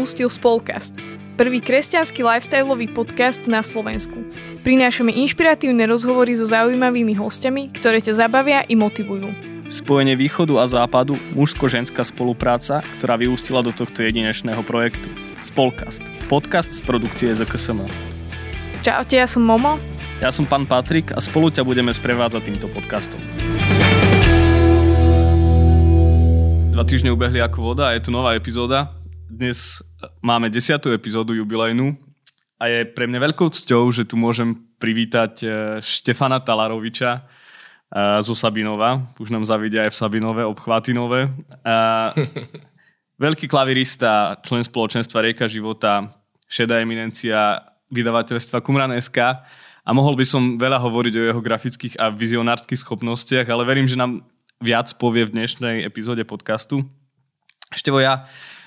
Práve 0.00 0.16
si 0.16 0.16
si 0.16 0.24
pustil 0.24 0.32
Spolcast, 0.32 0.96
prvý 1.36 1.60
kresťanský 1.60 2.24
lifestyleový 2.24 2.88
podcast 2.96 3.44
na 3.52 3.60
Slovensku. 3.60 4.16
Prinášame 4.64 5.12
inšpiratívne 5.12 5.84
rozhovory 5.84 6.32
so 6.40 6.48
zaujímavými 6.48 7.12
hostiami, 7.20 7.68
ktoré 7.68 8.00
ťa 8.00 8.24
zabavia 8.24 8.64
i 8.64 8.80
motivujú. 8.80 9.28
Spojenie 9.68 10.16
východu 10.16 10.56
a 10.56 10.64
západu, 10.64 11.20
mužsko-ženská 11.36 12.00
spolupráca, 12.00 12.80
ktorá 12.96 13.20
vyústila 13.20 13.60
do 13.60 13.76
tohto 13.76 14.00
jedinečného 14.00 14.64
projektu. 14.64 15.12
Spolkast. 15.44 16.00
Podcast 16.32 16.72
z 16.72 16.80
produkcie 16.80 17.36
ZKSM. 17.36 17.84
Čaute, 18.80 19.20
ja 19.20 19.28
som 19.28 19.44
Momo. 19.44 19.76
Ja 20.24 20.32
som 20.32 20.48
pán 20.48 20.64
Patrik 20.64 21.12
a 21.12 21.20
spolu 21.20 21.52
ťa 21.52 21.60
budeme 21.60 21.92
sprevádzať 21.92 22.40
týmto 22.40 22.72
podcastom. 22.72 23.20
Dva 26.72 26.88
týždne 26.88 27.12
ubehli 27.12 27.44
ako 27.44 27.76
voda 27.76 27.92
a 27.92 28.00
je 28.00 28.08
tu 28.08 28.08
nová 28.08 28.32
epizóda. 28.32 28.96
Dnes 29.28 29.84
máme 30.20 30.52
desiatú 30.52 30.92
epizódu 30.92 31.36
jubilejnú 31.36 31.96
a 32.60 32.68
je 32.68 32.88
pre 32.88 33.08
mňa 33.08 33.30
veľkou 33.30 33.48
cťou, 33.52 33.88
že 33.92 34.04
tu 34.04 34.20
môžem 34.20 34.56
privítať 34.76 35.32
eh, 35.44 35.50
Štefana 35.80 36.40
Talaroviča, 36.40 37.40
zo 38.22 38.38
Sabinova. 38.38 39.02
Už 39.18 39.34
nám 39.34 39.42
zavidia 39.42 39.82
aj 39.82 39.90
v 39.90 39.98
Sabinove, 39.98 40.42
obchvatinové. 40.46 41.26
veľký 43.24 43.46
klavirista, 43.50 44.40
člen 44.40 44.64
spoločenstva 44.64 45.20
Rieka 45.20 45.50
života, 45.50 46.08
šedá 46.48 46.80
eminencia 46.80 47.60
vydavateľstva 47.92 48.64
Kumran 48.64 48.96
SK 48.96 49.18
a 49.84 49.90
mohol 49.90 50.16
by 50.16 50.24
som 50.24 50.56
veľa 50.56 50.78
hovoriť 50.80 51.14
o 51.18 51.26
jeho 51.34 51.40
grafických 51.42 51.94
a 52.00 52.08
vizionárskych 52.08 52.80
schopnostiach, 52.80 53.44
ale 53.50 53.66
verím, 53.68 53.90
že 53.90 53.98
nám 53.98 54.24
viac 54.62 54.88
povie 54.96 55.28
v 55.28 55.34
dnešnej 55.36 55.84
epizóde 55.84 56.24
podcastu. 56.24 56.86
Števo, 57.74 58.00
ja 58.00 58.24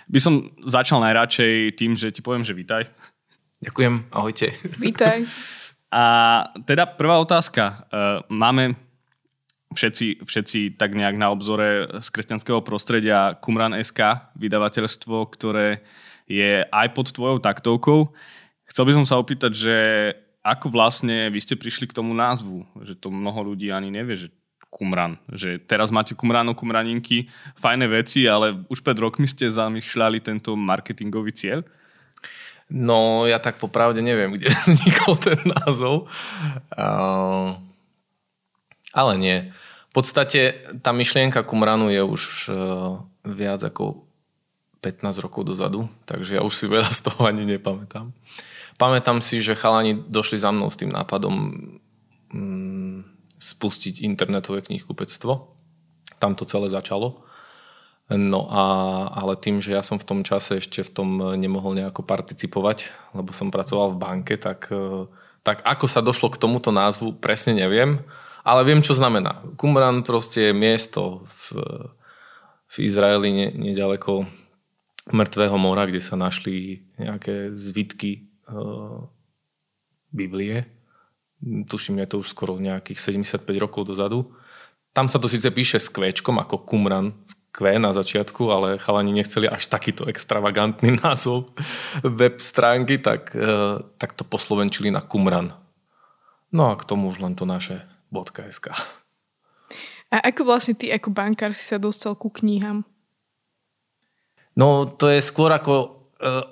by 0.08 0.20
som 0.20 0.52
začal 0.64 1.00
najradšej 1.04 1.78
tým, 1.80 1.96
že 1.96 2.12
ti 2.12 2.20
poviem, 2.20 2.44
že 2.44 2.56
vítaj. 2.56 2.88
Ďakujem, 3.64 4.12
ahojte. 4.12 4.52
Vítaj. 4.80 5.24
A 5.94 6.04
teda 6.66 6.90
prvá 6.90 7.22
otázka. 7.22 7.64
E, 7.64 7.74
máme 8.34 8.76
všetci, 9.74 10.26
všetci 10.26 10.60
tak 10.76 10.94
nejak 10.98 11.16
na 11.16 11.30
obzore 11.32 11.88
z 12.02 12.08
kresťanského 12.12 12.62
prostredia 12.66 13.38
Kumran 13.40 13.78
SK, 13.78 14.34
vydavateľstvo, 14.36 15.18
ktoré 15.34 15.86
je 16.28 16.64
aj 16.66 16.88
pod 16.92 17.12
tvojou 17.14 17.38
taktovkou. 17.40 18.12
Chcel 18.68 18.84
by 18.90 18.94
som 19.02 19.06
sa 19.06 19.20
opýtať, 19.20 19.52
že 19.54 19.76
ako 20.44 20.72
vlastne 20.72 21.32
vy 21.32 21.40
ste 21.40 21.56
prišli 21.56 21.88
k 21.88 21.96
tomu 21.96 22.12
názvu, 22.12 22.68
že 22.84 23.00
to 23.00 23.08
mnoho 23.08 23.54
ľudí 23.54 23.72
ani 23.72 23.88
nevie, 23.88 24.28
že 24.28 24.28
Kumran. 24.74 25.22
Že 25.30 25.62
teraz 25.70 25.94
máte 25.94 26.18
Kumrano, 26.18 26.58
Kumraninky, 26.58 27.30
fajné 27.62 27.86
veci, 27.86 28.26
ale 28.26 28.66
už 28.74 28.82
pred 28.82 28.98
rokmi 28.98 29.30
ste 29.30 29.46
zamýšľali 29.54 30.18
tento 30.18 30.58
marketingový 30.58 31.30
cieľ? 31.30 31.62
No, 32.74 33.30
ja 33.30 33.38
tak 33.38 33.62
popravde 33.62 34.02
neviem, 34.02 34.34
kde 34.34 34.50
vznikol 34.66 35.14
ten 35.22 35.38
názov. 35.46 36.10
Uh, 36.74 37.62
ale 38.90 39.14
nie. 39.22 39.38
V 39.94 40.02
podstate 40.02 40.66
tá 40.82 40.90
myšlienka 40.90 41.46
Kumranu 41.46 41.94
je 41.94 42.02
už 42.02 42.22
uh, 42.50 42.98
viac 43.22 43.62
ako 43.62 44.10
15 44.82 45.24
rokov 45.24 45.48
dozadu, 45.48 45.86
takže 46.10 46.36
ja 46.36 46.42
už 46.42 46.52
si 46.58 46.66
veľa 46.66 46.90
z 46.90 47.08
toho 47.08 47.30
ani 47.30 47.46
nepamätám. 47.46 48.10
Pamätám 48.82 49.22
si, 49.22 49.38
že 49.38 49.56
chalani 49.56 49.96
došli 49.96 50.42
za 50.42 50.50
mnou 50.50 50.68
s 50.68 50.76
tým 50.76 50.90
nápadom 50.90 51.36
um, 52.34 52.83
spustiť 53.44 54.00
internetové 54.00 54.64
knihkupectvo. 54.64 55.52
Tam 56.24 56.40
to 56.40 56.48
celé 56.48 56.72
začalo. 56.72 57.28
No 58.08 58.48
a, 58.48 58.64
ale 59.12 59.36
tým, 59.36 59.60
že 59.60 59.76
ja 59.76 59.84
som 59.84 60.00
v 60.00 60.08
tom 60.08 60.20
čase 60.24 60.64
ešte 60.64 60.84
v 60.84 60.92
tom 60.92 61.10
nemohol 61.36 61.76
nejako 61.76 62.04
participovať, 62.04 62.92
lebo 63.16 63.36
som 63.36 63.52
pracoval 63.52 63.96
v 63.96 64.00
banke, 64.00 64.36
tak, 64.36 64.68
e, 64.72 65.08
tak 65.44 65.64
ako 65.64 65.86
sa 65.88 66.04
došlo 66.04 66.32
k 66.32 66.40
tomuto 66.40 66.72
názvu, 66.72 67.16
presne 67.20 67.56
neviem 67.64 68.04
ale 68.44 68.68
viem, 68.68 68.84
čo 68.84 68.94
znamená. 68.94 69.40
Qumran 69.56 70.04
proste 70.04 70.52
je 70.52 70.54
miesto 70.54 71.24
v, 71.48 71.64
v 72.68 72.76
Izraeli 72.84 73.32
ne, 73.32 73.48
nedaleko 73.72 74.28
mŕtvého 75.16 75.56
mora, 75.56 75.88
kde 75.88 76.04
sa 76.04 76.20
našli 76.20 76.84
nejaké 77.00 77.56
zvitky 77.56 78.28
uh, 78.52 79.08
Biblie. 80.12 80.68
Tuším, 81.44 82.00
je 82.04 82.08
to 82.08 82.16
už 82.24 82.28
skoro 82.32 82.56
nejakých 82.56 83.00
75 83.20 83.44
rokov 83.60 83.92
dozadu. 83.92 84.32
Tam 84.94 85.10
sa 85.10 85.18
to 85.18 85.28
síce 85.28 85.50
píše 85.50 85.82
s 85.82 85.90
kvéčkom 85.90 86.38
ako 86.40 86.64
Qumran, 86.64 87.18
Q 87.54 87.78
na 87.78 87.94
začiatku, 87.94 88.50
ale 88.50 88.82
chalani 88.82 89.14
nechceli 89.14 89.46
až 89.46 89.70
takýto 89.70 90.10
extravagantný 90.10 90.98
názov 91.04 91.46
web 92.02 92.42
stránky, 92.42 92.98
tak, 92.98 93.34
uh, 93.38 93.82
tak 94.02 94.18
to 94.18 94.26
poslovenčili 94.26 94.90
na 94.90 95.06
Qumran. 95.06 95.54
No 96.54 96.70
a 96.70 96.78
k 96.78 96.86
tomu 96.86 97.10
už 97.10 97.22
len 97.22 97.34
to 97.34 97.46
naše 97.50 97.82
.sk. 98.14 98.70
A 100.14 100.18
ako 100.30 100.46
vlastne 100.46 100.78
ty 100.78 100.94
ako 100.94 101.10
bankár 101.10 101.58
si 101.58 101.66
sa 101.66 101.82
dostal 101.82 102.14
ku 102.14 102.30
knihám? 102.30 102.86
No 104.54 104.86
to 104.86 105.10
je 105.10 105.18
skôr 105.18 105.50
ako 105.50 105.74
e, 105.74 105.88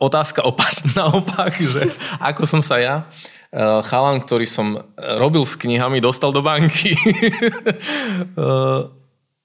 otázka 0.02 0.42
opač, 0.42 0.82
naopak, 0.98 1.54
že 1.78 1.86
ako 2.18 2.50
som 2.50 2.66
sa 2.66 2.82
ja, 2.82 2.96
e, 3.06 3.41
chalan, 3.60 4.24
ktorý 4.24 4.48
som 4.48 4.80
robil 4.96 5.44
s 5.44 5.60
knihami, 5.60 6.00
dostal 6.00 6.32
do 6.32 6.40
banky. 6.40 6.96
e, 6.96 8.58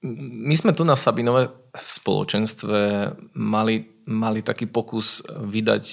my 0.07 0.55
sme 0.55 0.71
tu 0.71 0.87
na 0.87 0.95
Sabinové 0.95 1.51
spoločenstve 1.75 3.11
mali, 3.35 3.83
mali 4.07 4.39
taký 4.39 4.71
pokus 4.71 5.19
vydať 5.27 5.85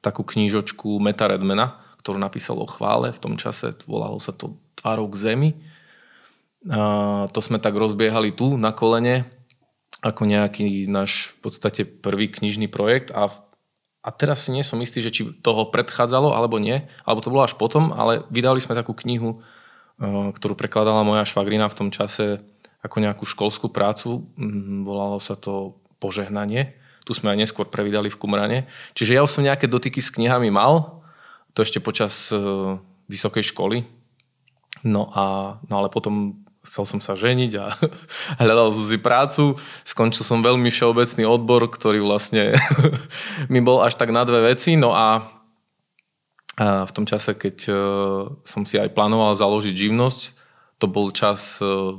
takú 0.00 0.24
knížočku 0.24 0.96
Meta 0.98 1.28
Redmana, 1.28 1.76
ktorú 2.00 2.16
napísal 2.16 2.56
o 2.56 2.66
chvále. 2.66 3.12
V 3.12 3.20
tom 3.20 3.34
čase 3.36 3.76
volalo 3.84 4.16
sa 4.16 4.32
to 4.32 4.56
tvárou 4.80 5.06
k 5.12 5.20
zemi. 5.20 5.50
A 6.68 7.28
to 7.32 7.40
sme 7.44 7.60
tak 7.60 7.76
rozbiehali 7.76 8.32
tu 8.32 8.56
na 8.56 8.72
kolene 8.72 9.28
ako 10.00 10.24
nejaký 10.24 10.88
náš 10.88 11.36
v 11.36 11.48
podstate 11.48 11.82
prvý 11.84 12.32
knižný 12.32 12.72
projekt 12.72 13.12
a, 13.12 13.28
a 14.00 14.08
teraz 14.10 14.48
si 14.48 14.50
nie 14.50 14.64
som 14.64 14.80
istý, 14.80 15.04
že 15.04 15.12
či 15.12 15.22
toho 15.44 15.68
predchádzalo 15.68 16.32
alebo 16.32 16.56
nie, 16.56 16.88
alebo 17.04 17.20
to 17.20 17.32
bolo 17.32 17.44
až 17.44 17.54
potom, 17.56 17.92
ale 17.92 18.24
vydali 18.32 18.56
sme 18.58 18.78
takú 18.78 18.96
knihu, 18.96 19.44
ktorú 20.00 20.56
prekladala 20.56 21.04
moja 21.04 21.28
švagrina 21.28 21.68
v 21.68 21.76
tom 21.76 21.88
čase 21.92 22.40
ako 22.80 22.96
nejakú 23.04 23.28
školskú 23.28 23.68
prácu. 23.68 24.24
Mm, 24.40 24.88
volalo 24.88 25.20
sa 25.20 25.36
to 25.36 25.76
Požehnanie. 26.00 26.80
Tu 27.04 27.12
sme 27.12 27.28
aj 27.36 27.44
neskôr 27.44 27.68
previdali 27.68 28.08
v 28.08 28.16
Kumrane. 28.16 28.58
Čiže 28.96 29.12
ja 29.12 29.20
už 29.20 29.36
som 29.36 29.44
nejaké 29.44 29.68
dotyky 29.68 30.00
s 30.00 30.08
knihami 30.08 30.48
mal, 30.48 31.04
to 31.52 31.60
ešte 31.60 31.84
počas 31.84 32.32
e, 32.32 32.40
vysokej 33.12 33.52
školy, 33.52 33.84
No, 34.84 35.12
a, 35.12 35.56
no 35.68 35.74
ale 35.76 35.92
potom 35.92 36.40
chcel 36.70 36.86
som 36.86 37.00
sa 37.02 37.18
ženiť 37.18 37.52
a 37.58 37.74
hľadal 38.46 38.70
si 38.70 38.94
prácu. 39.02 39.58
Skončil 39.82 40.22
som 40.22 40.38
veľmi 40.38 40.70
všeobecný 40.70 41.26
odbor, 41.26 41.66
ktorý 41.66 41.98
vlastne 41.98 42.54
mi 43.52 43.58
bol 43.58 43.82
až 43.82 43.98
tak 43.98 44.14
na 44.14 44.22
dve 44.22 44.54
veci. 44.54 44.78
No 44.78 44.94
a, 44.94 45.26
v 46.60 46.92
tom 46.92 47.08
čase, 47.08 47.34
keď 47.34 47.56
uh, 47.72 47.76
som 48.44 48.68
si 48.68 48.76
aj 48.76 48.92
plánoval 48.92 49.32
založiť 49.32 49.72
živnosť, 49.72 50.20
to 50.76 50.86
bol 50.92 51.08
čas 51.08 51.56
uh, 51.64 51.96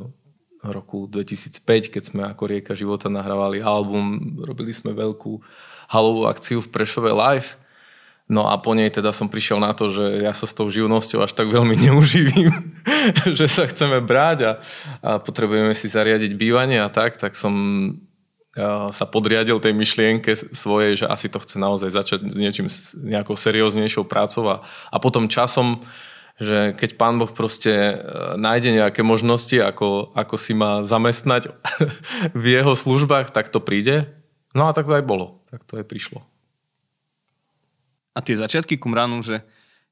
roku 0.62 1.10
2005, 1.10 1.66
keď 1.90 2.04
sme 2.06 2.22
ako 2.30 2.44
Rieka 2.46 2.74
života 2.78 3.10
nahrávali 3.10 3.66
album, 3.66 4.38
robili 4.38 4.70
sme 4.70 4.94
veľkú 4.94 5.42
halovú 5.90 6.30
akciu 6.30 6.62
v 6.62 6.70
Prešove 6.70 7.10
Live 7.10 7.58
No 8.32 8.48
a 8.48 8.56
po 8.56 8.72
nej 8.72 8.88
teda 8.88 9.12
som 9.12 9.28
prišiel 9.28 9.60
na 9.60 9.76
to, 9.76 9.92
že 9.92 10.24
ja 10.24 10.32
sa 10.32 10.48
s 10.48 10.56
tou 10.56 10.72
živnosťou 10.72 11.20
až 11.20 11.36
tak 11.36 11.52
veľmi 11.52 11.76
neuživím, 11.92 12.80
že 13.36 13.52
sa 13.52 13.68
chceme 13.68 14.00
brať 14.00 14.38
a, 14.48 14.52
a 15.04 15.12
potrebujeme 15.20 15.76
si 15.76 15.92
zariadiť 15.92 16.40
bývanie 16.40 16.80
a 16.80 16.88
tak, 16.88 17.20
tak 17.20 17.36
som 17.36 17.52
sa 18.92 19.08
podriadil 19.08 19.64
tej 19.64 19.72
myšlienke 19.72 20.36
svojej, 20.36 21.04
že 21.04 21.06
asi 21.08 21.32
to 21.32 21.40
chce 21.40 21.56
naozaj 21.56 21.88
začať 21.88 22.20
s 22.28 22.36
niečím, 22.36 22.68
s 22.68 22.92
nejakou 23.00 23.40
serióznejšou 23.40 24.04
prácou 24.04 24.44
a, 24.52 24.56
a 24.92 24.98
potom 25.00 25.32
časom, 25.32 25.80
že 26.36 26.76
keď 26.76 27.00
pán 27.00 27.16
Boh 27.16 27.32
proste 27.32 27.72
e, 27.72 27.96
nájde 28.36 28.76
nejaké 28.76 29.08
možnosti, 29.08 29.56
ako, 29.56 30.12
ako 30.12 30.36
si 30.36 30.52
ma 30.52 30.84
zamestnať 30.84 31.48
v 32.42 32.46
jeho 32.60 32.76
službách, 32.76 33.32
tak 33.32 33.48
to 33.48 33.64
príde. 33.64 34.12
No 34.52 34.68
a 34.68 34.76
tak 34.76 34.84
to 34.84 35.00
aj 35.00 35.06
bolo. 35.08 35.48
Tak 35.48 35.64
to 35.64 35.80
aj 35.80 35.88
prišlo. 35.88 36.20
A 38.12 38.20
tie 38.20 38.36
začiatky 38.36 38.76
Kumranu, 38.76 39.24
že 39.24 39.40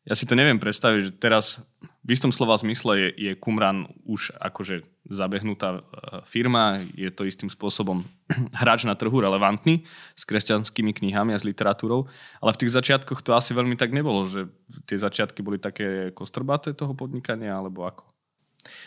ja 0.07 0.15
si 0.15 0.23
to 0.23 0.33
neviem 0.33 0.57
predstaviť, 0.57 0.99
že 1.05 1.11
teraz 1.19 1.61
v 2.07 2.09
istom 2.15 2.31
slova 2.31 2.55
zmysle 2.57 2.97
je, 2.97 3.09
je 3.29 3.31
Kumran 3.35 3.85
už 4.07 4.33
akože 4.39 4.81
zabehnutá 5.05 5.79
e, 5.79 5.81
firma, 6.25 6.81
je 6.95 7.11
to 7.11 7.27
istým 7.27 7.51
spôsobom 7.51 8.07
hráč 8.61 8.87
na 8.87 8.95
trhu 8.95 9.13
relevantný 9.13 9.83
s 10.17 10.23
kresťanskými 10.23 10.95
knihami 10.95 11.35
a 11.35 11.39
s 11.39 11.45
literatúrou, 11.45 12.07
ale 12.39 12.51
v 12.55 12.59
tých 12.65 12.73
začiatkoch 12.73 13.21
to 13.21 13.35
asi 13.35 13.51
veľmi 13.51 13.75
tak 13.75 13.91
nebolo, 13.91 14.25
že 14.25 14.47
tie 14.87 14.97
začiatky 14.97 15.43
boli 15.43 15.59
také 15.59 16.15
kostrbaté 16.15 16.73
toho 16.73 16.95
podnikania, 16.95 17.59
alebo 17.59 17.85
ako? 17.85 18.09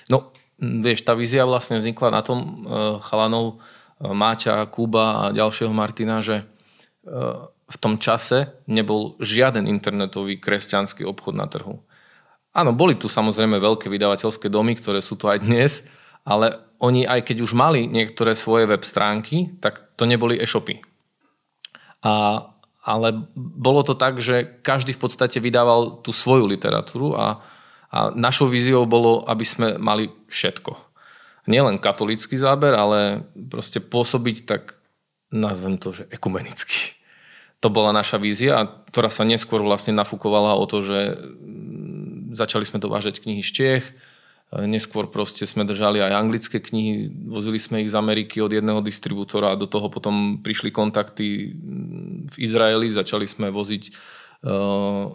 No, 0.09 0.33
vieš, 0.59 1.05
tá 1.05 1.13
vízia 1.15 1.47
vlastne 1.47 1.79
vznikla 1.79 2.09
na 2.13 2.23
tom 2.27 2.39
uh, 2.67 2.99
chalanov 3.03 3.59
uh, 3.59 4.11
Máťa, 4.11 4.67
Kuba 4.71 5.29
a 5.29 5.35
ďalšieho 5.35 5.71
Martina, 5.71 6.19
že 6.19 6.47
v 7.69 7.77
tom 7.81 7.97
čase 7.97 8.53
nebol 8.69 9.17
žiaden 9.23 9.65
internetový 9.65 10.37
kresťanský 10.37 11.07
obchod 11.09 11.35
na 11.37 11.49
trhu. 11.49 11.81
Áno, 12.53 12.77
boli 12.77 13.01
tu 13.01 13.09
samozrejme 13.09 13.57
veľké 13.57 13.89
vydavateľské 13.89 14.53
domy, 14.53 14.77
ktoré 14.77 15.01
sú 15.01 15.17
tu 15.17 15.25
aj 15.25 15.41
dnes, 15.41 15.89
ale 16.21 16.61
oni 16.85 17.09
aj 17.09 17.25
keď 17.25 17.37
už 17.41 17.57
mali 17.57 17.89
niektoré 17.89 18.37
svoje 18.37 18.69
web 18.69 18.85
stránky, 18.85 19.57
tak 19.63 19.97
to 19.97 20.05
neboli 20.05 20.37
e-shopy. 20.37 20.85
A, 22.05 22.45
ale 22.85 23.09
bolo 23.39 23.81
to 23.87 23.97
tak, 23.97 24.21
že 24.21 24.61
každý 24.61 24.93
v 24.93 25.01
podstate 25.01 25.41
vydával 25.41 26.05
tú 26.05 26.13
svoju 26.13 26.45
literatúru 26.45 27.17
a, 27.17 27.41
a 27.89 28.13
našou 28.13 28.53
víziou 28.53 28.85
bolo, 28.85 29.25
aby 29.25 29.47
sme 29.49 29.69
mali 29.81 30.13
všetko. 30.29 30.77
Nielen 31.49 31.81
katolický 31.81 32.37
záber, 32.37 32.77
ale 32.77 33.25
proste 33.33 33.81
pôsobiť 33.81 34.37
tak, 34.45 34.77
nazvem 35.33 35.81
to, 35.81 35.97
že 35.97 36.05
ekumenicky 36.13 37.02
to 37.63 37.71
bola 37.71 37.95
naša 37.95 38.19
vízia, 38.19 38.67
ktorá 38.91 39.07
sa 39.07 39.23
neskôr 39.23 39.63
vlastne 39.63 39.95
nafúkovala 39.95 40.59
o 40.59 40.67
to, 40.67 40.83
že 40.83 41.15
mm, 41.15 42.35
začali 42.35 42.67
sme 42.67 42.83
dovážať 42.83 43.23
knihy 43.23 43.39
z 43.39 43.51
Čiech, 43.55 43.87
neskôr 44.53 45.09
proste 45.09 45.49
sme 45.49 45.65
držali 45.65 46.05
aj 46.05 46.13
anglické 46.13 46.61
knihy, 46.61 47.09
vozili 47.31 47.57
sme 47.57 47.81
ich 47.81 47.89
z 47.89 47.97
Ameriky 47.97 48.37
od 48.45 48.53
jedného 48.53 48.85
distribútora 48.85 49.55
a 49.55 49.61
do 49.61 49.65
toho 49.65 49.89
potom 49.89 50.45
prišli 50.45 50.69
kontakty 50.69 51.57
mm, 51.57 52.35
v 52.35 52.37
Izraeli, 52.37 52.93
začali 52.93 53.25
sme 53.25 53.49
voziť 53.49 53.83
uh, 54.45 55.09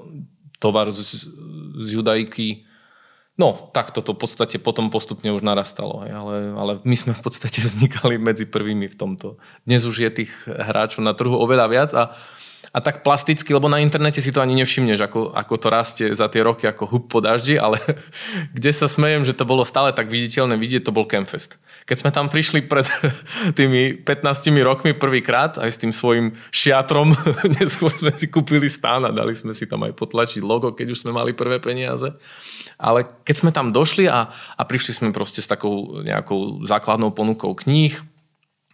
tovar 0.57 0.89
z, 0.89 1.29
z 1.77 1.87
Judajky. 1.93 2.65
No, 3.37 3.69
tak 3.69 3.93
toto 3.93 4.17
v 4.17 4.25
podstate 4.25 4.57
potom 4.57 4.89
postupne 4.89 5.29
už 5.29 5.45
narastalo, 5.45 6.01
ale, 6.01 6.57
ale 6.57 6.71
my 6.81 6.95
sme 6.97 7.13
v 7.13 7.21
podstate 7.21 7.61
vznikali 7.67 8.17
medzi 8.17 8.49
prvými 8.49 8.89
v 8.89 8.97
tomto. 8.97 9.37
Dnes 9.69 9.85
už 9.85 10.01
je 10.01 10.25
tých 10.25 10.33
hráčov 10.49 11.05
na 11.05 11.13
trhu 11.13 11.37
oveľa 11.37 11.67
viac 11.69 11.91
a 11.93 12.17
a 12.77 12.83
tak 12.83 13.01
plasticky, 13.01 13.55
lebo 13.55 13.71
na 13.71 13.81
internete 13.81 14.21
si 14.21 14.29
to 14.29 14.43
ani 14.43 14.53
nevšimneš, 14.61 14.99
ako, 15.01 15.33
ako 15.33 15.53
to 15.57 15.67
rastie 15.73 16.07
za 16.13 16.29
tie 16.29 16.45
roky 16.45 16.69
ako 16.69 16.85
hub 16.85 17.03
po 17.09 17.23
daždi, 17.23 17.57
ale 17.57 17.81
kde 18.55 18.71
sa 18.75 18.85
smejem, 18.85 19.25
že 19.25 19.33
to 19.33 19.49
bolo 19.49 19.65
stále 19.65 19.89
tak 19.95 20.11
viditeľné 20.11 20.59
vidieť, 20.59 20.85
to 20.85 20.93
bol 20.93 21.07
Campfest. 21.09 21.57
Keď 21.87 22.03
sme 22.03 22.11
tam 22.11 22.27
prišli 22.27 22.67
pred 22.67 22.85
tými 23.57 24.03
15 24.03 24.51
rokmi 24.61 24.91
prvýkrát, 24.93 25.57
aj 25.57 25.69
s 25.73 25.81
tým 25.81 25.95
svojim 25.95 26.35
šiatrom, 26.53 27.15
neskôr 27.57 27.95
sme 27.95 28.11
si 28.13 28.27
kúpili 28.27 28.67
stán 28.67 29.07
a 29.07 29.15
dali 29.15 29.33
sme 29.33 29.55
si 29.55 29.65
tam 29.65 29.87
aj 29.87 29.95
potlačiť 29.95 30.43
logo, 30.43 30.75
keď 30.75 30.93
už 30.93 31.01
sme 31.07 31.15
mali 31.15 31.31
prvé 31.31 31.63
peniaze. 31.63 32.13
Ale 32.77 33.09
keď 33.25 33.35
sme 33.41 33.51
tam 33.55 33.73
došli 33.73 34.05
a, 34.05 34.29
a 34.29 34.61
prišli 34.67 35.01
sme 35.01 35.15
proste 35.15 35.41
s 35.41 35.49
takou 35.49 36.03
nejakou 36.05 36.61
základnou 36.61 37.09
ponukou 37.09 37.57
kníh, 37.57 37.95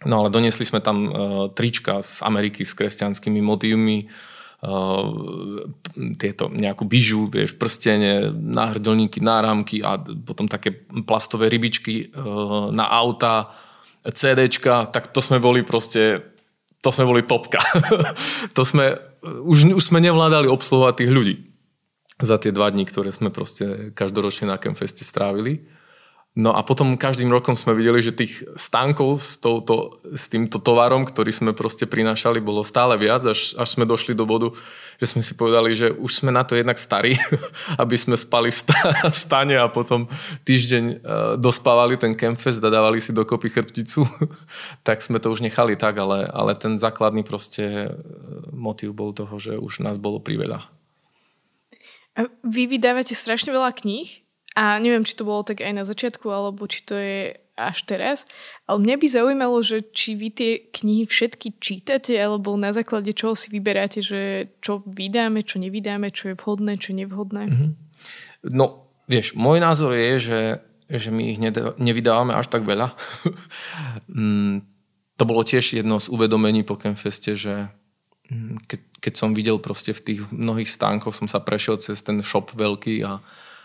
No 0.04 0.24
ale 0.24 0.28
doniesli 0.28 0.68
sme 0.68 0.84
tam 0.84 1.08
uh, 1.08 1.10
trička 1.52 2.04
z 2.04 2.20
Ameriky 2.24 2.64
s 2.64 2.76
kresťanskými 2.76 3.40
motívmi, 3.40 4.04
uh, 4.04 5.04
tieto 6.20 6.52
nejakú 6.52 6.84
bižu, 6.84 7.32
vieš, 7.32 7.56
prstenie, 7.56 8.28
náhrdelníky, 8.32 9.24
náramky 9.24 9.80
a 9.80 9.96
potom 10.00 10.44
také 10.44 10.72
plastové 11.08 11.48
rybičky 11.48 12.12
uh, 12.12 12.68
na 12.68 12.88
auta, 12.88 13.52
CDčka, 14.04 14.92
tak 14.92 15.08
to 15.08 15.24
sme 15.24 15.40
boli 15.40 15.64
proste, 15.64 16.20
to 16.84 16.92
sme 16.92 17.08
boli 17.08 17.24
topka. 17.24 17.64
to 18.56 18.62
sme, 18.68 19.00
už, 19.24 19.72
už 19.72 19.82
sme 19.88 20.04
nevládali 20.04 20.44
obsluhovať 20.52 20.94
tých 21.00 21.12
ľudí 21.12 21.36
za 22.20 22.38
tie 22.38 22.54
dva 22.54 22.70
dní, 22.70 22.86
ktoré 22.86 23.10
sme 23.10 23.32
proste 23.32 23.90
každoročne 23.96 24.52
na 24.52 24.60
Campfeste 24.60 25.02
strávili. 25.02 25.66
No 26.34 26.50
a 26.50 26.66
potom 26.66 26.98
každým 26.98 27.30
rokom 27.30 27.54
sme 27.54 27.78
videli, 27.78 28.02
že 28.02 28.10
tých 28.10 28.42
stánkov 28.58 29.22
s, 29.22 29.38
touto, 29.38 30.02
s 30.02 30.26
týmto 30.26 30.58
tovarom, 30.58 31.06
ktorý 31.06 31.30
sme 31.30 31.54
proste 31.54 31.86
prinášali, 31.86 32.42
bolo 32.42 32.66
stále 32.66 32.98
viac, 32.98 33.22
až, 33.22 33.54
až 33.54 33.68
sme 33.78 33.86
došli 33.86 34.18
do 34.18 34.26
bodu, 34.26 34.50
že 34.98 35.14
sme 35.14 35.22
si 35.22 35.38
povedali, 35.38 35.78
že 35.78 35.94
už 35.94 36.10
sme 36.10 36.34
na 36.34 36.42
to 36.42 36.58
jednak 36.58 36.74
starí, 36.74 37.14
aby 37.82 37.94
sme 37.94 38.18
spali 38.18 38.50
v 39.14 39.14
stane 39.14 39.54
a 39.54 39.70
potom 39.70 40.10
týždeň 40.42 40.84
e, 40.90 40.96
dospávali 41.38 41.94
ten 42.02 42.18
campfest 42.18 42.58
a 42.58 42.66
dávali 42.66 42.98
si 42.98 43.14
dokopy 43.14 43.54
chrbticu, 43.54 44.02
tak 44.86 45.06
sme 45.06 45.22
to 45.22 45.30
už 45.30 45.38
nechali 45.38 45.78
tak, 45.78 45.94
ale, 46.02 46.26
ale 46.26 46.58
ten 46.58 46.82
základný 46.82 47.22
proste 47.22 47.62
e, 47.62 47.88
motív 48.50 48.90
bol 48.98 49.14
toho, 49.14 49.38
že 49.38 49.54
už 49.54 49.86
nás 49.86 50.02
bolo 50.02 50.18
priveľa. 50.18 50.66
Vy 52.42 52.66
vydávate 52.66 53.14
strašne 53.14 53.54
veľa 53.54 53.70
kníh? 53.70 54.23
A 54.54 54.78
neviem, 54.78 55.02
či 55.02 55.18
to 55.18 55.26
bolo 55.26 55.42
tak 55.42 55.66
aj 55.66 55.72
na 55.74 55.82
začiatku, 55.82 56.30
alebo 56.30 56.70
či 56.70 56.86
to 56.86 56.94
je 56.94 57.34
až 57.54 57.86
teraz. 57.86 58.26
Ale 58.66 58.82
mňa 58.82 58.96
by 58.98 59.06
zaujímalo, 59.06 59.58
že 59.62 59.86
či 59.94 60.18
vy 60.18 60.28
tie 60.30 60.52
knihy 60.74 61.06
všetky 61.06 61.58
čítate, 61.62 62.14
alebo 62.18 62.54
na 62.58 62.74
základe 62.74 63.14
čoho 63.14 63.38
si 63.38 63.50
vyberáte, 63.50 64.02
že 64.02 64.54
čo 64.58 64.82
vydáme, 64.86 65.46
čo 65.46 65.62
nevydáme, 65.62 66.10
čo 66.10 66.34
je 66.34 66.38
vhodné, 66.38 66.78
čo 66.78 66.94
nevhodné. 66.94 67.42
Mm-hmm. 67.46 67.70
No, 68.54 68.90
vieš, 69.06 69.38
môj 69.38 69.62
názor 69.62 69.94
je, 69.94 70.12
že, 70.18 70.40
že 70.90 71.08
my 71.14 71.22
ich 71.34 71.38
nevydávame 71.78 72.34
až 72.34 72.50
tak 72.50 72.66
veľa. 72.66 72.94
Mm, 74.14 74.62
to 75.18 75.24
bolo 75.26 75.42
tiež 75.42 75.74
jedno 75.74 75.98
z 75.98 76.06
uvedomení 76.10 76.62
po 76.62 76.78
Campfeste, 76.78 77.34
že 77.34 77.66
mm, 78.30 78.66
keď, 78.70 78.80
keď 79.02 79.14
som 79.18 79.34
videl 79.34 79.58
proste 79.58 79.90
v 79.90 80.04
tých 80.04 80.20
mnohých 80.30 80.70
stánkoch, 80.70 81.14
som 81.14 81.26
sa 81.26 81.42
prešiel 81.42 81.82
cez 81.82 82.02
ten 82.02 82.22
shop 82.22 82.54
veľký 82.54 83.02
a 83.02 83.18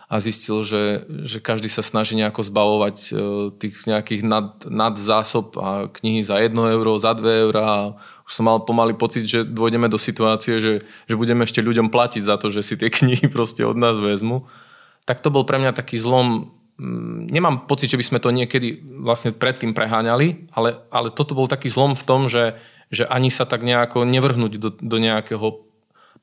a 0.10 0.18
zistil, 0.18 0.66
že, 0.66 1.06
že 1.30 1.38
každý 1.38 1.70
sa 1.70 1.86
snaží 1.86 2.18
nejako 2.18 2.42
zbavovať 2.42 2.98
e, 2.98 3.12
tých 3.62 3.86
nejakých 3.86 4.26
nad, 4.26 4.58
nad 4.66 4.98
zásob 4.98 5.54
a 5.62 5.86
knihy 5.86 6.26
za 6.26 6.42
1 6.42 6.50
euro, 6.58 6.98
za 6.98 7.14
2 7.14 7.46
eurá 7.46 7.66
a 7.70 7.82
už 8.26 8.32
som 8.34 8.50
mal 8.50 8.66
pomaly 8.66 8.98
pocit, 8.98 9.30
že 9.30 9.46
dôjdeme 9.46 9.86
do 9.86 10.02
situácie, 10.02 10.58
že, 10.58 10.74
že 10.82 11.14
budeme 11.14 11.46
ešte 11.46 11.62
ľuďom 11.62 11.94
platiť 11.94 12.26
za 12.26 12.42
to, 12.42 12.50
že 12.50 12.66
si 12.66 12.74
tie 12.74 12.90
knihy 12.98 13.30
proste 13.30 13.62
od 13.62 13.78
nás 13.78 14.02
vezmu. 14.02 14.50
Tak 15.06 15.22
to 15.22 15.30
bol 15.30 15.46
pre 15.46 15.62
mňa 15.62 15.78
taký 15.78 16.02
zlom. 16.02 16.58
Mm, 16.82 17.30
nemám 17.30 17.70
pocit, 17.70 17.94
že 17.94 17.98
by 18.02 18.06
sme 18.10 18.20
to 18.22 18.34
niekedy 18.34 18.82
vlastne 18.82 19.30
predtým 19.30 19.78
preháňali, 19.78 20.50
ale, 20.58 20.82
ale 20.90 21.14
toto 21.14 21.38
bol 21.38 21.46
taký 21.46 21.70
zlom 21.70 21.94
v 21.94 22.06
tom, 22.10 22.26
že, 22.26 22.58
že 22.90 23.06
ani 23.06 23.30
sa 23.30 23.46
tak 23.46 23.62
nejako 23.62 24.10
nevrhnúť 24.10 24.58
do, 24.58 24.74
do 24.74 24.98
nejakého 24.98 25.69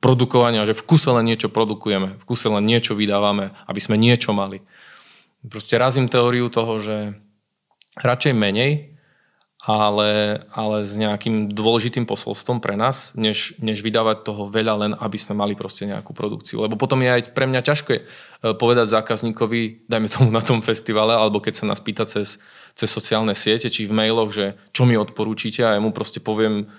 produkovania, 0.01 0.69
že 0.69 0.77
v 0.77 0.87
kuse 0.87 1.09
len 1.11 1.25
niečo 1.25 1.49
produkujeme, 1.49 2.21
v 2.21 2.25
kuse 2.25 2.53
len 2.53 2.65
niečo 2.65 2.93
vydávame, 2.93 3.57
aby 3.67 3.81
sme 3.81 3.97
niečo 3.97 4.37
mali. 4.37 4.61
Proste 5.47 5.79
razím 5.79 6.11
teóriu 6.11 6.51
toho, 6.51 6.79
že 6.83 6.97
radšej 7.97 8.35
menej, 8.37 8.97
ale, 9.67 10.45
ale 10.55 10.87
s 10.87 10.95
nejakým 10.95 11.51
dôležitým 11.51 12.07
posolstvom 12.07 12.63
pre 12.63 12.79
nás, 12.79 13.11
než, 13.19 13.59
než 13.59 13.83
vydávať 13.83 14.23
toho 14.23 14.47
veľa 14.47 14.75
len, 14.79 14.93
aby 14.95 15.19
sme 15.19 15.35
mali 15.35 15.59
proste 15.59 15.91
nejakú 15.91 16.15
produkciu. 16.15 16.63
Lebo 16.63 16.79
potom 16.79 17.03
je 17.03 17.11
aj 17.11 17.35
pre 17.35 17.51
mňa 17.51 17.67
ťažké 17.67 17.95
e, 17.99 18.03
povedať 18.55 18.95
zákazníkovi, 18.95 19.91
dajme 19.91 20.07
tomu 20.07 20.31
na 20.31 20.39
tom 20.39 20.63
festivale, 20.63 21.19
alebo 21.19 21.43
keď 21.43 21.55
sa 21.59 21.67
nás 21.67 21.83
pýta 21.83 22.07
cez, 22.07 22.39
cez 22.79 22.87
sociálne 22.87 23.35
siete, 23.35 23.67
či 23.67 23.91
v 23.91 23.97
mailoch, 23.97 24.31
že 24.31 24.55
čo 24.71 24.87
mi 24.87 24.95
odporúčite 24.95 25.67
a 25.67 25.75
ja 25.75 25.81
mu 25.83 25.91
proste 25.91 26.23
poviem, 26.23 26.71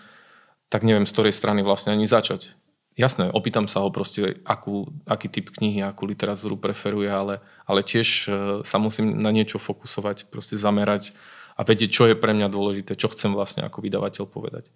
tak 0.72 0.88
neviem, 0.88 1.04
z 1.04 1.12
ktorej 1.12 1.36
strany 1.36 1.68
vlastne 1.68 1.92
ani 1.92 2.08
začať 2.08 2.56
jasné, 2.98 3.30
opýtam 3.30 3.70
sa 3.70 3.86
ho 3.86 3.94
proste, 3.94 4.42
akú, 4.44 4.90
aký 5.06 5.30
typ 5.30 5.54
knihy, 5.54 5.86
akú 5.86 6.10
literatúru 6.10 6.58
preferuje, 6.58 7.08
ale, 7.08 7.40
ale 7.70 7.86
tiež 7.86 8.08
e, 8.10 8.30
sa 8.66 8.78
musím 8.82 9.22
na 9.22 9.30
niečo 9.30 9.62
fokusovať, 9.62 10.34
proste 10.34 10.58
zamerať 10.58 11.14
a 11.56 11.62
vedieť, 11.62 11.90
čo 11.94 12.04
je 12.10 12.18
pre 12.18 12.34
mňa 12.34 12.50
dôležité, 12.50 12.98
čo 12.98 13.14
chcem 13.14 13.32
vlastne 13.38 13.64
ako 13.64 13.86
vydavateľ 13.86 14.26
povedať. 14.26 14.74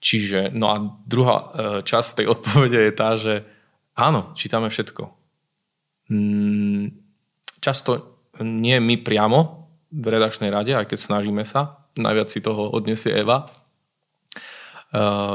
Čiže, 0.00 0.56
no 0.56 0.72
a 0.72 0.80
druhá 1.04 1.36
e, 1.36 1.46
časť 1.84 2.24
tej 2.24 2.26
odpovede 2.32 2.80
je 2.88 2.92
tá, 2.96 3.14
že 3.20 3.44
áno, 3.92 4.32
čítame 4.32 4.72
všetko. 4.72 5.12
Mm, 6.08 6.96
často 7.60 8.16
nie 8.40 8.80
my 8.80 8.96
priamo 9.04 9.68
v 9.92 10.06
redakčnej 10.08 10.48
rade, 10.48 10.72
aj 10.72 10.88
keď 10.88 10.98
snažíme 11.00 11.44
sa, 11.44 11.84
najviac 11.98 12.28
si 12.30 12.40
toho 12.40 12.70
odniesie 12.70 13.12
Eva, 13.12 13.50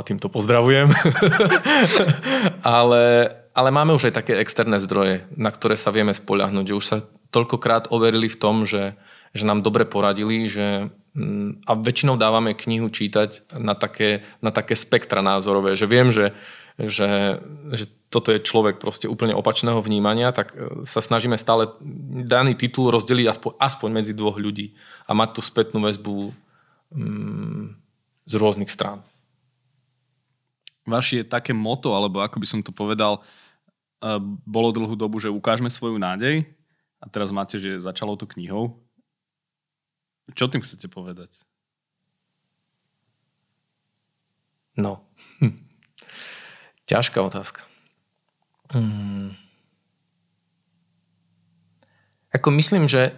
týmto 0.06 0.34
pozdravujem. 0.34 0.90
ale, 2.66 3.04
ale 3.54 3.70
máme 3.70 3.94
už 3.94 4.10
aj 4.10 4.18
také 4.18 4.34
externé 4.42 4.82
zdroje, 4.82 5.30
na 5.38 5.54
ktoré 5.54 5.78
sa 5.78 5.94
vieme 5.94 6.14
spoľahnúť, 6.14 6.66
že 6.66 6.78
už 6.78 6.86
sa 6.86 6.98
toľkokrát 7.30 7.94
overili 7.94 8.30
v 8.30 8.40
tom, 8.40 8.66
že, 8.66 8.98
že 9.34 9.46
nám 9.46 9.62
dobre 9.62 9.86
poradili, 9.86 10.50
že 10.50 10.90
mm, 11.14 11.70
a 11.70 11.72
väčšinou 11.78 12.18
dávame 12.18 12.58
knihu 12.58 12.90
čítať 12.90 13.54
na 13.62 13.78
také, 13.78 14.26
na 14.42 14.50
také 14.50 14.74
spektra 14.74 15.22
názorové, 15.22 15.78
že 15.78 15.86
viem, 15.86 16.10
že, 16.10 16.34
že, 16.78 17.42
že 17.74 17.86
toto 18.10 18.30
je 18.30 18.46
človek 18.46 18.78
proste 18.78 19.10
úplne 19.10 19.34
opačného 19.34 19.82
vnímania, 19.82 20.30
tak 20.34 20.54
e, 20.54 20.86
sa 20.86 21.02
snažíme 21.02 21.38
stále 21.38 21.70
daný 22.26 22.54
titul 22.54 22.94
rozdeliť 22.94 23.26
aspoň, 23.26 23.52
aspoň 23.58 23.90
medzi 23.90 24.14
dvoch 24.14 24.38
ľudí 24.38 24.78
a 25.10 25.18
mať 25.18 25.30
tú 25.38 25.42
spätnú 25.42 25.82
väzbu 25.82 26.34
mm, 26.94 27.64
z 28.30 28.34
rôznych 28.38 28.70
strán. 28.70 29.02
Vaše 30.84 31.24
také 31.24 31.56
moto, 31.56 31.96
alebo 31.96 32.20
ako 32.20 32.38
by 32.44 32.48
som 32.48 32.60
to 32.60 32.76
povedal, 32.76 33.24
e, 34.04 34.20
bolo 34.44 34.76
dlhú 34.76 34.96
dobu, 35.00 35.20
že 35.20 35.32
ukážme 35.32 35.72
svoju 35.72 35.96
nádej 35.96 36.44
a 37.00 37.06
teraz 37.08 37.32
máte, 37.32 37.60
že 37.60 37.80
začalo 37.80 38.20
to 38.20 38.28
knihou. 38.28 38.80
Čo 40.36 40.48
tým 40.48 40.64
chcete 40.64 40.88
povedať? 40.88 41.44
No, 44.76 45.06
ťažká 46.90 47.20
otázka. 47.22 47.64
Hmm. 48.74 49.38
Ako 52.34 52.50
myslím, 52.58 52.90
že 52.90 53.14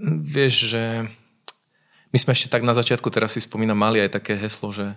vieš, 0.00 0.72
že 0.72 1.04
my 2.12 2.16
sme 2.16 2.32
ešte 2.32 2.48
tak 2.48 2.64
na 2.64 2.72
začiatku, 2.72 3.12
teraz 3.12 3.36
si 3.36 3.44
spomínam, 3.44 3.76
mali 3.76 4.00
aj 4.00 4.16
také 4.16 4.32
heslo, 4.32 4.72
že, 4.72 4.96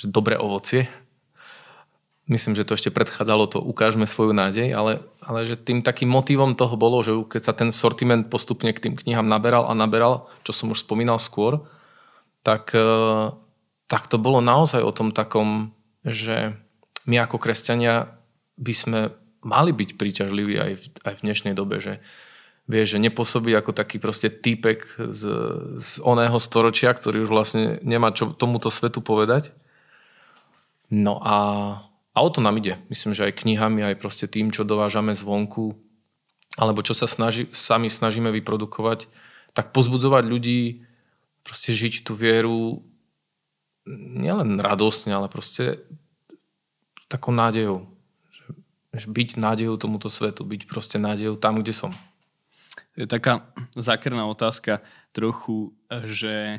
že 0.00 0.08
dobré 0.08 0.40
ovocie. 0.40 0.88
Myslím, 2.24 2.56
že 2.56 2.64
to 2.64 2.78
ešte 2.78 2.94
predchádzalo 2.94 3.44
to 3.52 3.58
ukážme 3.60 4.08
svoju 4.08 4.32
nádej, 4.32 4.72
ale, 4.72 5.04
ale 5.20 5.44
že 5.44 5.60
tým 5.60 5.84
takým 5.84 6.08
motivom 6.08 6.56
toho 6.56 6.78
bolo, 6.80 7.04
že 7.04 7.12
keď 7.28 7.42
sa 7.42 7.52
ten 7.52 7.68
sortiment 7.68 8.32
postupne 8.32 8.72
k 8.72 8.80
tým 8.80 8.94
knihám 8.96 9.28
naberal 9.28 9.68
a 9.68 9.76
naberal, 9.76 10.30
čo 10.46 10.56
som 10.56 10.72
už 10.72 10.86
spomínal 10.86 11.20
skôr, 11.20 11.68
tak, 12.40 12.72
eh, 12.72 13.34
tak 13.90 14.08
to 14.08 14.16
bolo 14.16 14.40
naozaj 14.40 14.80
o 14.80 14.94
tom 14.94 15.12
takom, 15.12 15.76
že 16.06 16.56
my 17.04 17.20
ako 17.20 17.36
kresťania 17.36 18.14
by 18.56 18.72
sme 18.72 19.00
mali 19.44 19.74
byť 19.76 20.00
príťažliví 20.00 20.54
aj 20.56 20.72
v, 20.78 20.84
aj 21.04 21.14
v 21.18 21.24
dnešnej 21.28 21.54
dobe, 21.58 21.82
že 21.82 22.00
vieš, 22.70 22.96
že 22.96 23.02
nepôsobí 23.02 23.50
ako 23.58 23.74
taký 23.74 23.98
proste 23.98 24.30
týpek 24.30 24.86
z, 25.10 25.22
z 25.82 25.90
oného 26.06 26.38
storočia, 26.38 26.94
ktorý 26.94 27.26
už 27.26 27.30
vlastne 27.34 27.82
nemá 27.82 28.14
čo 28.14 28.30
tomuto 28.30 28.70
svetu 28.70 29.02
povedať. 29.02 29.50
No 30.90 31.22
a, 31.22 31.38
a 32.14 32.18
o 32.18 32.28
to 32.30 32.42
nám 32.42 32.58
ide. 32.58 32.82
Myslím, 32.90 33.14
že 33.14 33.30
aj 33.30 33.46
knihami, 33.46 33.86
aj 33.86 33.96
proste 34.02 34.26
tým, 34.26 34.50
čo 34.50 34.66
dovážame 34.66 35.14
zvonku, 35.14 35.78
alebo 36.58 36.82
čo 36.82 36.98
sa 36.98 37.06
snaží, 37.06 37.46
sami 37.54 37.86
snažíme 37.86 38.34
vyprodukovať, 38.34 39.06
tak 39.54 39.70
pozbudzovať 39.70 40.24
ľudí 40.26 40.82
proste 41.46 41.70
žiť 41.70 42.02
tú 42.02 42.18
vieru 42.18 42.82
nielen 43.96 44.58
radostne, 44.58 45.14
ale 45.14 45.30
proste 45.30 45.80
takou 47.06 47.30
nádejou 47.34 47.86
byť 48.90 49.38
nádejou 49.38 49.78
tomuto 49.78 50.10
svetu, 50.10 50.42
byť 50.42 50.66
proste 50.66 50.98
nádejou 50.98 51.38
tam, 51.38 51.62
kde 51.62 51.70
som. 51.70 51.94
Je 52.98 53.06
taká 53.06 53.46
zákerná 53.78 54.26
otázka 54.26 54.82
trochu, 55.14 55.70
že 56.10 56.58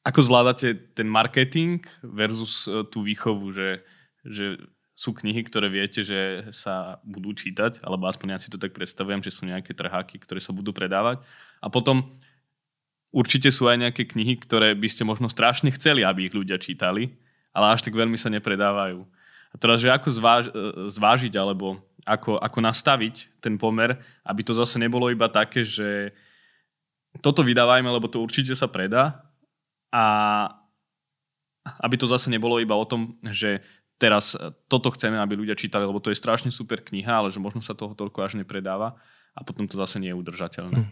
ako 0.00 0.20
zvládate 0.24 0.96
ten 0.96 1.08
marketing 1.08 1.84
versus 2.00 2.64
e, 2.64 2.84
tú 2.88 3.04
výchovu, 3.04 3.52
že, 3.52 3.84
že 4.24 4.56
sú 4.96 5.12
knihy, 5.12 5.44
ktoré 5.44 5.68
viete, 5.68 6.04
že 6.04 6.52
sa 6.52 7.00
budú 7.04 7.32
čítať, 7.32 7.84
alebo 7.84 8.08
aspoň 8.08 8.36
ja 8.36 8.38
si 8.40 8.52
to 8.52 8.60
tak 8.60 8.76
predstavujem, 8.76 9.20
že 9.24 9.32
sú 9.32 9.48
nejaké 9.48 9.72
trháky, 9.72 10.20
ktoré 10.20 10.40
sa 10.40 10.52
budú 10.52 10.72
predávať. 10.72 11.20
A 11.60 11.72
potom 11.72 12.16
určite 13.12 13.52
sú 13.52 13.68
aj 13.68 13.80
nejaké 13.80 14.08
knihy, 14.08 14.40
ktoré 14.40 14.72
by 14.76 14.88
ste 14.88 15.04
možno 15.04 15.28
strašne 15.28 15.72
chceli, 15.72 16.04
aby 16.04 16.28
ich 16.28 16.36
ľudia 16.36 16.56
čítali, 16.56 17.16
ale 17.52 17.76
až 17.76 17.84
tak 17.84 17.96
veľmi 17.96 18.16
sa 18.16 18.32
nepredávajú. 18.32 19.04
A 19.50 19.54
teraz, 19.58 19.82
že 19.84 19.92
ako 19.92 20.08
zváž, 20.12 20.44
e, 20.48 20.52
zvážiť 20.88 21.32
alebo 21.36 21.80
ako, 22.08 22.40
ako 22.40 22.58
nastaviť 22.64 23.40
ten 23.44 23.60
pomer, 23.60 24.00
aby 24.24 24.40
to 24.40 24.56
zase 24.56 24.80
nebolo 24.80 25.12
iba 25.12 25.28
také, 25.28 25.60
že 25.60 26.16
toto 27.20 27.44
vydávajme, 27.44 27.88
lebo 27.90 28.08
to 28.08 28.22
určite 28.22 28.56
sa 28.56 28.70
predá 28.70 29.29
a 29.90 30.04
aby 31.84 31.96
to 32.00 32.08
zase 32.08 32.32
nebolo 32.32 32.56
iba 32.56 32.72
o 32.72 32.88
tom, 32.88 33.14
že 33.20 33.60
teraz 34.00 34.32
toto 34.66 34.88
chceme, 34.96 35.20
aby 35.20 35.36
ľudia 35.36 35.58
čítali, 35.58 35.84
lebo 35.84 36.00
to 36.00 36.08
je 36.08 36.16
strašne 36.16 36.48
super 36.48 36.80
kniha, 36.80 37.20
ale 37.20 37.28
že 37.28 37.42
možno 37.42 37.60
sa 37.60 37.76
toho 37.76 37.92
toľko 37.92 38.24
až 38.24 38.32
nepredáva 38.40 38.96
a 39.36 39.40
potom 39.44 39.68
to 39.68 39.76
zase 39.76 40.00
nie 40.00 40.10
je 40.10 40.16
udržateľné. 40.16 40.88
Hm. 40.88 40.90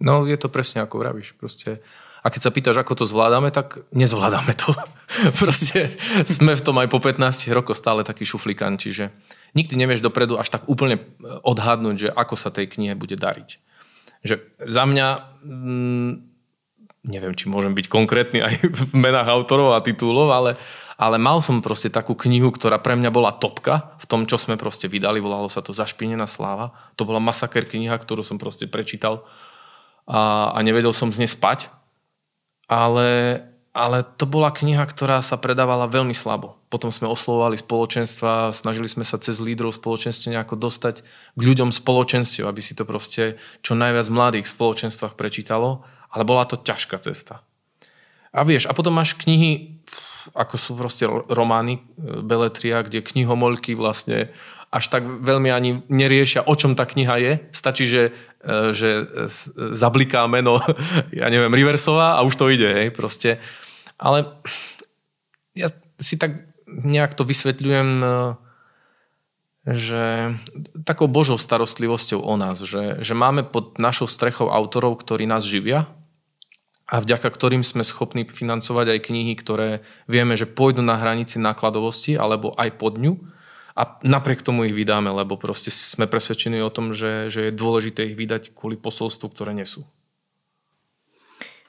No 0.00 0.24
je 0.24 0.36
to 0.40 0.48
presne 0.48 0.84
ako 0.84 1.00
vravíš. 1.00 1.36
Proste 1.36 1.84
a 2.26 2.32
keď 2.32 2.42
sa 2.42 2.50
pýtaš, 2.50 2.82
ako 2.82 2.98
to 2.98 3.04
zvládame, 3.06 3.54
tak 3.54 3.86
nezvládame 3.94 4.58
to. 4.58 4.74
Proste 5.40 5.94
sme 6.26 6.58
v 6.58 6.64
tom 6.64 6.74
aj 6.82 6.90
po 6.90 6.98
15 6.98 7.22
rokoch 7.54 7.78
stále 7.78 8.02
taký 8.02 8.26
šuflikant, 8.26 8.82
čiže 8.82 9.14
nikdy 9.54 9.78
nevieš 9.78 10.02
dopredu 10.02 10.34
až 10.34 10.50
tak 10.50 10.66
úplne 10.66 10.98
e, 10.98 11.02
odhadnúť, 11.22 11.96
že 11.96 12.08
ako 12.10 12.34
sa 12.34 12.50
tej 12.50 12.66
knihe 12.66 12.98
bude 12.98 13.14
dariť. 13.14 13.62
Že 14.26 14.34
za 14.58 14.84
mňa, 14.90 15.06
mm, 15.46 16.12
neviem, 17.06 17.32
či 17.32 17.46
môžem 17.46 17.72
byť 17.72 17.86
konkrétny 17.86 18.42
aj 18.42 18.54
v 18.78 18.92
menách 18.98 19.30
autorov 19.30 19.72
a 19.72 19.80
titulov, 19.80 20.34
ale, 20.34 20.58
ale 20.98 21.16
mal 21.16 21.38
som 21.38 21.62
proste 21.62 21.88
takú 21.88 22.18
knihu, 22.18 22.50
ktorá 22.50 22.82
pre 22.82 22.98
mňa 22.98 23.10
bola 23.14 23.32
topka 23.32 23.94
v 24.02 24.06
tom, 24.10 24.26
čo 24.26 24.36
sme 24.36 24.58
proste 24.58 24.90
vydali, 24.90 25.22
volalo 25.22 25.46
sa 25.46 25.62
to 25.62 25.70
Zašpinená 25.70 26.26
sláva. 26.26 26.74
To 26.98 27.06
bola 27.06 27.22
masaker 27.22 27.64
kniha, 27.64 27.94
ktorú 27.96 28.26
som 28.26 28.36
proste 28.36 28.66
prečítal 28.66 29.22
a, 30.04 30.50
a 30.50 30.58
nevedel 30.60 30.90
som 30.90 31.14
z 31.14 31.24
nej 31.24 31.30
spať 31.30 31.72
ale, 32.66 33.40
ale 33.70 34.02
to 34.18 34.26
bola 34.26 34.50
kniha, 34.50 34.82
ktorá 34.82 35.22
sa 35.22 35.38
predávala 35.38 35.86
veľmi 35.86 36.14
slabo. 36.14 36.58
Potom 36.66 36.90
sme 36.90 37.06
oslovovali 37.06 37.54
spoločenstva, 37.54 38.50
snažili 38.50 38.90
sme 38.90 39.06
sa 39.06 39.22
cez 39.22 39.38
lídrov 39.38 39.78
spoločenstva 39.78 40.34
nejako 40.34 40.58
dostať 40.58 41.06
k 41.38 41.40
ľuďom 41.40 41.70
spoločenstiev, 41.70 42.44
aby 42.50 42.60
si 42.60 42.74
to 42.74 42.82
proste 42.82 43.38
čo 43.62 43.78
najviac 43.78 44.06
mladých 44.10 44.50
v 44.50 44.54
spoločenstvách 44.58 45.14
prečítalo, 45.14 45.86
ale 46.16 46.24
bola 46.24 46.48
to 46.48 46.56
ťažká 46.56 46.96
cesta. 47.04 47.44
A 48.32 48.40
vieš, 48.40 48.64
a 48.64 48.72
potom 48.72 48.96
máš 48.96 49.12
knihy, 49.12 49.76
ako 50.32 50.56
sú 50.56 50.72
proste 50.76 51.04
romány, 51.08 51.76
e, 51.76 51.80
Beletria, 52.24 52.80
kde 52.80 53.04
knihomoľky 53.04 53.76
vlastne 53.76 54.32
až 54.72 54.92
tak 54.92 55.04
veľmi 55.04 55.48
ani 55.52 55.70
neriešia, 55.88 56.44
o 56.44 56.54
čom 56.56 56.76
tá 56.76 56.88
kniha 56.88 57.14
je. 57.20 57.32
Stačí, 57.52 57.84
že, 57.88 58.16
e, 58.44 58.72
že 58.72 59.08
zabliká 59.76 60.24
meno, 60.28 60.60
ja 61.12 61.28
neviem, 61.28 61.52
Riversová 61.52 62.16
a 62.16 62.24
už 62.24 62.34
to 62.36 62.52
ide, 62.52 62.68
hej, 62.68 62.88
proste. 62.92 63.40
Ale 63.96 64.28
ja 65.56 65.72
si 65.96 66.20
tak 66.20 66.48
nejak 66.68 67.16
to 67.16 67.24
vysvetľujem, 67.24 67.88
e, 68.04 68.08
že 69.66 70.36
takou 70.86 71.10
božou 71.10 71.40
starostlivosťou 71.40 72.22
o 72.22 72.34
nás, 72.38 72.62
že, 72.62 73.02
že 73.02 73.14
máme 73.18 73.42
pod 73.48 73.82
našou 73.82 74.06
strechou 74.06 74.52
autorov, 74.52 75.02
ktorí 75.02 75.26
nás 75.26 75.42
živia 75.42 75.90
a 76.86 77.02
vďaka 77.02 77.26
ktorým 77.26 77.66
sme 77.66 77.82
schopní 77.82 78.22
financovať 78.22 78.86
aj 78.94 79.00
knihy, 79.10 79.34
ktoré 79.34 79.82
vieme, 80.06 80.38
že 80.38 80.46
pôjdu 80.46 80.86
na 80.86 80.94
hranici 80.94 81.42
nákladovosti 81.42 82.14
alebo 82.14 82.54
aj 82.54 82.78
pod 82.78 83.02
ňu 83.02 83.18
a 83.76 83.98
napriek 84.06 84.40
tomu 84.40 84.70
ich 84.70 84.74
vydáme, 84.74 85.10
lebo 85.10 85.34
proste 85.36 85.74
sme 85.74 86.06
presvedčení 86.06 86.62
o 86.62 86.70
tom, 86.70 86.94
že, 86.94 87.28
že 87.28 87.50
je 87.50 87.58
dôležité 87.58 88.06
ich 88.08 88.16
vydať 88.16 88.54
kvôli 88.54 88.78
posolstvu, 88.78 89.26
ktoré 89.34 89.52
nesú. 89.52 89.82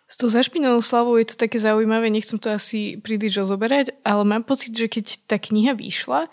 S 0.08 0.16
tou 0.16 0.32
zašpinenou 0.32 0.80
slavou 0.80 1.20
je 1.20 1.28
to 1.28 1.36
také 1.36 1.60
zaujímavé, 1.60 2.08
nechcem 2.08 2.40
to 2.40 2.48
asi 2.48 2.96
príliš 2.96 3.44
rozoberať, 3.44 3.92
ale 4.08 4.24
mám 4.24 4.48
pocit, 4.48 4.72
že 4.72 4.88
keď 4.88 5.28
tá 5.28 5.36
kniha 5.36 5.76
vyšla, 5.76 6.32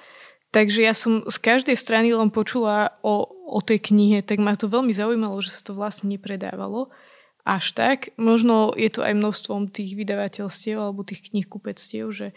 takže 0.54 0.86
ja 0.86 0.94
som 0.94 1.26
z 1.26 1.36
každej 1.42 1.74
strany 1.74 2.14
len 2.14 2.30
počula 2.30 2.94
o, 3.02 3.26
o 3.50 3.58
tej 3.58 3.90
knihe, 3.90 4.22
tak 4.22 4.38
ma 4.38 4.54
to 4.54 4.70
veľmi 4.70 4.94
zaujímalo, 4.94 5.42
že 5.42 5.58
sa 5.58 5.66
to 5.66 5.74
vlastne 5.74 6.06
nepredávalo 6.06 6.94
až 7.44 7.76
tak. 7.76 8.10
Možno 8.16 8.72
je 8.72 8.88
to 8.88 9.04
aj 9.04 9.12
množstvom 9.12 9.68
tých 9.68 9.94
vydavateľstiev 9.94 10.80
alebo 10.80 11.04
tých 11.04 11.30
kníh 11.30 11.44
kupectiev, 11.44 12.08
že 12.10 12.32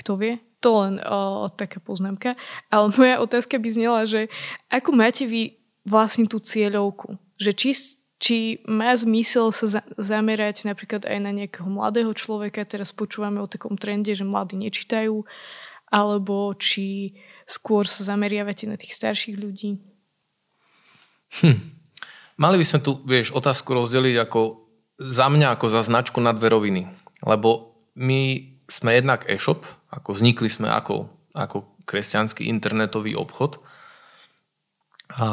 kto 0.00 0.16
vie, 0.16 0.34
to 0.64 0.80
len 0.80 0.96
o, 1.04 1.48
taká 1.52 1.80
poznámka. 1.80 2.36
Ale 2.72 2.92
moja 2.96 3.20
otázka 3.20 3.60
by 3.60 3.68
znela, 3.68 4.00
že 4.08 4.32
ako 4.72 4.96
máte 4.96 5.28
vy 5.28 5.60
vlastne 5.84 6.24
tú 6.24 6.40
cieľovku? 6.40 7.20
Že 7.36 7.50
či, 7.52 7.70
či 8.16 8.36
má 8.64 8.96
zmysel 8.96 9.52
sa 9.52 9.80
za, 9.80 9.82
zamerať 10.00 10.64
napríklad 10.64 11.04
aj 11.04 11.18
na 11.20 11.32
nejakého 11.36 11.68
mladého 11.68 12.12
človeka, 12.16 12.64
teraz 12.64 12.96
počúvame 12.96 13.44
o 13.44 13.48
takom 13.48 13.76
trende, 13.76 14.16
že 14.16 14.24
mladí 14.24 14.56
nečítajú, 14.56 15.24
alebo 15.92 16.56
či 16.56 17.16
skôr 17.44 17.84
sa 17.84 18.06
zameriavate 18.08 18.64
na 18.64 18.80
tých 18.80 18.96
starších 18.96 19.36
ľudí? 19.36 19.80
Hm. 21.40 21.79
Mali 22.40 22.56
by 22.56 22.64
sme 22.64 22.80
tu, 22.80 22.96
vieš, 23.04 23.36
otázku 23.36 23.76
rozdeliť 23.76 24.16
ako 24.16 24.40
za 25.00 25.28
mňa 25.28 25.56
ako 25.56 25.66
za 25.68 25.84
značku 25.84 26.24
na 26.24 26.32
dve 26.32 26.48
roviny. 26.48 26.82
Lebo 27.20 27.76
my 28.00 28.48
sme 28.64 28.96
jednak 28.96 29.28
e-shop, 29.28 29.68
ako 29.92 30.16
vznikli 30.16 30.48
sme 30.48 30.72
ako, 30.72 31.12
ako 31.36 31.68
kresťanský 31.84 32.48
internetový 32.48 33.12
obchod 33.18 33.58
a, 35.10 35.30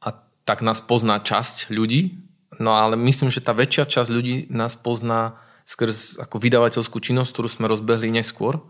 a 0.00 0.08
tak 0.48 0.64
nás 0.64 0.80
pozná 0.80 1.20
časť 1.20 1.68
ľudí, 1.70 2.16
no 2.56 2.72
ale 2.72 2.96
myslím, 2.96 3.28
že 3.28 3.44
tá 3.44 3.52
väčšia 3.52 3.84
časť 3.84 4.10
ľudí 4.10 4.36
nás 4.48 4.74
pozná 4.74 5.36
skrz 5.68 6.18
ako 6.18 6.40
vydavateľskú 6.40 6.98
činnosť, 6.98 7.30
ktorú 7.30 7.48
sme 7.52 7.70
rozbehli 7.70 8.10
neskôr 8.10 8.64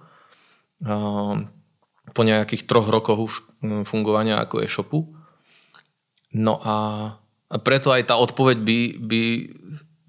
po 2.12 2.22
nejakých 2.26 2.66
troch 2.66 2.90
rokoch 2.90 3.18
už 3.22 3.32
fungovania 3.86 4.42
ako 4.42 4.66
e-shopu. 4.66 5.14
No 6.34 6.58
a 6.58 6.74
preto 7.60 7.92
aj 7.92 8.08
tá 8.08 8.14
odpoveď 8.16 8.56
by, 8.64 8.78
by 9.02 9.22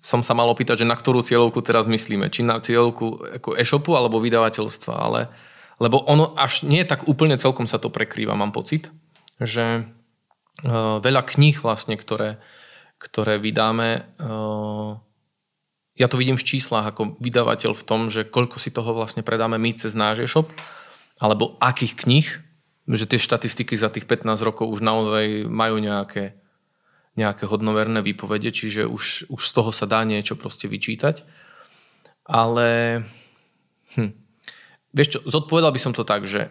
som 0.03 0.19
sa 0.19 0.35
mal 0.35 0.51
opýtať, 0.51 0.83
že 0.83 0.89
na 0.89 0.99
ktorú 0.99 1.23
cieľovku 1.23 1.63
teraz 1.63 1.87
myslíme. 1.87 2.27
Či 2.27 2.43
na 2.43 2.59
cieľovku 2.59 3.39
ako 3.39 3.55
e-shopu 3.55 3.95
alebo 3.95 4.23
vydavateľstva. 4.23 4.93
Ale, 4.95 5.31
lebo 5.79 6.03
ono 6.03 6.35
až 6.35 6.67
nie 6.67 6.83
tak 6.83 7.07
úplne 7.07 7.39
celkom 7.39 7.67
sa 7.67 7.79
to 7.79 7.87
prekrýva, 7.87 8.35
mám 8.35 8.51
pocit. 8.51 8.91
Že 9.39 9.87
uh, 10.67 10.99
veľa 10.99 11.23
kníh 11.23 11.55
vlastne, 11.59 11.95
ktoré, 11.95 12.43
ktoré 12.99 13.39
vydáme, 13.39 14.07
uh, 14.19 14.99
ja 15.95 16.07
to 16.11 16.19
vidím 16.19 16.35
v 16.35 16.47
číslach 16.47 16.89
ako 16.91 17.15
vydavateľ 17.23 17.71
v 17.71 17.87
tom, 17.87 18.11
že 18.11 18.27
koľko 18.27 18.59
si 18.59 18.75
toho 18.75 18.91
vlastne 18.91 19.23
predáme 19.23 19.55
my 19.55 19.71
cez 19.71 19.95
náš 19.95 20.27
e-shop, 20.27 20.51
alebo 21.21 21.55
akých 21.63 21.93
kníh, 21.95 22.27
že 22.91 23.07
tie 23.07 23.21
štatistiky 23.21 23.79
za 23.79 23.87
tých 23.87 24.03
15 24.03 24.27
rokov 24.43 24.67
už 24.67 24.83
naozaj 24.83 25.47
majú 25.47 25.79
nejaké 25.79 26.42
nejaké 27.13 27.45
hodnoverné 27.45 28.01
výpovede, 28.01 28.49
čiže 28.49 28.89
už, 28.89 29.29
už 29.29 29.41
z 29.41 29.51
toho 29.53 29.69
sa 29.69 29.85
dá 29.85 30.01
niečo 30.01 30.33
proste 30.33 30.65
vyčítať. 30.65 31.21
Ale 32.25 33.01
hm, 33.93 34.11
vieš 34.95 35.09
čo, 35.17 35.19
zodpovedal 35.27 35.69
by 35.69 35.81
som 35.81 35.93
to 35.93 36.01
tak, 36.01 36.25
že, 36.25 36.49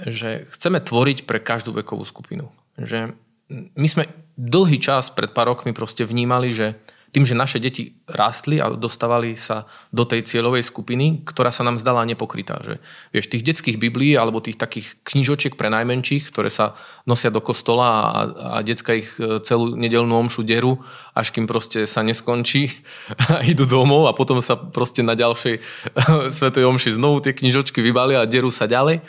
že 0.00 0.50
chceme 0.50 0.82
tvoriť 0.82 1.28
pre 1.30 1.38
každú 1.38 1.70
vekovú 1.76 2.02
skupinu. 2.02 2.50
Že 2.74 3.14
my 3.50 3.88
sme 3.90 4.10
dlhý 4.34 4.78
čas 4.82 5.10
pred 5.10 5.30
pár 5.30 5.54
rokmi 5.54 5.74
proste 5.74 6.06
vnímali, 6.06 6.50
že 6.50 6.78
tým, 7.10 7.26
že 7.26 7.34
naše 7.34 7.58
deti 7.58 7.98
rástli 8.06 8.62
a 8.62 8.70
dostávali 8.70 9.34
sa 9.34 9.66
do 9.90 10.06
tej 10.06 10.22
cieľovej 10.22 10.62
skupiny, 10.62 11.26
ktorá 11.26 11.50
sa 11.50 11.66
nám 11.66 11.74
zdala 11.74 12.06
nepokrytá. 12.06 12.62
Že, 12.62 12.74
vieš, 13.10 13.26
tých 13.26 13.42
detských 13.42 13.76
biblií 13.82 14.14
alebo 14.14 14.38
tých 14.38 14.54
takých 14.54 14.94
knižočiek 15.02 15.58
pre 15.58 15.66
najmenších, 15.74 16.30
ktoré 16.30 16.54
sa 16.54 16.78
nosia 17.10 17.34
do 17.34 17.42
kostola 17.42 17.86
a, 17.86 18.00
a 18.06 18.56
decka 18.62 18.94
ich 18.94 19.10
e, 19.18 19.42
celú 19.42 19.74
nedelnú 19.74 20.14
omšu 20.22 20.46
deru, 20.46 20.78
až 21.10 21.34
kým 21.34 21.50
proste 21.50 21.82
sa 21.90 22.06
neskončí 22.06 22.70
a 23.34 23.42
idú 23.42 23.66
domov 23.66 24.06
a 24.06 24.14
potom 24.14 24.38
sa 24.38 24.54
proste 24.54 25.02
na 25.02 25.18
ďalšej 25.18 25.58
svetej 26.38 26.62
omši 26.62 26.94
znovu 26.94 27.26
tie 27.26 27.34
knižočky 27.34 27.82
vybalia 27.82 28.22
a 28.22 28.30
derú 28.30 28.54
sa 28.54 28.70
ďalej. 28.70 29.02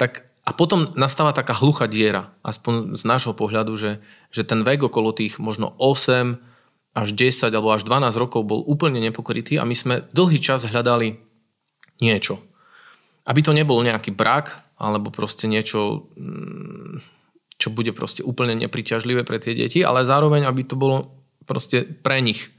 Tak 0.00 0.34
a 0.44 0.50
potom 0.52 0.92
nastáva 0.92 1.32
taká 1.32 1.56
hluchá 1.56 1.88
diera, 1.88 2.28
aspoň 2.44 3.00
z 3.00 3.02
nášho 3.08 3.32
pohľadu, 3.32 3.80
že, 3.80 4.04
že 4.28 4.44
ten 4.44 4.60
vek 4.60 4.92
okolo 4.92 5.16
tých 5.16 5.40
možno 5.40 5.72
8, 5.80 6.53
až 6.94 7.08
10 7.10 7.50
alebo 7.50 7.74
až 7.74 7.82
12 7.82 8.14
rokov 8.14 8.46
bol 8.46 8.62
úplne 8.62 9.02
nepokrytý 9.02 9.58
a 9.58 9.66
my 9.66 9.74
sme 9.74 9.94
dlhý 10.14 10.38
čas 10.38 10.62
hľadali 10.64 11.18
niečo. 11.98 12.38
Aby 13.26 13.40
to 13.42 13.52
nebol 13.52 13.82
nejaký 13.82 14.14
brak 14.14 14.54
alebo 14.78 15.10
proste 15.10 15.50
niečo, 15.50 16.06
mm, 16.14 17.02
čo 17.58 17.74
bude 17.74 17.90
proste 17.90 18.22
úplne 18.22 18.54
nepriťažlivé 18.58 19.26
pre 19.26 19.42
tie 19.42 19.58
deti, 19.58 19.82
ale 19.82 20.06
zároveň, 20.06 20.46
aby 20.46 20.62
to 20.62 20.78
bolo 20.78 21.26
proste 21.46 21.82
pre 21.82 22.22
nich 22.22 22.50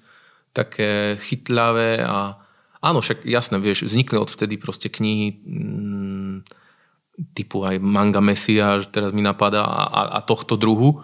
také 0.56 1.20
chytľavé 1.20 2.04
a 2.04 2.40
áno, 2.80 3.00
však 3.04 3.28
jasné, 3.28 3.60
vieš, 3.60 3.88
vznikli 3.88 4.16
odvtedy 4.16 4.56
proste 4.56 4.88
knihy 4.88 5.42
mm, 5.44 6.36
typu 7.36 7.64
aj 7.64 7.80
Manga 7.80 8.20
Messiah, 8.20 8.80
teraz 8.88 9.16
mi 9.16 9.24
napadá 9.24 9.64
a, 9.64 10.20
a, 10.20 10.20
tohto 10.24 10.60
druhu, 10.60 11.00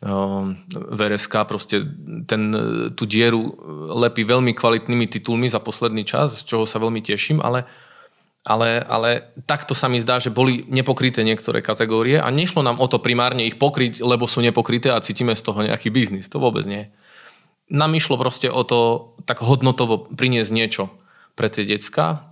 VRSK 0.00 1.34
proste 1.44 1.84
ten, 2.24 2.42
tú 2.96 3.04
dieru 3.04 3.52
lepí 4.00 4.24
veľmi 4.24 4.56
kvalitnými 4.56 5.04
titulmi 5.04 5.44
za 5.52 5.60
posledný 5.60 6.08
čas, 6.08 6.40
z 6.40 6.48
čoho 6.48 6.64
sa 6.64 6.80
veľmi 6.80 7.04
teším, 7.04 7.44
ale, 7.44 7.68
ale, 8.40 8.80
ale 8.80 9.28
takto 9.44 9.76
sa 9.76 9.92
mi 9.92 10.00
zdá, 10.00 10.16
že 10.16 10.32
boli 10.32 10.64
nepokryté 10.72 11.20
niektoré 11.20 11.60
kategórie 11.60 12.16
a 12.16 12.32
nešlo 12.32 12.64
nám 12.64 12.80
o 12.80 12.88
to 12.88 12.96
primárne 12.96 13.44
ich 13.44 13.60
pokryť, 13.60 14.00
lebo 14.00 14.24
sú 14.24 14.40
nepokryté 14.40 14.88
a 14.88 15.04
cítime 15.04 15.36
z 15.36 15.44
toho 15.44 15.60
nejaký 15.60 15.92
biznis. 15.92 16.32
To 16.32 16.40
vôbec 16.40 16.64
nie. 16.64 16.88
Nám 17.68 17.92
išlo 17.92 18.16
proste 18.16 18.48
o 18.48 18.64
to 18.64 19.12
tak 19.28 19.44
hodnotovo 19.44 20.08
priniesť 20.16 20.52
niečo 20.56 20.88
pre 21.36 21.52
tie 21.52 21.68
decka, 21.68 22.24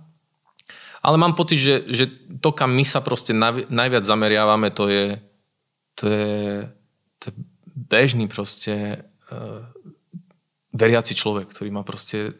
ale 1.05 1.21
mám 1.21 1.37
pocit, 1.37 1.61
že, 1.61 1.75
že 1.85 2.05
to, 2.41 2.49
kam 2.49 2.73
my 2.73 2.83
sa 2.83 2.99
proste 2.99 3.31
najviac 3.69 4.03
zameriavame, 4.03 4.73
to 4.73 4.89
je, 4.89 5.05
to 5.95 6.03
je, 6.09 6.27
to 7.21 7.25
je 7.29 7.33
bežný 7.89 8.29
proste 8.29 9.03
uh, 9.33 9.65
veriaci 10.71 11.17
človek, 11.17 11.49
ktorý 11.49 11.69
má 11.73 11.81
proste, 11.81 12.37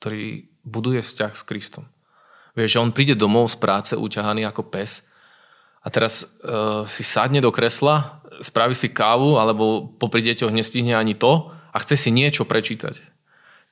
ktorý 0.00 0.48
buduje 0.64 1.04
vzťah 1.04 1.32
s 1.36 1.44
Kristom. 1.44 1.84
Vieš, 2.56 2.74
že 2.74 2.82
on 2.82 2.96
príde 2.96 3.14
domov 3.14 3.52
z 3.52 3.60
práce 3.60 3.92
uťahaný 3.94 4.48
ako 4.48 4.66
pes 4.66 5.06
a 5.84 5.92
teraz 5.92 6.40
uh, 6.42 6.82
si 6.88 7.04
sadne 7.04 7.38
do 7.38 7.52
kresla, 7.54 8.24
spraví 8.40 8.74
si 8.74 8.90
kávu 8.90 9.36
alebo 9.38 9.86
popri 10.00 10.24
deťoch 10.24 10.50
nestihne 10.50 10.96
ani 10.96 11.14
to 11.14 11.52
a 11.52 11.76
chce 11.78 12.08
si 12.08 12.10
niečo 12.10 12.48
prečítať. 12.48 12.98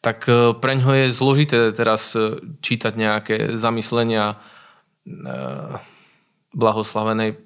Tak 0.04 0.18
uh, 0.28 0.54
pre 0.54 0.76
ňo 0.76 0.92
je 0.92 1.06
zložité 1.10 1.72
teraz 1.72 2.14
uh, 2.14 2.38
čítať 2.60 2.92
nejaké 2.94 3.36
zamyslenia 3.58 4.36
uh, 4.36 5.80
blahoslavenej 6.54 7.45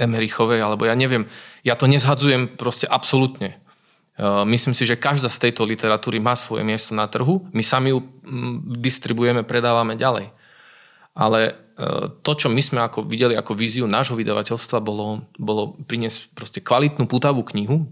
Emerichovej, 0.00 0.60
alebo 0.64 0.88
ja 0.88 0.96
neviem, 0.96 1.28
ja 1.62 1.76
to 1.76 1.84
nezhadzujem 1.84 2.56
proste 2.56 2.88
absolútne. 2.88 3.60
E, 4.16 4.26
myslím 4.48 4.72
si, 4.72 4.88
že 4.88 5.00
každá 5.00 5.28
z 5.28 5.48
tejto 5.48 5.68
literatúry 5.68 6.20
má 6.20 6.36
svoje 6.36 6.64
miesto 6.64 6.96
na 6.96 7.04
trhu. 7.08 7.44
My 7.52 7.60
sami 7.60 7.92
ju 7.92 8.00
distribujeme, 8.80 9.44
predávame 9.44 9.96
ďalej. 9.96 10.32
Ale 11.12 11.40
e, 11.44 11.52
to, 12.24 12.32
čo 12.32 12.48
my 12.48 12.62
sme 12.64 12.80
ako 12.84 13.04
videli 13.04 13.36
ako 13.36 13.52
víziu 13.52 13.84
nášho 13.84 14.16
vydavateľstva, 14.16 14.80
bolo, 14.80 15.28
bolo 15.36 15.76
priniesť 15.84 16.32
proste 16.32 16.60
kvalitnú 16.64 17.04
putavú 17.04 17.44
knihu, 17.52 17.84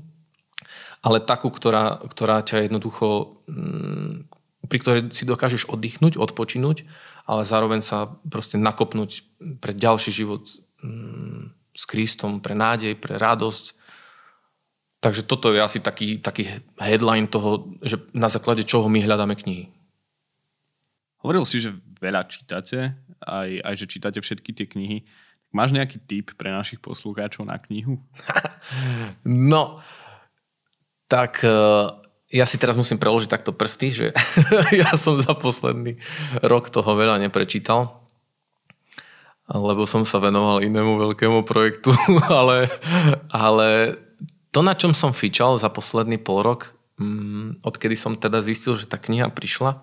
ale 1.01 1.25
takú, 1.25 1.49
ktorá, 1.49 2.01
ktorá 2.05 2.45
ťa 2.45 2.69
jednoducho, 2.69 3.41
pri 4.69 4.79
ktorej 4.85 5.03
si 5.17 5.25
dokážeš 5.25 5.73
oddychnúť, 5.73 6.21
odpočinúť, 6.21 6.85
ale 7.25 7.49
zároveň 7.49 7.81
sa 7.81 8.13
proste 8.29 8.61
nakopnúť 8.61 9.25
pre 9.65 9.73
ďalší 9.73 10.13
život 10.13 10.45
s 11.81 11.89
Kristom, 11.89 12.45
pre 12.45 12.53
nádej, 12.53 12.93
pre 13.01 13.17
radosť. 13.17 13.73
Takže 15.01 15.25
toto 15.25 15.49
je 15.49 15.65
asi 15.65 15.81
taký, 15.81 16.21
taký 16.21 16.45
headline 16.77 17.25
toho, 17.25 17.73
že 17.81 17.97
na 18.13 18.29
základe 18.29 18.69
čoho 18.69 18.93
my 18.93 19.01
hľadáme 19.01 19.33
knihy. 19.33 19.73
Hovoril 21.25 21.49
si, 21.49 21.65
že 21.65 21.73
veľa 22.01 22.29
čítate, 22.29 23.01
aj, 23.25 23.49
aj 23.65 23.75
že 23.81 23.87
čítate 23.89 24.21
všetky 24.21 24.53
tie 24.53 24.69
knihy. 24.69 25.09
Máš 25.57 25.73
nejaký 25.73 26.05
tip 26.05 26.37
pre 26.37 26.53
našich 26.53 26.85
poslucháčov 26.85 27.49
na 27.49 27.57
knihu? 27.57 27.97
no, 29.25 29.81
tak 31.09 31.41
e, 31.43 31.53
ja 32.29 32.45
si 32.45 32.61
teraz 32.61 32.77
musím 32.77 33.01
preložiť 33.01 33.29
takto 33.33 33.57
prsty, 33.57 33.89
že 33.89 34.07
ja 34.85 34.93
som 35.01 35.17
za 35.17 35.33
posledný 35.33 35.97
rok 36.45 36.69
toho 36.69 36.93
veľa 36.93 37.17
neprečítal 37.25 38.00
lebo 39.51 39.83
som 39.83 40.07
sa 40.07 40.23
venoval 40.23 40.63
inému 40.63 41.03
veľkému 41.03 41.43
projektu, 41.43 41.91
ale, 42.31 42.71
ale 43.35 43.99
to, 44.55 44.63
na 44.63 44.79
čom 44.79 44.95
som 44.95 45.11
fičal 45.11 45.59
za 45.59 45.67
posledný 45.67 46.23
pol 46.23 46.47
rok, 46.47 46.75
mm, 47.03 47.67
odkedy 47.67 47.99
som 47.99 48.15
teda 48.15 48.39
zistil, 48.43 48.79
že 48.79 48.87
tá 48.87 48.99
kniha 48.99 49.27
prišla, 49.35 49.83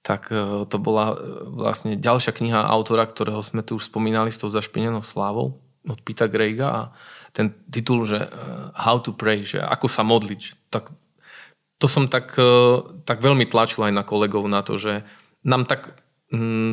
tak 0.00 0.32
e, 0.32 0.64
to 0.64 0.76
bola 0.80 1.12
e, 1.12 1.16
vlastne 1.52 1.98
ďalšia 1.98 2.32
kniha 2.32 2.64
autora, 2.64 3.04
ktorého 3.04 3.44
sme 3.44 3.60
tu 3.60 3.76
už 3.76 3.92
spomínali 3.92 4.32
s 4.32 4.40
tou 4.40 4.48
zašpinenou 4.48 5.04
slávou 5.04 5.60
od 5.84 5.98
Pita 6.00 6.30
Grega 6.30 6.68
a 6.68 6.82
ten 7.36 7.52
titul, 7.68 8.08
že 8.08 8.24
e, 8.24 8.28
How 8.72 9.04
to 9.04 9.12
Pray, 9.12 9.44
že 9.44 9.60
ako 9.60 9.86
sa 9.90 10.06
modliť. 10.06 10.72
Tak 10.72 10.88
to 11.78 11.86
som 11.86 12.10
tak, 12.10 12.34
tak 13.06 13.22
veľmi 13.22 13.46
tlačil 13.46 13.86
aj 13.86 13.94
na 13.94 14.02
kolegov 14.02 14.50
na 14.50 14.66
to, 14.66 14.74
že 14.82 15.06
nám 15.46 15.62
tak 15.62 15.94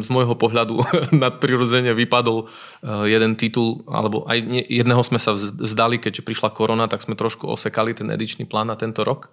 z 0.04 0.10
môjho 0.12 0.36
pohľadu 0.36 0.84
nadprirodzene 1.24 1.96
vypadol 1.96 2.44
eh, 2.44 3.08
jeden 3.08 3.40
titul, 3.40 3.88
alebo 3.88 4.28
aj 4.28 4.44
jedného 4.68 5.00
sme 5.00 5.16
sa 5.16 5.32
vzdali, 5.32 6.04
keďže 6.04 6.28
prišla 6.28 6.52
korona, 6.52 6.92
tak 6.92 7.00
sme 7.00 7.16
trošku 7.16 7.48
osekali 7.48 7.96
ten 7.96 8.12
edičný 8.12 8.44
plán 8.44 8.68
na 8.68 8.76
tento 8.76 9.08
rok. 9.08 9.32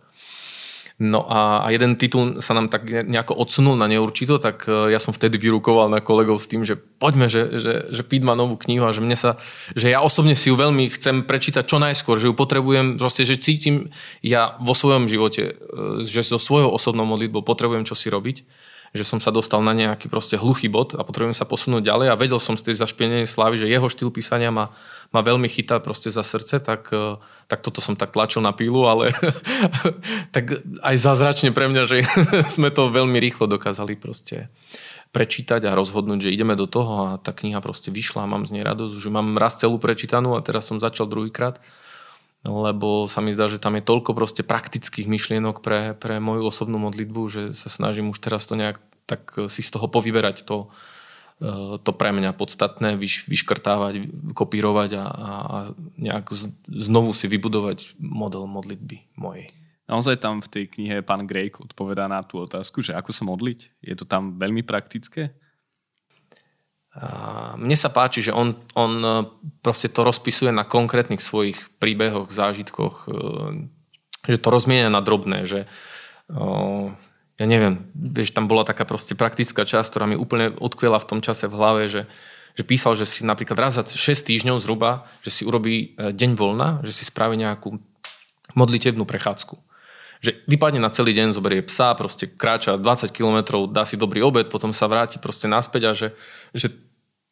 No 1.02 1.26
a, 1.26 1.66
jeden 1.72 1.96
titul 1.98 2.38
sa 2.44 2.54
nám 2.54 2.68
tak 2.68 2.85
nejako 2.87 3.35
odsunul 3.35 3.74
na 3.74 3.90
neurčito, 3.90 4.38
tak 4.38 4.70
eh, 4.70 4.94
ja 4.94 5.02
som 5.02 5.11
vtedy 5.11 5.42
vyrukoval 5.42 5.90
na 5.90 5.98
kolegov 5.98 6.38
s 6.38 6.46
tým, 6.46 6.62
že 6.62 6.78
poďme, 6.78 7.26
že, 7.26 7.58
že, 7.58 7.74
že 7.90 8.02
Pít 8.06 8.22
má 8.22 8.38
novú 8.38 8.54
knihu 8.62 8.87
a 8.87 8.94
že 8.94 9.02
mne 9.02 9.18
sa, 9.18 9.42
že 9.74 9.90
ja 9.90 10.06
osobne 10.06 10.38
si 10.38 10.52
ju 10.52 10.54
veľmi 10.54 10.87
chcem 10.94 11.26
prečítať 11.26 11.66
čo 11.66 11.82
najskôr, 11.82 12.14
že 12.22 12.30
ju 12.30 12.35
potrebujem, 12.38 12.94
proste, 12.94 13.26
že 13.26 13.42
cítim 13.42 13.90
ja 14.22 14.54
vo 14.62 14.70
svojom 14.70 15.11
živote, 15.11 15.58
eh, 15.58 16.06
že 16.06 16.22
so 16.22 16.38
svojou 16.38 16.70
osobnou 16.70 17.11
modlitbou 17.11 17.42
potrebujem 17.42 17.82
čo 17.82 17.98
si 17.98 18.06
robiť 18.06 18.70
že 18.92 19.09
som 19.09 19.16
sa 19.16 19.33
dostal 19.33 19.64
na 19.64 19.72
nejaký 19.72 20.12
proste 20.12 20.37
hluchý 20.37 20.68
bod 20.68 20.92
a 20.92 21.00
potrebujem 21.00 21.33
sa 21.33 21.48
posunúť 21.48 21.88
ďalej 21.88 22.07
a 22.12 22.20
vedel 22.20 22.37
som 22.37 22.61
z 22.61 22.68
tej 22.70 22.76
zašpienenej 22.85 23.24
slávy, 23.24 23.57
že 23.57 23.72
jeho 23.72 23.88
štýl 23.88 24.12
písania 24.12 24.52
ma, 24.52 24.68
ma 25.16 25.24
veľmi 25.24 25.48
chytá 25.48 25.81
proste 25.81 26.12
za 26.12 26.20
srdce, 26.20 26.61
tak, 26.61 26.92
e, 26.92 27.16
tak 27.48 27.64
toto 27.64 27.81
som 27.81 27.96
tak 27.96 28.12
tlačil 28.12 28.44
na 28.44 28.52
pílu, 28.52 28.85
ale 28.85 29.16
tak 30.37 30.61
aj 30.85 30.96
zázračne 31.00 31.57
pre 31.57 31.72
mňa, 31.72 31.83
že 31.88 31.96
sme 32.61 32.68
to 32.68 32.92
veľmi 32.92 33.16
rýchlo 33.16 33.48
dokázali 33.48 33.96
proste 33.96 34.52
prečítať 35.12 35.68
a 35.68 35.76
rozhodnúť, 35.76 36.28
že 36.28 36.33
ideme 36.33 36.52
do 36.52 36.64
toho 36.64 37.16
a 37.16 37.20
tá 37.20 37.37
kniha 37.37 37.61
proste 37.64 37.88
vyšla 37.92 38.28
mám 38.28 38.48
z 38.48 38.61
nej 38.61 38.64
radosť, 38.64 38.96
že 38.96 39.12
mám 39.12 39.37
raz 39.40 39.61
celú 39.61 39.76
prečítanú 39.76 40.37
a 40.37 40.44
teraz 40.44 40.68
som 40.68 40.81
začal 40.81 41.09
druhýkrát, 41.09 41.61
lebo 42.42 43.07
sa 43.07 43.22
mi 43.22 43.31
zdá, 43.35 43.46
že 43.46 43.62
tam 43.62 43.78
je 43.78 43.87
toľko 43.87 44.18
proste 44.18 44.42
praktických 44.42 45.07
myšlienok 45.07 45.62
pre, 45.62 45.94
pre 45.94 46.18
moju 46.18 46.50
osobnú 46.50 46.78
modlitbu, 46.83 47.20
že 47.31 47.42
sa 47.55 47.70
snažím 47.70 48.11
už 48.11 48.18
teraz 48.18 48.46
to 48.50 48.59
nejak 48.59 48.83
tak 49.07 49.37
si 49.50 49.61
z 49.61 49.70
toho 49.74 49.90
povyberať 49.90 50.46
to, 50.46 50.72
e, 51.42 51.76
to 51.83 51.90
pre 51.92 52.14
mňa 52.14 52.33
podstatné, 52.33 52.96
vyš, 52.96 53.28
vyškrtávať, 53.28 54.09
kopírovať 54.33 54.90
a, 54.96 55.05
a 55.05 55.26
nejak 55.98 56.33
znovu 56.70 57.12
si 57.12 57.26
vybudovať 57.28 57.98
model 57.98 58.48
modlitby 58.48 59.18
mojej. 59.18 59.50
Naozaj 59.90 60.22
tam 60.22 60.40
v 60.40 60.48
tej 60.48 60.64
knihe 60.70 61.05
pán 61.05 61.28
Greg 61.28 61.59
odpovedá 61.59 62.09
na 62.09 62.24
tú 62.24 62.40
otázku, 62.40 62.81
že 62.81 62.96
ako 62.96 63.11
sa 63.12 63.28
modliť? 63.28 63.85
Je 63.85 63.94
to 63.98 64.09
tam 64.09 64.38
veľmi 64.40 64.64
praktické? 64.64 65.37
Mne 67.57 67.72
sa 67.72 67.88
páči, 67.88 68.20
že 68.20 68.37
on, 68.37 68.52
on 68.76 68.92
e, 69.00 69.11
proste 69.64 69.88
to 69.88 70.05
rozpisuje 70.05 70.52
na 70.52 70.68
konkrétnych 70.68 71.24
svojich 71.24 71.72
príbehoch, 71.81 72.28
zážitkoch, 72.28 73.09
e, 73.09 74.28
že 74.28 74.37
to 74.37 74.52
rozmienia 74.52 74.92
na 74.92 75.00
drobné, 75.00 75.48
že 75.48 75.64
ja 77.42 77.46
neviem, 77.50 77.90
vieš, 77.92 78.37
tam 78.37 78.46
bola 78.46 78.62
taká 78.62 78.85
proste 78.85 79.18
praktická 79.18 79.64
časť, 79.64 79.88
ktorá 79.88 80.07
mi 80.07 80.16
úplne 80.16 80.55
odkviela 80.55 81.00
v 81.00 81.09
tom 81.09 81.20
čase 81.24 81.50
v 81.50 81.57
hlave, 81.59 81.83
že, 81.90 82.07
že 82.55 82.62
písal, 82.62 82.94
že 82.94 83.09
si 83.09 83.24
napríklad 83.24 83.59
raz 83.59 83.81
za 83.81 83.85
6 83.85 84.28
týždňov 84.28 84.62
zhruba, 84.62 85.09
že 85.24 85.33
si 85.35 85.42
urobí 85.42 85.96
e, 85.96 86.12
deň 86.12 86.31
voľna, 86.37 86.85
že 86.85 86.92
si 86.92 87.09
spraví 87.09 87.35
nejakú 87.40 87.81
modlitebnú 88.52 89.09
prechádzku. 89.09 89.57
Že 90.22 90.46
vypadne 90.46 90.78
na 90.78 90.92
celý 90.94 91.18
deň, 91.18 91.35
zoberie 91.35 91.66
psa, 91.66 91.98
proste 91.98 92.31
kráča 92.31 92.78
20 92.78 93.11
km, 93.11 93.66
dá 93.66 93.83
si 93.83 93.98
dobrý 93.98 94.22
obed, 94.22 94.46
potom 94.46 94.70
sa 94.70 94.87
vráti 94.87 95.18
proste 95.18 95.50
naspäť 95.50 95.83
a 95.88 95.92
že, 95.98 96.14
že 96.53 96.73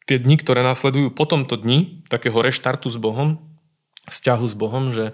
tie 0.09 0.17
dni, 0.17 0.35
ktoré 0.37 0.65
následujú 0.65 1.13
po 1.13 1.29
tomto 1.29 1.55
dni, 1.55 2.03
takého 2.09 2.37
reštartu 2.41 2.89
s 2.89 2.97
Bohom, 2.97 3.39
vzťahu 4.09 4.45
s 4.49 4.55
Bohom, 4.57 4.91
že, 4.91 5.13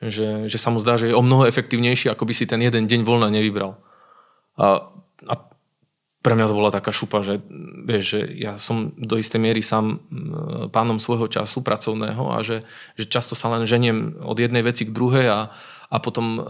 že, 0.00 0.46
že 0.46 0.58
sa 0.58 0.70
mu 0.70 0.78
zdá, 0.78 0.96
že 0.96 1.10
je 1.10 1.18
o 1.18 1.22
mnoho 1.22 1.44
efektívnejší, 1.50 2.08
ako 2.08 2.24
by 2.24 2.32
si 2.34 2.46
ten 2.46 2.62
jeden 2.62 2.86
deň 2.86 3.02
voľna 3.02 3.28
nevybral. 3.34 3.82
A, 4.58 4.88
a 5.26 5.34
pre 6.18 6.34
mňa 6.34 6.50
to 6.50 6.58
bola 6.58 6.74
taká 6.74 6.90
šupa, 6.90 7.22
že, 7.22 7.38
vieš, 7.86 8.18
že 8.18 8.20
ja 8.42 8.58
som 8.58 8.90
do 8.98 9.18
istej 9.18 9.38
miery 9.38 9.62
sám 9.62 10.02
pánom 10.74 10.98
svojho 10.98 11.30
času 11.30 11.62
pracovného 11.62 12.34
a 12.34 12.42
že, 12.42 12.66
že 12.98 13.06
často 13.06 13.38
sa 13.38 13.50
len 13.54 13.62
ženiem 13.66 14.18
od 14.26 14.34
jednej 14.38 14.66
veci 14.66 14.82
k 14.86 14.94
druhej 14.94 15.30
a, 15.30 15.40
a 15.88 15.96
potom 16.02 16.36
e, 16.36 16.40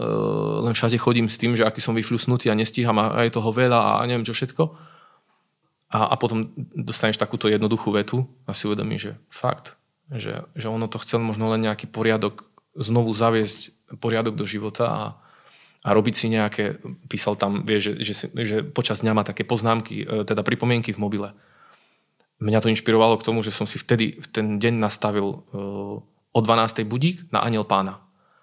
len 0.65 0.73
všade 0.73 0.97
chodím 0.97 1.29
s 1.29 1.37
tým, 1.37 1.53
že 1.53 1.63
aký 1.63 1.85
som 1.85 1.93
vyfľusnutý 1.93 2.49
a 2.49 2.57
nestíham 2.57 2.97
a 2.97 3.21
je 3.23 3.31
toho 3.31 3.49
veľa 3.53 4.01
a 4.01 4.05
neviem 4.09 4.25
čo 4.25 4.33
všetko. 4.33 4.88
A, 5.89 6.13
a 6.13 6.15
potom 6.21 6.53
dostaneš 6.77 7.17
takúto 7.17 7.49
jednoduchú 7.49 7.89
vetu 7.89 8.29
a 8.45 8.53
si 8.53 8.69
uvedomíš, 8.69 9.01
že 9.01 9.13
fakt, 9.33 9.73
že, 10.13 10.45
že 10.53 10.67
ono 10.69 10.85
to 10.85 11.01
chcel 11.01 11.17
možno 11.21 11.49
len 11.49 11.65
nejaký 11.65 11.89
poriadok, 11.89 12.45
znovu 12.77 13.09
zaviesť 13.09 13.73
poriadok 13.97 14.37
do 14.37 14.45
života 14.45 14.85
a, 14.85 15.03
a 15.81 15.89
robiť 15.89 16.13
si 16.13 16.27
nejaké, 16.29 16.77
písal 17.09 17.33
tam, 17.33 17.65
vie, 17.65 17.81
že, 17.81 17.97
že, 18.05 18.13
že 18.29 18.61
počas 18.61 19.01
dňa 19.01 19.17
má 19.17 19.23
také 19.25 19.41
poznámky, 19.41 20.05
e, 20.05 20.25
teda 20.29 20.45
pripomienky 20.45 20.93
v 20.93 21.01
mobile. 21.01 21.29
Mňa 22.37 22.61
to 22.61 22.71
inšpirovalo 22.71 23.17
k 23.17 23.25
tomu, 23.25 23.41
že 23.41 23.49
som 23.49 23.65
si 23.65 23.81
vtedy 23.81 24.21
v 24.21 24.27
ten 24.29 24.47
deň 24.63 24.79
nastavil 24.79 25.43
uh, 25.51 25.99
o 26.31 26.39
12. 26.39 26.87
budík 26.87 27.27
na 27.35 27.43
Aniel 27.43 27.67
pána 27.67 27.99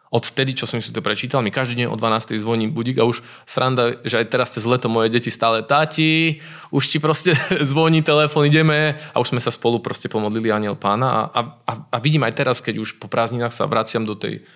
od 0.07 0.23
vtedy, 0.23 0.55
čo 0.55 0.71
som 0.71 0.79
si 0.79 0.95
to 0.95 1.03
prečítal, 1.03 1.43
mi 1.43 1.51
každý 1.51 1.83
deň 1.83 1.89
o 1.91 1.97
12. 1.99 2.39
zvoní 2.39 2.71
budík 2.71 3.03
a 3.03 3.09
už 3.09 3.27
sranda, 3.43 3.99
že 4.07 4.23
aj 4.23 4.27
teraz 4.31 4.55
cez 4.55 4.63
leto 4.63 4.87
moje 4.87 5.11
deti 5.11 5.35
stále 5.35 5.67
táti, 5.67 6.39
už 6.71 6.87
ti 6.87 6.99
proste 7.03 7.35
zvoní 7.71 8.07
telefón, 8.07 8.47
ideme 8.47 8.95
a 9.11 9.17
už 9.19 9.35
sme 9.35 9.43
sa 9.43 9.51
spolu 9.51 9.83
proste 9.83 10.07
pomodlili 10.07 10.55
aniel 10.55 10.79
pána 10.79 11.31
a, 11.35 11.41
a, 11.67 11.73
a 11.91 11.97
vidím 11.99 12.23
aj 12.23 12.39
teraz, 12.39 12.63
keď 12.63 12.79
už 12.79 13.03
po 13.03 13.11
prázdninách 13.11 13.51
sa 13.51 13.67
vraciam 13.67 14.07
do 14.07 14.15
tej 14.15 14.47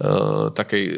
uh, 0.00 0.48
takej 0.56 0.84
uh, 0.88 0.96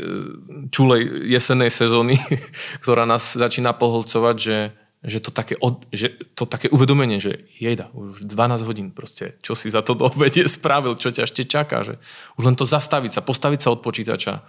čulej 0.70 1.26
jesennej 1.26 1.74
sezóny, 1.74 2.14
ktorá 2.86 3.10
nás 3.10 3.34
začína 3.34 3.74
poholcovať, 3.74 4.36
že, 4.38 4.58
že 5.06 5.22
to 5.22 5.30
také, 5.30 5.54
od, 5.62 5.86
že 5.94 6.18
to 6.34 6.50
také 6.50 6.66
uvedomenie, 6.66 7.22
že 7.22 7.46
jejda, 7.62 7.94
už 7.94 8.26
12 8.26 8.66
hodín 8.66 8.90
proste, 8.90 9.38
čo 9.38 9.54
si 9.54 9.70
za 9.70 9.86
to 9.86 9.94
do 9.94 10.10
obede 10.10 10.50
spravil, 10.58 10.98
čo 10.98 11.14
ťa 11.14 11.30
ešte 11.30 11.46
čaká, 11.46 11.86
že 11.86 12.02
už 12.34 12.50
len 12.50 12.58
to 12.58 12.66
zastaviť 12.66 13.14
sa, 13.14 13.20
postaviť 13.22 13.60
sa 13.62 13.68
od 13.70 13.86
počítača, 13.86 14.42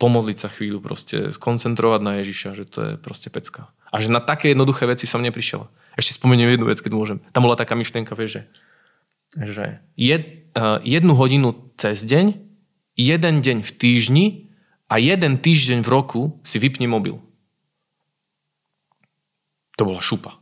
pomodliť 0.00 0.38
sa 0.40 0.48
chvíľu, 0.48 0.80
proste 0.80 1.30
skoncentrovať 1.30 2.00
na 2.00 2.24
Ježiša, 2.24 2.56
že 2.56 2.64
to 2.64 2.78
je 2.82 2.92
proste 2.96 3.28
pecka. 3.28 3.68
A 3.92 4.00
že 4.00 4.08
na 4.08 4.24
také 4.24 4.56
jednoduché 4.56 4.88
veci 4.88 5.04
som 5.04 5.20
neprišiel. 5.20 5.68
Ešte 6.00 6.16
spomeniem 6.16 6.56
jednu 6.56 6.72
vec, 6.72 6.80
keď 6.80 6.92
môžem. 6.96 7.18
Tam 7.36 7.44
bola 7.44 7.54
taká 7.54 7.76
myšlienka, 7.76 8.16
vieš, 8.16 8.40
že, 8.40 8.42
že 9.44 9.64
jed, 10.00 10.48
uh, 10.56 10.80
jednu 10.80 11.12
hodinu 11.12 11.52
cez 11.76 12.00
deň, 12.08 12.40
jeden 12.96 13.34
deň 13.44 13.58
v 13.60 13.70
týždni 13.76 14.26
a 14.88 14.96
jeden 14.96 15.36
týždeň 15.36 15.84
v 15.84 15.88
roku 15.92 16.40
si 16.40 16.56
vypni 16.56 16.88
mobil 16.88 17.20
to 19.76 19.82
bola 19.88 20.00
šupa. 20.00 20.38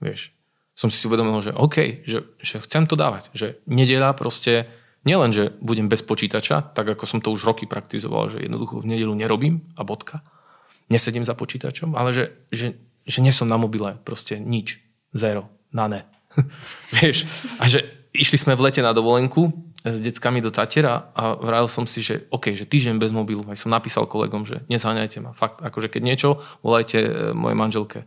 Vieš. 0.00 0.32
Som 0.74 0.88
si 0.88 1.04
uvedomil, 1.04 1.36
že 1.44 1.52
OK, 1.52 2.08
že, 2.08 2.24
že 2.40 2.56
chcem 2.64 2.88
to 2.88 2.96
dávať. 2.96 3.28
Že 3.36 3.60
nedela 3.68 4.16
proste, 4.16 4.64
nielen, 5.04 5.28
že 5.32 5.52
budem 5.60 5.92
bez 5.92 6.00
počítača, 6.00 6.72
tak 6.72 6.96
ako 6.96 7.04
som 7.04 7.20
to 7.20 7.32
už 7.32 7.44
roky 7.44 7.68
praktizoval, 7.68 8.32
že 8.32 8.40
jednoducho 8.40 8.80
v 8.80 8.88
nedelu 8.96 9.12
nerobím 9.12 9.60
a 9.76 9.84
bodka. 9.84 10.24
Nesedím 10.88 11.22
za 11.22 11.36
počítačom, 11.36 11.94
ale 11.94 12.16
že, 12.16 12.24
že, 12.48 12.80
že 13.04 13.20
nie 13.20 13.30
som 13.30 13.46
na 13.46 13.60
mobile, 13.60 14.00
proste 14.02 14.40
nič. 14.40 14.80
Zero. 15.12 15.52
Na 15.70 15.86
ne. 15.86 16.08
Vieš. 16.98 17.28
A 17.60 17.68
že 17.68 17.84
išli 18.10 18.38
sme 18.40 18.58
v 18.58 18.70
lete 18.70 18.82
na 18.82 18.96
dovolenku 18.96 19.52
s 19.80 19.98
deckami 20.02 20.44
do 20.44 20.52
Tatera 20.52 21.12
a 21.16 21.38
vravil 21.38 21.70
som 21.70 21.88
si, 21.88 22.04
že 22.04 22.28
OK, 22.28 22.52
že 22.52 22.68
týždeň 22.68 23.00
bez 23.00 23.14
mobilu. 23.14 23.46
Aj 23.48 23.56
som 23.56 23.72
napísal 23.72 24.04
kolegom, 24.04 24.44
že 24.44 24.60
nezaňajte 24.68 25.18
ma. 25.24 25.32
Fakt, 25.32 25.62
akože 25.64 25.88
keď 25.88 26.02
niečo, 26.04 26.28
volajte 26.60 26.98
e, 27.00 27.10
mojej 27.32 27.56
manželke 27.56 27.98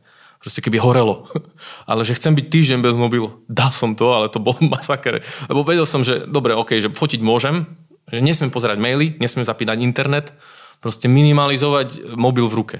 proste 0.43 0.59
keby 0.59 0.83
horelo. 0.83 1.23
Ale 1.89 2.03
že 2.03 2.19
chcem 2.19 2.35
byť 2.35 2.45
týždeň 2.51 2.79
bez 2.83 2.99
mobilu. 2.99 3.39
Dal 3.47 3.71
som 3.71 3.95
to, 3.95 4.11
ale 4.11 4.27
to 4.27 4.43
bol 4.43 4.59
masaker. 4.59 5.23
Lebo 5.47 5.63
vedel 5.63 5.87
som, 5.87 6.03
že 6.03 6.27
dobre, 6.27 6.51
ok, 6.51 6.83
že 6.83 6.91
fotiť 6.91 7.23
môžem, 7.23 7.63
že 8.11 8.19
nesmiem 8.19 8.51
pozerať 8.51 8.83
maily, 8.83 9.15
nesmiem 9.23 9.47
zapínať 9.47 9.79
internet, 9.79 10.35
proste 10.83 11.07
minimalizovať 11.07 12.19
mobil 12.19 12.51
v 12.51 12.57
ruke. 12.59 12.77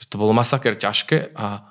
Že 0.00 0.06
to 0.08 0.16
bolo 0.16 0.32
masaker 0.32 0.72
ťažké 0.72 1.36
a, 1.36 1.68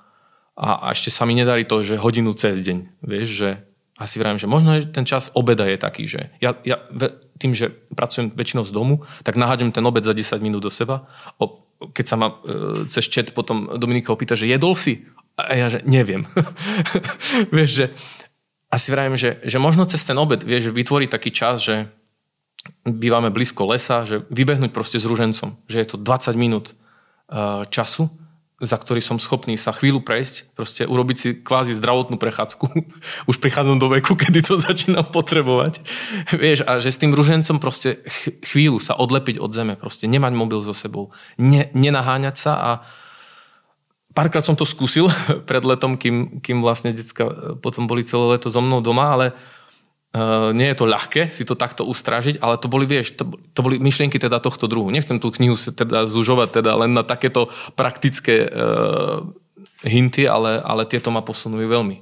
a, 0.53 0.69
a 0.85 0.85
ešte 0.93 1.09
sa 1.09 1.25
mi 1.25 1.33
nedarí 1.33 1.65
to, 1.65 1.81
že 1.81 1.97
hodinu 1.97 2.37
cez 2.37 2.61
deň. 2.61 3.01
Vieš, 3.01 3.29
že 3.33 3.49
asi 3.97 4.21
vravím, 4.21 4.37
že 4.37 4.45
možno 4.45 4.77
ten 4.91 5.07
čas 5.07 5.33
obeda 5.33 5.65
je 5.65 5.77
taký, 5.79 6.03
že 6.05 6.29
ja, 6.43 6.53
ja 6.67 6.83
tým, 7.39 7.55
že 7.55 7.71
pracujem 7.95 8.31
väčšinou 8.31 8.67
z 8.67 8.75
domu, 8.75 9.03
tak 9.23 9.39
naháďam 9.39 9.71
ten 9.71 9.83
obed 9.87 10.03
za 10.03 10.11
10 10.11 10.43
minút 10.43 10.63
do 10.63 10.71
seba. 10.71 11.07
O, 11.39 11.63
keď 11.91 12.05
sa 12.07 12.15
ma 12.19 12.27
e, 12.31 12.35
cez 12.91 13.07
chat 13.07 13.31
potom 13.31 13.71
Dominika 13.75 14.11
opýta, 14.11 14.35
že 14.35 14.47
jedol 14.47 14.75
si? 14.75 15.07
A 15.35 15.51
ja, 15.51 15.67
že 15.67 15.83
neviem. 15.83 16.23
vieš, 17.55 17.71
že 17.83 17.85
asi 18.71 18.87
vravím, 18.91 19.19
že, 19.19 19.39
že 19.43 19.59
možno 19.59 19.83
cez 19.87 20.03
ten 20.03 20.15
obed, 20.15 20.43
vieš, 20.43 20.71
vytvoriť 20.71 21.09
taký 21.11 21.31
čas, 21.31 21.63
že 21.63 21.91
bývame 22.85 23.29
blízko 23.29 23.67
lesa, 23.69 24.07
že 24.07 24.25
vybehnúť 24.31 24.71
proste 24.73 24.97
s 24.97 25.05
ružencom, 25.05 25.59
že 25.69 25.77
je 25.79 25.87
to 25.87 25.97
20 26.01 26.35
minút 26.35 26.73
uh, 26.73 27.63
času, 27.69 28.09
za 28.63 28.79
ktorý 28.79 29.03
som 29.03 29.19
schopný 29.19 29.59
sa 29.59 29.75
chvíľu 29.75 29.99
prejsť, 29.99 30.55
proste 30.55 30.87
urobiť 30.87 31.17
si 31.19 31.29
kvázi 31.43 31.75
zdravotnú 31.75 32.15
prechádzku. 32.15 32.65
Už 33.29 33.35
prichádzam 33.43 33.77
do 33.77 33.91
veku, 33.91 34.15
kedy 34.15 34.39
to 34.39 34.55
začínam 34.67 35.03
potrebovať. 35.11 35.83
Vieš, 36.31 36.63
a 36.63 36.79
že 36.79 36.95
s 36.95 37.01
tým 37.01 37.11
ružencom 37.11 37.59
proste 37.59 38.01
chvíľu 38.47 38.79
sa 38.79 38.95
odlepiť 38.95 39.37
od 39.43 39.51
zeme, 39.51 39.75
proste 39.75 40.07
nemať 40.07 40.33
mobil 40.33 40.63
so 40.63 40.71
sebou, 40.71 41.11
ne, 41.35 41.67
nenaháňať 41.75 42.35
sa 42.39 42.53
a, 42.55 42.71
Párkrát 44.15 44.47
som 44.47 44.55
to 44.55 44.63
skúsil 44.63 45.11
pred 45.49 45.61
letom, 45.67 45.99
kým, 45.99 46.39
kým 46.39 46.63
vlastne 46.63 46.95
detská 46.95 47.23
e, 47.27 47.33
potom 47.59 47.83
boli 47.83 48.07
celé 48.07 48.39
leto 48.39 48.47
so 48.47 48.63
mnou 48.63 48.79
doma, 48.79 49.11
ale 49.11 49.35
uh, 50.15 50.55
nie 50.55 50.71
je 50.71 50.77
to 50.79 50.87
ľahké 50.87 51.27
si 51.27 51.43
to 51.43 51.59
takto 51.59 51.83
ustražiť, 51.83 52.39
ale 52.39 52.55
to 52.55 52.71
boli, 52.71 52.87
vieš, 52.87 53.19
to, 53.19 53.27
to 53.51 53.59
boli 53.59 53.75
myšlienky 53.75 54.15
teda 54.15 54.39
tohto 54.39 54.71
druhu. 54.71 54.87
Nechcem 54.87 55.19
tú 55.19 55.35
knihu 55.35 55.59
teda 55.59 56.07
zužovať 56.07 56.63
teda 56.63 56.79
len 56.79 56.95
na 56.95 57.03
takéto 57.03 57.51
praktické 57.75 58.47
uh, 58.47 59.27
hinty, 59.83 60.23
ale, 60.31 60.63
ale 60.63 60.87
tieto 60.87 61.11
ma 61.11 61.19
posunuli 61.19 61.67
veľmi. 61.67 61.99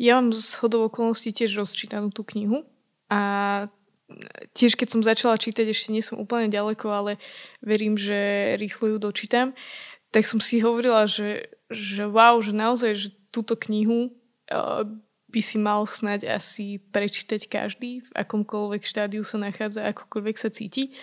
Ja 0.00 0.16
mám 0.16 0.32
z 0.32 0.62
hodou 0.64 0.88
okolností 0.88 1.34
tiež 1.34 1.58
rozčítanú 1.58 2.08
tú 2.14 2.24
knihu 2.24 2.64
a 3.10 3.20
tiež 4.56 4.78
keď 4.78 4.88
som 4.88 5.00
začala 5.04 5.36
čítať, 5.36 5.68
ešte 5.68 5.92
nie 5.92 6.00
som 6.00 6.16
úplne 6.16 6.48
ďaleko, 6.48 6.86
ale 6.88 7.12
verím, 7.60 8.00
že 8.00 8.54
rýchlo 8.56 8.94
ju 8.94 8.96
dočítam 8.96 9.52
tak 10.10 10.24
som 10.24 10.40
si 10.40 10.60
hovorila, 10.64 11.04
že, 11.04 11.52
že 11.68 12.08
wow, 12.08 12.40
že 12.40 12.52
naozaj, 12.56 12.92
že 12.96 13.08
túto 13.28 13.54
knihu 13.68 14.08
uh, 14.48 14.84
by 15.28 15.40
si 15.44 15.60
mal 15.60 15.84
snať 15.84 16.24
asi 16.24 16.80
prečítať 16.88 17.44
každý, 17.48 18.00
v 18.00 18.10
akomkoľvek 18.16 18.82
štádiu 18.82 19.22
sa 19.22 19.36
nachádza, 19.36 19.84
akokoľvek 19.92 20.36
sa 20.40 20.48
cíti. 20.48 20.96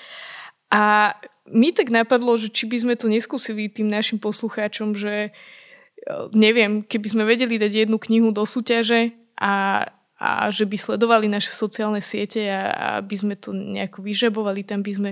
A 0.74 1.14
mi 1.46 1.70
tak 1.70 1.94
napadlo, 1.94 2.34
že 2.42 2.50
či 2.50 2.66
by 2.66 2.78
sme 2.82 2.94
to 2.98 3.06
neskúsili 3.06 3.70
tým 3.70 3.86
našim 3.86 4.18
poslucháčom, 4.18 4.98
že 4.98 5.30
neviem, 6.34 6.82
keby 6.86 7.08
sme 7.10 7.24
vedeli 7.26 7.58
dať 7.58 7.86
jednu 7.86 7.98
knihu 7.98 8.30
do 8.34 8.46
súťaže 8.46 9.14
a, 9.38 9.86
a 10.18 10.30
že 10.50 10.66
by 10.66 10.78
sledovali 10.78 11.30
naše 11.30 11.54
sociálne 11.54 12.02
siete 12.02 12.46
a, 12.50 12.62
a 12.74 12.88
by 13.02 13.16
sme 13.16 13.36
to 13.38 13.54
nejako 13.54 14.06
vyžebovali, 14.06 14.62
tam 14.66 14.86
by 14.86 14.92
sme 14.94 15.12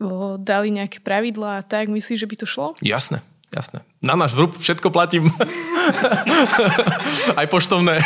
o, 0.00 0.40
dali 0.40 0.74
nejaké 0.74 0.98
pravidlá 1.02 1.60
a 1.60 1.66
tak, 1.66 1.90
myslíš, 1.90 2.24
že 2.24 2.30
by 2.30 2.36
to 2.38 2.46
šlo? 2.46 2.66
Jasné, 2.80 3.20
jasné. 3.54 3.82
Na 4.02 4.18
náš 4.18 4.34
vrúb 4.34 4.56
všetko 4.58 4.90
platím. 4.90 5.30
Aj 7.40 7.46
poštovné. 7.46 8.00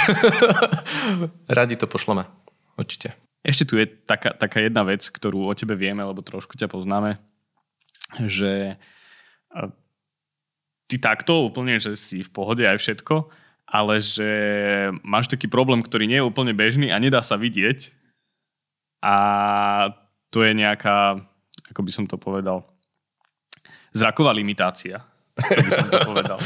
Radi 1.49 1.75
to 1.79 1.87
pošleme. 1.87 2.27
Určite. 2.79 3.15
Ešte 3.47 3.65
tu 3.65 3.79
je 3.79 3.87
taká, 3.87 4.35
taká 4.35 4.61
jedna 4.61 4.83
vec, 4.83 5.07
ktorú 5.07 5.47
o 5.47 5.55
tebe 5.55 5.79
vieme, 5.79 6.03
lebo 6.03 6.21
trošku 6.21 6.59
ťa 6.59 6.69
poznáme, 6.69 7.17
že 8.27 8.77
ty 10.89 10.97
takto 10.97 11.47
úplne, 11.47 11.79
že 11.79 11.95
si 11.95 12.25
v 12.25 12.31
pohode 12.33 12.65
aj 12.65 12.81
všetko, 12.81 13.29
ale 13.69 14.01
že 14.01 14.31
máš 15.05 15.29
taký 15.29 15.47
problém, 15.47 15.85
ktorý 15.85 16.09
nie 16.09 16.19
je 16.19 16.29
úplne 16.29 16.57
bežný 16.57 16.89
a 16.89 16.97
nedá 16.97 17.21
sa 17.21 17.37
vidieť 17.37 17.93
a 19.05 19.17
to 20.33 20.45
je 20.45 20.53
nejaká, 20.57 21.28
ako 21.79 21.87
by 21.87 21.95
som 21.95 22.11
to 22.11 22.19
povedal, 22.19 22.67
zraková 23.95 24.35
limitácia. 24.35 24.99
To 25.39 25.63
by 25.63 25.71
som 25.71 25.87
to 25.87 25.99
povedal. 26.03 26.39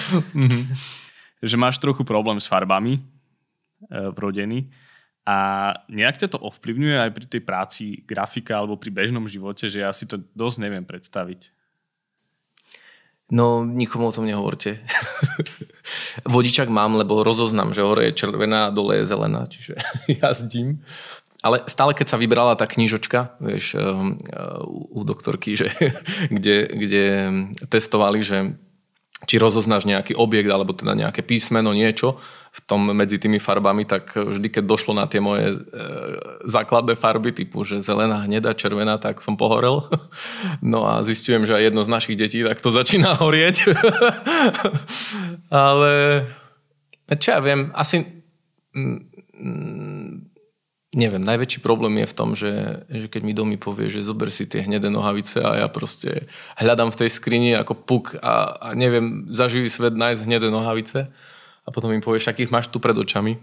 že 1.49 1.57
máš 1.57 1.81
trochu 1.81 2.05
problém 2.05 2.37
s 2.37 2.45
farbami 2.45 3.01
e, 3.01 3.03
vrodený 4.13 4.69
a 5.25 5.37
nejak 5.89 6.21
ťa 6.21 6.37
to 6.37 6.39
ovplyvňuje 6.45 6.97
aj 7.01 7.11
pri 7.17 7.25
tej 7.33 7.43
práci 7.49 7.85
grafika 8.05 8.61
alebo 8.61 8.77
pri 8.77 8.93
bežnom 8.93 9.25
živote, 9.25 9.73
že 9.73 9.81
ja 9.81 9.89
si 9.97 10.05
to 10.05 10.21
dosť 10.37 10.69
neviem 10.69 10.85
predstaviť. 10.85 11.49
No, 13.33 13.65
nikomu 13.65 14.13
o 14.13 14.15
tom 14.15 14.29
nehovorte. 14.29 14.85
Vodičak 16.29 16.69
mám, 16.69 17.01
lebo 17.01 17.25
rozoznám, 17.25 17.73
že 17.73 17.81
hore 17.81 18.13
je 18.13 18.19
červená 18.21 18.69
a 18.69 18.75
dole 18.75 19.01
je 19.01 19.09
zelená, 19.09 19.49
čiže 19.49 19.81
jazdím. 20.21 20.85
Ale 21.43 21.67
stále, 21.67 21.93
keď 21.93 22.07
sa 22.07 22.21
vybrala 22.23 22.55
tá 22.55 22.71
knižočka, 22.71 23.35
vieš, 23.43 23.75
um, 23.75 24.15
uh, 24.31 24.63
u 24.95 25.03
doktorky, 25.03 25.59
že, 25.59 25.75
kde, 26.35 26.71
kde 26.71 27.05
testovali, 27.67 28.23
že 28.23 28.55
či 29.27 29.39
rozoznáš 29.39 29.87
nejaký 29.87 30.19
objekt 30.19 30.51
alebo 30.51 30.75
teda 30.75 30.99
nejaké 30.99 31.23
písmeno, 31.23 31.75
niečo 31.75 32.19
v 32.53 32.61
tom 32.69 32.85
medzi 32.93 33.17
tými 33.17 33.41
farbami, 33.41 33.89
tak 33.89 34.13
vždy, 34.13 34.49
keď 34.53 34.65
došlo 34.69 34.93
na 34.93 35.09
tie 35.09 35.25
moje 35.25 35.57
e, 35.57 35.59
základné 36.45 37.01
farby, 37.01 37.33
typu, 37.33 37.65
že 37.65 37.81
zelená, 37.81 38.29
hnedá, 38.29 38.53
červená, 38.53 39.01
tak 39.01 39.25
som 39.25 39.41
pohorel. 39.41 39.89
No 40.61 40.85
a 40.85 41.01
zistujem, 41.01 41.49
že 41.49 41.57
aj 41.57 41.73
jedno 41.73 41.83
z 41.83 41.91
našich 41.91 42.17
detí 42.19 42.45
tak 42.45 42.61
to 42.61 42.69
začína 42.69 43.17
horieť. 43.25 43.73
Ale 45.49 45.93
čo 47.17 47.29
ja 47.33 47.41
viem, 47.41 47.73
asi 47.73 48.05
mm, 48.77 50.32
neviem, 50.93 51.25
najväčší 51.25 51.65
problém 51.65 52.05
je 52.05 52.07
v 52.07 52.17
tom, 52.17 52.37
že, 52.37 52.53
že 52.93 53.07
keď 53.09 53.23
mi 53.25 53.33
domy 53.33 53.57
povie, 53.57 53.89
že 53.89 54.05
zober 54.05 54.29
si 54.29 54.45
tie 54.45 54.61
hnedé 54.61 54.93
nohavice 54.93 55.41
a 55.41 55.65
ja 55.65 55.69
proste 55.73 56.29
hľadám 56.61 56.93
v 56.93 56.99
tej 57.05 57.09
skrini 57.09 57.57
ako 57.57 57.73
puk 57.73 58.21
a, 58.21 58.61
a 58.61 58.69
neviem 58.77 59.25
za 59.33 59.49
živý 59.49 59.73
svet 59.73 59.97
nájsť 59.97 60.29
hnedé 60.29 60.53
nohavice 60.53 61.09
a 61.65 61.69
potom 61.73 61.89
mi 61.97 62.05
povie, 62.05 62.21
však 62.21 62.45
ich 62.45 62.53
máš 62.53 62.69
tu 62.69 62.77
pred 62.77 62.93
očami. 62.93 63.41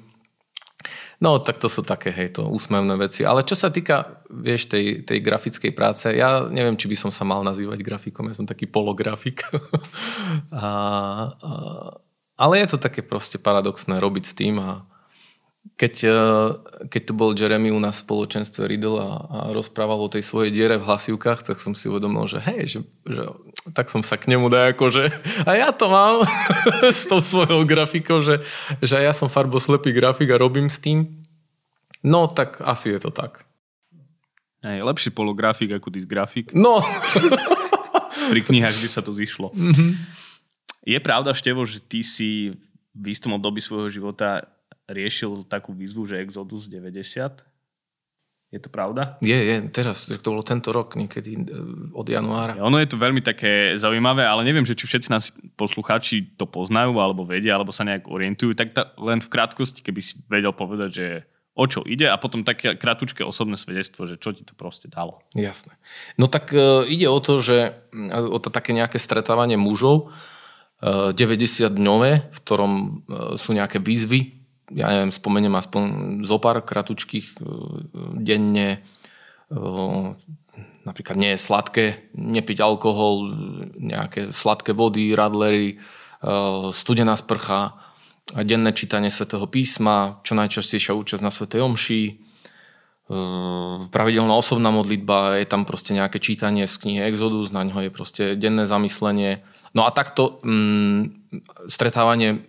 No, 1.19 1.41
tak 1.43 1.59
to 1.59 1.67
sú 1.67 1.83
také, 1.83 2.15
hej, 2.15 2.39
to 2.39 2.47
úsmevné 2.47 2.95
veci. 2.95 3.27
Ale 3.27 3.43
čo 3.43 3.51
sa 3.51 3.67
týka, 3.67 4.23
vieš, 4.31 4.71
tej, 4.71 5.03
tej 5.03 5.19
grafickej 5.19 5.75
práce, 5.75 6.07
ja 6.15 6.47
neviem, 6.47 6.79
či 6.79 6.87
by 6.87 6.95
som 6.95 7.11
sa 7.11 7.27
mal 7.27 7.43
nazývať 7.43 7.83
grafikom, 7.83 8.31
ja 8.31 8.39
som 8.39 8.47
taký 8.47 8.71
polografik. 8.71 9.43
a, 10.55 10.63
a, 10.63 11.51
ale 12.39 12.53
je 12.63 12.67
to 12.71 12.77
také 12.79 13.03
proste 13.03 13.35
paradoxné 13.35 13.99
robiť 13.99 14.23
s 14.23 14.33
tým 14.37 14.63
a, 14.63 14.87
keď, 15.79 15.95
e, 16.03 16.21
keď 16.91 17.01
tu 17.07 17.13
bol 17.15 17.31
Jeremy 17.31 17.71
u 17.71 17.79
nás 17.79 17.99
v 17.99 18.05
spoločenstve 18.07 18.67
Riddle 18.67 18.99
a, 18.99 19.11
a 19.27 19.37
rozprával 19.55 19.99
o 19.99 20.11
tej 20.11 20.27
svojej 20.27 20.51
diere 20.51 20.75
v 20.75 20.87
hlasivkách, 20.87 21.47
tak 21.47 21.63
som 21.63 21.71
si 21.71 21.87
uvedomil, 21.87 22.27
že 22.27 22.43
hej, 22.43 22.61
že, 22.67 22.79
že 23.07 23.23
tak 23.71 23.87
som 23.87 24.03
sa 24.03 24.19
k 24.19 24.31
nemu 24.31 24.51
daj 24.51 24.75
ako, 24.75 24.85
že 24.91 25.03
a 25.47 25.51
ja 25.55 25.69
to 25.71 25.87
mám 25.87 26.27
s 26.99 27.07
tou 27.07 27.23
svojou 27.23 27.63
grafikou, 27.63 28.19
že, 28.19 28.43
že 28.83 28.99
ja 28.99 29.15
som 29.15 29.31
farboslepý 29.31 29.95
grafik 29.95 30.31
a 30.35 30.41
robím 30.41 30.67
s 30.67 30.79
tým. 30.83 31.07
No, 32.03 32.31
tak 32.31 32.63
asi 32.63 32.95
je 32.95 32.99
to 32.99 33.11
tak. 33.11 33.43
Hej, 34.59 34.83
lepší 34.83 35.15
polografik 35.15 35.71
ako 35.71 35.87
dysgrafik. 35.87 36.51
No. 36.51 36.83
Pri 38.31 38.41
knihách 38.43 38.75
by 38.83 38.87
sa 38.91 38.99
to 38.99 39.15
zišlo. 39.15 39.55
Mm-hmm. 39.55 39.89
Je 40.87 40.99
pravda, 40.99 41.31
Števo, 41.31 41.63
že 41.63 41.79
ty 41.79 42.03
si 42.03 42.51
v 42.91 43.05
istom 43.07 43.35
období 43.39 43.63
svojho 43.63 43.87
života 43.87 44.43
riešil 44.89 45.45
takú 45.45 45.71
výzvu, 45.71 46.09
že 46.09 46.21
Exodus 46.21 46.65
90. 46.67 47.45
Je 48.49 48.57
to 48.57 48.73
pravda? 48.73 49.21
Je, 49.21 49.37
je, 49.37 49.55
teraz, 49.69 50.09
to 50.09 50.33
bolo 50.33 50.41
tento 50.41 50.73
rok, 50.73 50.97
niekedy 50.97 51.37
e, 51.37 51.41
od 51.93 52.09
januára. 52.09 52.57
Ono 52.65 52.81
je 52.81 52.89
to 52.89 52.97
veľmi 52.97 53.21
také 53.21 53.77
zaujímavé, 53.77 54.25
ale 54.25 54.41
neviem, 54.41 54.65
že 54.65 54.73
či 54.73 54.89
všetci 54.89 55.09
nás 55.13 55.29
poslucháči 55.53 56.33
to 56.33 56.49
poznajú, 56.49 56.97
alebo 56.97 57.29
vedia, 57.29 57.53
alebo 57.53 57.69
sa 57.69 57.85
nejak 57.85 58.09
orientujú, 58.09 58.57
tak 58.57 58.73
ta, 58.73 58.89
len 58.97 59.21
v 59.21 59.29
krátkosti, 59.29 59.85
keby 59.85 60.01
si 60.01 60.17
vedel 60.25 60.49
povedať, 60.49 60.89
že 60.89 61.07
o 61.59 61.65
čo 61.67 61.83
ide 61.83 62.07
a 62.07 62.15
potom 62.15 62.47
také 62.47 62.73
kratučké 62.73 63.21
osobné 63.21 63.59
svedectvo, 63.59 64.07
že 64.07 64.15
čo 64.15 64.31
ti 64.31 64.47
to 64.47 64.55
proste 64.55 64.87
dalo. 64.87 65.19
Jasné. 65.35 65.75
No 66.15 66.31
tak 66.31 66.55
e, 66.55 66.89
ide 66.89 67.05
o 67.11 67.19
to, 67.19 67.43
že 67.43 67.75
o 68.09 68.39
to 68.41 68.47
také 68.47 68.71
nejaké 68.71 68.95
stretávanie 68.95 69.59
mužov, 69.59 70.09
e, 70.79 71.11
90 71.11 71.69
dňové, 71.69 72.33
v 72.33 72.37
ktorom 72.47 72.71
e, 72.73 72.87
sú 73.35 73.51
nejaké 73.51 73.83
výzvy, 73.83 74.38
ja 74.73 74.87
neviem, 74.93 75.13
spomeniem 75.13 75.55
aspoň 75.57 75.83
zo 76.25 76.37
pár 76.37 76.61
kratučkých 76.61 77.27
e, 77.33 77.41
denne, 78.21 78.69
e, 78.77 79.59
napríklad 80.85 81.17
nie 81.17 81.33
je 81.33 81.41
sladké, 81.41 81.85
nepiť 82.13 82.57
alkohol, 82.61 83.33
nejaké 83.77 84.29
sladké 84.29 84.77
vody, 84.77 85.17
radlery, 85.17 85.75
e, 85.75 85.75
studená 86.69 87.17
sprcha, 87.17 87.77
denné 88.29 88.69
čítanie 88.77 89.09
svätého 89.09 89.49
písma, 89.49 90.21
čo 90.21 90.37
najčastejšia 90.37 90.93
účasť 90.93 91.23
na 91.25 91.33
svätej 91.33 91.65
omši, 91.65 92.03
pravidelná 93.89 94.37
osobná 94.37 94.69
modlitba, 94.69 95.41
je 95.41 95.49
tam 95.49 95.65
proste 95.65 95.97
nejaké 95.97 96.21
čítanie 96.21 96.69
z 96.69 96.77
knihy 96.77 97.09
Exodus, 97.09 97.49
na 97.49 97.65
ňo 97.65 97.81
je 97.81 97.89
proste 97.89 98.23
denné 98.37 98.69
zamyslenie. 98.69 99.41
No 99.73 99.89
a 99.89 99.89
takto 99.89 100.37
mm, 100.45 101.33
stretávanie 101.65 102.45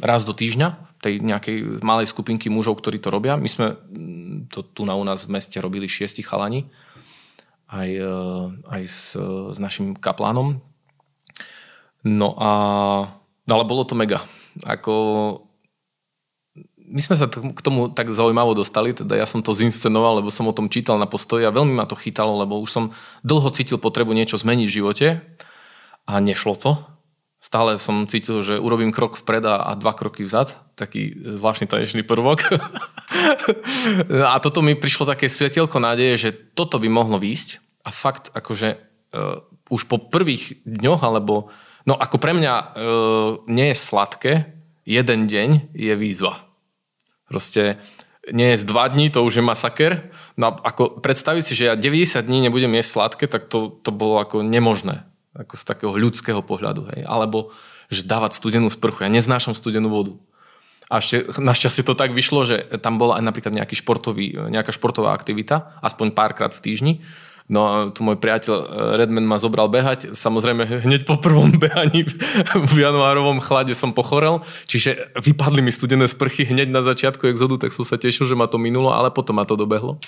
raz 0.00 0.24
do 0.24 0.32
týždňa, 0.32 0.89
tej 1.00 1.24
nejakej 1.24 1.80
malej 1.80 2.12
skupinky 2.12 2.52
mužov, 2.52 2.78
ktorí 2.78 3.00
to 3.00 3.08
robia. 3.08 3.40
My 3.40 3.48
sme 3.48 3.74
mm, 3.74 4.52
to 4.52 4.60
tu 4.60 4.84
na 4.84 4.94
u 4.94 5.02
nás 5.02 5.24
v 5.24 5.40
meste 5.40 5.56
robili 5.58 5.88
šiesti 5.88 6.20
chalani, 6.20 6.68
aj, 7.72 7.88
e, 7.88 8.16
aj 8.68 8.82
s, 8.84 9.16
s 9.50 9.58
našim 9.58 9.96
kaplánom. 9.96 10.60
No 12.04 12.28
a 12.36 12.50
no 13.48 13.52
ale 13.52 13.64
bolo 13.64 13.88
to 13.88 13.96
mega. 13.96 14.28
Ako, 14.64 14.92
my 16.76 17.00
sme 17.00 17.16
sa 17.16 17.28
k 17.28 17.60
tomu 17.64 17.88
tak 17.88 18.12
zaujímavo 18.12 18.52
dostali, 18.52 18.92
teda 18.92 19.16
ja 19.16 19.24
som 19.24 19.40
to 19.40 19.56
zinscenoval, 19.56 20.20
lebo 20.20 20.28
som 20.28 20.48
o 20.48 20.56
tom 20.56 20.68
čítal 20.68 21.00
na 21.00 21.08
postoji 21.08 21.48
a 21.48 21.54
veľmi 21.54 21.72
ma 21.72 21.88
to 21.88 21.96
chytalo, 21.96 22.36
lebo 22.40 22.60
už 22.60 22.70
som 22.70 22.84
dlho 23.24 23.48
cítil 23.56 23.80
potrebu 23.80 24.12
niečo 24.12 24.36
zmeniť 24.36 24.66
v 24.68 24.76
živote 24.76 25.06
a 26.04 26.12
nešlo 26.20 26.56
to 26.60 26.70
stále 27.40 27.80
som 27.80 28.04
cítil, 28.04 28.44
že 28.44 28.60
urobím 28.60 28.92
krok 28.92 29.16
vpred 29.16 29.42
a 29.48 29.72
dva 29.74 29.96
kroky 29.96 30.22
vzad. 30.22 30.52
Taký 30.80 31.36
zvláštny 31.36 31.68
tanečný 31.68 32.02
prvok. 32.08 32.40
a 34.32 34.40
toto 34.40 34.64
mi 34.64 34.72
prišlo 34.72 35.04
také 35.04 35.28
svetielko 35.28 35.76
nádeje, 35.76 36.14
že 36.16 36.30
toto 36.56 36.80
by 36.80 36.88
mohlo 36.88 37.20
výjsť. 37.20 37.60
A 37.84 37.92
fakt, 37.92 38.32
akože 38.32 38.80
uh, 39.12 39.44
už 39.68 39.84
po 39.84 40.00
prvých 40.00 40.64
dňoch, 40.64 41.04
alebo 41.04 41.52
no 41.84 42.00
ako 42.00 42.16
pre 42.16 42.32
mňa 42.32 42.54
uh, 42.56 42.68
nie 43.44 43.68
je 43.72 43.76
sladké, 43.76 44.32
jeden 44.88 45.28
deň 45.28 45.76
je 45.76 45.92
výzva. 46.00 46.48
Proste 47.28 47.76
nie 48.32 48.56
je 48.56 48.60
z 48.60 48.64
dva 48.64 48.88
dní, 48.88 49.12
to 49.12 49.20
už 49.20 49.40
je 49.40 49.44
masaker. 49.44 50.08
No 50.40 50.56
ako 50.56 51.04
predstaviť 51.04 51.42
si, 51.44 51.52
že 51.52 51.68
ja 51.68 51.74
90 51.76 52.24
dní 52.24 52.48
nebudem 52.48 52.72
jesť 52.80 52.90
sladké, 52.96 53.24
tak 53.28 53.52
to, 53.52 53.76
to 53.84 53.92
bolo 53.92 54.16
ako 54.16 54.40
nemožné 54.40 55.04
ako 55.36 55.54
z 55.54 55.62
takého 55.62 55.92
ľudského 55.94 56.42
pohľadu. 56.42 56.90
Hej. 56.94 57.06
Alebo 57.06 57.54
že 57.90 58.06
dávať 58.06 58.38
studenú 58.38 58.70
sprchu. 58.70 59.06
Ja 59.06 59.10
neznášam 59.10 59.54
studenú 59.54 59.90
vodu. 59.90 60.14
A 60.90 60.98
ešte 60.98 61.22
našťastie 61.38 61.86
to 61.86 61.94
tak 61.94 62.10
vyšlo, 62.10 62.42
že 62.42 62.66
tam 62.82 62.98
bola 62.98 63.22
aj 63.22 63.24
napríklad 63.30 63.54
nejaký 63.54 63.78
športový, 63.78 64.50
nejaká 64.50 64.74
športová 64.74 65.14
aktivita, 65.14 65.78
aspoň 65.86 66.10
párkrát 66.10 66.50
v 66.50 66.62
týždni. 66.66 66.94
No 67.50 67.66
a 67.66 67.74
tu 67.90 68.06
môj 68.06 68.14
priateľ 68.22 68.54
eh, 68.54 68.66
Redman 69.02 69.26
ma 69.26 69.42
zobral 69.42 69.66
behať. 69.66 70.14
Samozrejme, 70.14 70.66
hneď 70.86 71.02
po 71.06 71.18
prvom 71.18 71.50
behaní 71.58 72.06
v 72.54 72.74
januárovom 72.74 73.42
chlade 73.42 73.74
som 73.74 73.90
pochorel. 73.90 74.46
Čiže 74.70 75.14
vypadli 75.18 75.62
mi 75.62 75.74
studené 75.74 76.06
sprchy 76.06 76.46
hneď 76.46 76.70
na 76.70 76.82
začiatku 76.82 77.26
exodu, 77.26 77.66
tak 77.66 77.74
som 77.74 77.82
sa 77.82 77.98
tešil, 77.98 78.30
že 78.30 78.38
ma 78.38 78.46
to 78.46 78.58
minulo, 78.58 78.94
ale 78.94 79.10
potom 79.10 79.38
ma 79.38 79.46
to 79.46 79.58
dobehlo. 79.58 79.98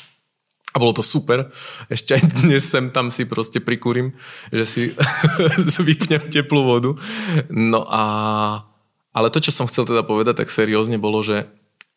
A 0.72 0.80
bolo 0.80 0.96
to 0.96 1.04
super. 1.04 1.52
Ešte 1.92 2.16
aj 2.16 2.22
dnes 2.46 2.64
sem 2.64 2.88
tam 2.88 3.12
si 3.12 3.28
proste 3.28 3.60
prikúrim, 3.60 4.16
že 4.48 4.64
si 4.64 4.82
vypnem 5.86 6.32
teplú 6.32 6.64
vodu. 6.64 6.90
No 7.52 7.84
a 7.84 8.02
ale 9.12 9.28
to, 9.28 9.38
čo 9.44 9.52
som 9.52 9.68
chcel 9.68 9.84
teda 9.84 10.02
povedať 10.04 10.44
tak 10.44 10.48
seriózne, 10.48 10.96
bolo, 10.96 11.20
že, 11.20 11.48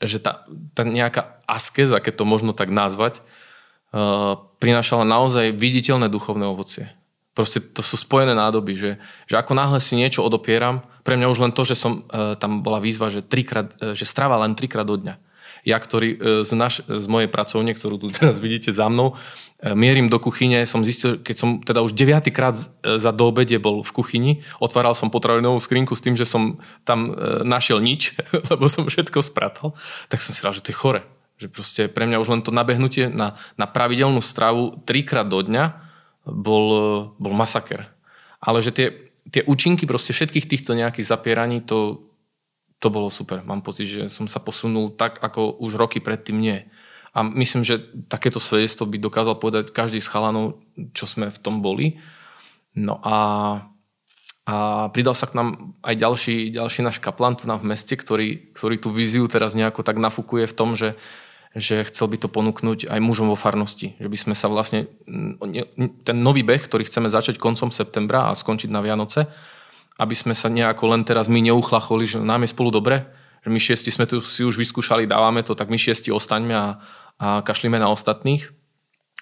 že 0.03 0.19
tá, 0.19 0.43
tá 0.75 0.83
nejaká 0.83 1.39
askeza, 1.47 2.03
keď 2.03 2.23
to 2.23 2.25
možno 2.27 2.51
tak 2.51 2.71
nazvať, 2.71 3.23
uh, 3.95 4.39
prinášala 4.59 5.07
naozaj 5.07 5.55
viditeľné 5.55 6.11
duchovné 6.11 6.43
ovocie. 6.43 6.91
Proste 7.35 7.59
to 7.59 7.83
sú 7.83 7.99
spojené 7.99 8.35
nádoby, 8.35 8.79
že, 8.79 8.91
že 9.27 9.35
ako 9.35 9.55
náhle 9.55 9.79
si 9.79 9.99
niečo 9.99 10.23
odopieram, 10.23 10.83
pre 11.03 11.19
mňa 11.19 11.31
už 11.31 11.39
len 11.43 11.51
to, 11.55 11.63
že 11.63 11.75
som, 11.79 12.07
uh, 12.11 12.35
tam 12.35 12.63
bola 12.63 12.83
výzva, 12.83 13.07
že, 13.07 13.23
trikrát, 13.23 13.71
uh, 13.79 13.95
že 13.95 14.03
strava 14.03 14.35
len 14.43 14.55
trikrát 14.55 14.87
do 14.87 14.99
dňa 14.99 15.24
ja, 15.65 15.81
ktorý 15.81 16.09
e, 16.13 16.17
z, 16.45 16.53
naš, 16.53 16.85
z 16.85 17.05
mojej 17.09 17.25
pracovne, 17.25 17.73
ktorú 17.73 17.97
tu 17.97 18.13
teraz 18.13 18.37
vidíte 18.37 18.69
za 18.69 18.85
mnou, 18.85 19.17
e, 19.57 19.73
mierim 19.73 20.05
do 20.05 20.21
kuchyne, 20.21 20.69
som 20.69 20.85
zistil, 20.85 21.17
keď 21.17 21.35
som 21.35 21.49
teda 21.65 21.81
už 21.81 21.97
deviatýkrát 21.97 22.53
e, 22.55 23.01
za 23.01 23.09
do 23.09 23.33
obede 23.33 23.57
bol 23.57 23.81
v 23.81 23.91
kuchyni, 23.91 24.31
otváral 24.61 24.93
som 24.93 25.09
potravinovú 25.09 25.57
skrinku 25.57 25.97
s 25.97 26.05
tým, 26.05 26.13
že 26.13 26.29
som 26.29 26.61
tam 26.85 27.17
našiel 27.41 27.81
nič, 27.81 28.13
lebo 28.53 28.69
som 28.69 28.85
všetko 28.85 29.25
spratal, 29.25 29.73
tak 30.07 30.21
som 30.21 30.37
si 30.37 30.45
rád, 30.45 30.61
že 30.61 30.63
to 30.63 30.71
je 30.71 30.77
chore. 30.77 31.01
Že 31.35 31.47
proste 31.51 31.81
pre 31.91 32.07
mňa 32.07 32.21
už 32.21 32.31
len 32.31 32.41
to 32.45 32.53
nabehnutie 32.53 33.11
na, 33.11 33.35
na 33.59 33.67
pravidelnú 33.67 34.23
stravu 34.23 34.79
trikrát 34.87 35.27
do 35.27 35.43
dňa 35.43 35.83
bol, 36.23 36.65
bol 37.19 37.33
masaker. 37.35 37.91
Ale 38.39 38.63
že 38.63 38.71
tie, 38.71 38.87
tie 39.33 39.41
účinky 39.43 39.83
proste 39.83 40.15
všetkých 40.15 40.47
týchto 40.47 40.71
nejakých 40.77 41.09
zapieraní, 41.09 41.59
to, 41.59 42.05
to 42.79 42.87
bolo 42.91 43.07
super. 43.09 43.41
Mám 43.41 43.63
pocit, 43.63 43.87
že 43.87 44.01
som 44.11 44.27
sa 44.27 44.43
posunul 44.43 44.93
tak, 44.93 45.23
ako 45.23 45.57
už 45.63 45.79
roky 45.79 46.03
predtým 46.03 46.37
nie. 46.37 46.67
A 47.15 47.23
myslím, 47.23 47.63
že 47.63 47.79
takéto 48.11 48.43
svedectvo 48.43 48.83
by 48.83 48.99
dokázal 48.99 49.39
povedať 49.39 49.71
každý 49.71 50.03
z 50.03 50.11
chalanov, 50.11 50.59
čo 50.91 51.07
sme 51.07 51.31
v 51.31 51.39
tom 51.39 51.63
boli. 51.63 51.95
No 52.75 52.99
a, 52.99 53.17
a 54.43 54.55
pridal 54.91 55.15
sa 55.15 55.31
k 55.31 55.39
nám 55.39 55.79
aj 55.79 55.95
ďalší, 55.95 56.51
ďalší 56.51 56.83
náš 56.83 56.99
kaplan 56.99 57.39
tu 57.39 57.47
nám 57.47 57.63
v 57.63 57.71
meste, 57.71 57.95
ktorý, 57.95 58.51
ktorý 58.51 58.75
tú 58.83 58.91
víziu 58.91 59.23
teraz 59.31 59.55
nejako 59.55 59.87
tak 59.87 59.95
nafúkuje 59.95 60.43
v 60.43 60.57
tom, 60.59 60.75
že, 60.75 60.99
že 61.55 61.87
chcel 61.87 62.11
by 62.11 62.19
to 62.19 62.27
ponúknuť 62.27 62.91
aj 62.91 62.99
mužom 62.99 63.31
vo 63.31 63.39
farnosti. 63.39 63.95
Že 63.95 64.11
by 64.11 64.17
sme 64.19 64.35
sa 64.35 64.51
vlastne, 64.51 64.91
ten 66.03 66.17
nový 66.19 66.43
beh, 66.43 66.67
ktorý 66.67 66.83
chceme 66.83 67.07
začať 67.07 67.39
koncom 67.39 67.71
septembra 67.71 68.27
a 68.27 68.35
skončiť 68.35 68.67
na 68.67 68.83
Vianoce, 68.83 69.31
aby 69.95 70.15
sme 70.15 70.35
sa 70.35 70.51
nejako 70.51 70.91
len 70.91 71.01
teraz 71.07 71.31
my 71.31 71.39
neuchlacholi, 71.39 72.03
že 72.03 72.19
nám 72.19 72.43
je 72.43 72.51
spolu 72.51 72.69
dobre, 72.71 73.07
že 73.45 73.49
my 73.53 73.59
šiesti 73.61 73.89
sme 73.93 74.09
tu 74.09 74.19
si 74.19 74.43
už 74.43 74.59
vyskúšali, 74.59 75.07
dávame 75.07 75.45
to, 75.45 75.53
tak 75.55 75.71
my 75.71 75.77
šiesti 75.77 76.11
ostaňme 76.11 76.55
a, 76.55 76.67
a 77.21 77.27
kašlíme 77.45 77.79
na 77.79 77.87
ostatných. 77.93 78.49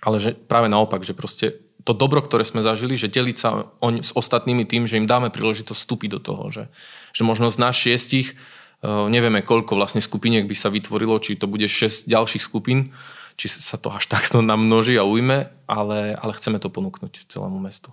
Ale 0.04 0.18
že 0.20 0.34
práve 0.36 0.68
naopak, 0.68 1.06
že 1.06 1.16
proste 1.16 1.64
to 1.84 1.92
dobro, 1.92 2.24
ktoré 2.24 2.48
sme 2.48 2.64
zažili, 2.64 2.96
že 2.96 3.12
deliť 3.12 3.38
sa 3.38 3.68
on, 3.84 4.00
s 4.00 4.16
ostatnými 4.16 4.64
tým, 4.64 4.88
že 4.88 4.96
im 4.96 5.08
dáme 5.08 5.28
príležitosť 5.28 5.80
vstúpiť 5.84 6.10
do 6.16 6.20
toho, 6.24 6.44
že, 6.50 6.64
že 7.12 7.28
možno 7.28 7.52
z 7.52 7.60
nás 7.60 7.76
šiestich 7.76 8.34
uh, 8.34 9.12
nevieme, 9.12 9.44
koľko 9.44 9.76
vlastne 9.76 10.00
skupiniek 10.00 10.48
by 10.48 10.56
sa 10.56 10.72
vytvorilo, 10.72 11.20
či 11.20 11.36
to 11.36 11.52
bude 11.52 11.68
6 11.68 12.08
ďalších 12.08 12.44
skupín, 12.44 12.96
či 13.36 13.52
sa 13.52 13.76
to 13.76 13.92
až 13.92 14.08
takto 14.16 14.40
namnoží 14.40 14.96
a 14.96 15.04
ujme, 15.04 15.52
ale, 15.68 16.16
ale 16.16 16.32
chceme 16.40 16.58
to 16.64 16.72
ponúknuť 16.72 17.28
celému 17.28 17.60
mestu. 17.60 17.92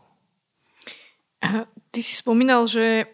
Ty 1.91 2.01
si 2.01 2.15
spomínal, 2.19 2.67
že 2.67 3.07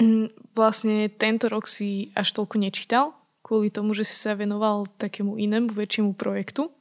mm, 0.00 0.56
vlastne 0.56 1.08
tento 1.12 1.48
rok 1.48 1.68
si 1.68 2.12
až 2.16 2.32
toľko 2.36 2.56
nečítal, 2.60 3.12
kvôli 3.44 3.72
tomu, 3.72 3.96
že 3.96 4.04
si 4.04 4.16
sa 4.16 4.36
venoval 4.36 4.88
takému 5.00 5.36
inému 5.36 5.72
väčšiemu 5.72 6.16
projektu. 6.16 6.72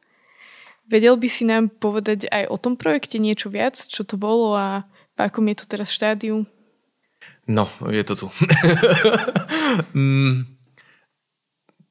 Vedel 0.90 1.16
by 1.22 1.30
si 1.30 1.46
nám 1.46 1.70
povedať 1.70 2.26
aj 2.34 2.50
o 2.50 2.58
tom 2.58 2.74
projekte 2.74 3.22
niečo 3.22 3.54
viac, 3.54 3.78
čo 3.78 4.02
to 4.02 4.18
bolo 4.18 4.58
a 4.58 4.90
v 5.14 5.20
akom 5.22 5.46
je 5.54 5.56
to 5.62 5.66
teraz 5.70 5.94
štádiu? 5.94 6.50
No, 7.46 7.70
je 7.90 8.02
to 8.06 8.14
tu. 8.14 8.28
mm, 9.98 10.50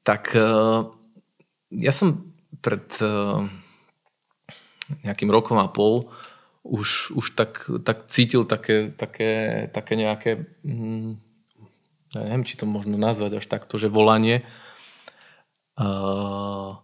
tak 0.03 0.35
uh, 0.35 0.87
ja 1.71 1.91
som 1.95 2.31
pred 2.59 2.83
uh, 2.99 3.47
nejakým 5.03 5.31
rokom 5.31 5.59
a 5.59 5.71
pol 5.71 6.11
už, 6.69 7.17
už 7.17 7.25
tak, 7.33 7.65
tak 7.81 8.05
cítil 8.05 8.45
také, 8.45 8.93
také, 8.93 9.65
také 9.73 9.93
nejaké, 9.97 10.45
hm, 10.61 11.17
neviem, 12.13 12.43
či 12.45 12.61
to 12.61 12.69
možno 12.69 12.93
nazvať 12.95 13.41
až 13.41 13.45
takto, 13.49 13.81
že 13.81 13.89
volanie 13.89 14.45
uh, 15.81 16.77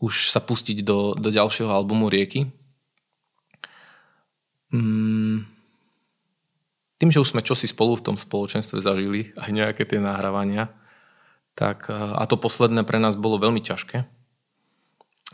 už 0.00 0.32
sa 0.32 0.40
pustiť 0.40 0.80
do, 0.80 1.12
do 1.12 1.28
ďalšieho 1.28 1.68
albumu 1.68 2.08
Rieky. 2.08 2.48
Um, 4.72 5.44
tým, 6.96 7.12
že 7.12 7.20
už 7.20 7.36
sme 7.36 7.44
čosi 7.44 7.68
spolu 7.68 8.00
v 8.00 8.04
tom 8.12 8.16
spoločenstve 8.16 8.80
zažili, 8.80 9.36
aj 9.36 9.50
nejaké 9.52 9.84
tie 9.84 10.00
nahrávania, 10.00 10.72
tak, 11.54 11.86
a 11.92 12.18
to 12.26 12.34
posledné 12.34 12.82
pre 12.82 12.98
nás 12.98 13.14
bolo 13.14 13.38
veľmi 13.38 13.62
ťažké, 13.62 14.08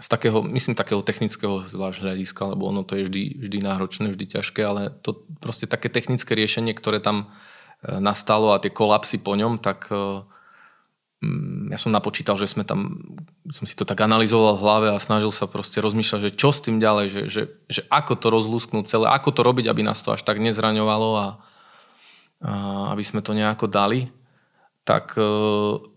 z 0.00 0.08
takého, 0.08 0.40
myslím, 0.42 0.72
takého 0.72 1.04
technického 1.04 1.68
zvlášť 1.68 2.00
hľadiska, 2.00 2.56
lebo 2.56 2.72
ono 2.72 2.82
to 2.82 2.96
je 2.96 3.04
vždy, 3.04 3.22
vždy 3.36 3.58
náročné, 3.60 4.08
vždy 4.08 4.40
ťažké, 4.40 4.64
ale 4.64 4.88
to 5.04 5.28
proste 5.44 5.68
také 5.68 5.92
technické 5.92 6.32
riešenie, 6.32 6.72
ktoré 6.72 7.04
tam 7.04 7.28
e, 7.84 8.00
nastalo 8.00 8.56
a 8.56 8.60
tie 8.60 8.72
kolapsy 8.72 9.20
po 9.20 9.36
ňom, 9.36 9.60
tak 9.60 9.92
e, 9.92 10.24
mm, 11.20 11.76
ja 11.76 11.78
som 11.78 11.92
napočítal, 11.92 12.40
že 12.40 12.48
sme 12.48 12.64
tam, 12.64 12.96
som 13.52 13.68
si 13.68 13.76
to 13.76 13.84
tak 13.84 14.00
analyzoval 14.00 14.56
v 14.56 14.64
hlave 14.64 14.88
a 14.96 15.02
snažil 15.04 15.36
sa 15.36 15.44
proste 15.44 15.84
rozmýšľať, 15.84 16.32
že 16.32 16.36
čo 16.36 16.48
s 16.48 16.64
tým 16.64 16.80
ďalej, 16.80 17.06
že, 17.12 17.22
že, 17.28 17.42
že 17.68 17.82
ako 17.92 18.16
to 18.16 18.26
rozlúsknúť 18.32 18.88
celé, 18.88 19.06
ako 19.12 19.36
to 19.36 19.44
robiť, 19.44 19.68
aby 19.68 19.84
nás 19.84 20.00
to 20.00 20.16
až 20.16 20.24
tak 20.24 20.40
nezraňovalo 20.40 21.10
a, 21.12 21.26
a 22.40 22.52
aby 22.96 23.04
sme 23.04 23.20
to 23.20 23.36
nejako 23.36 23.68
dali. 23.68 24.08
Tak 24.88 25.20
e, 25.20 25.89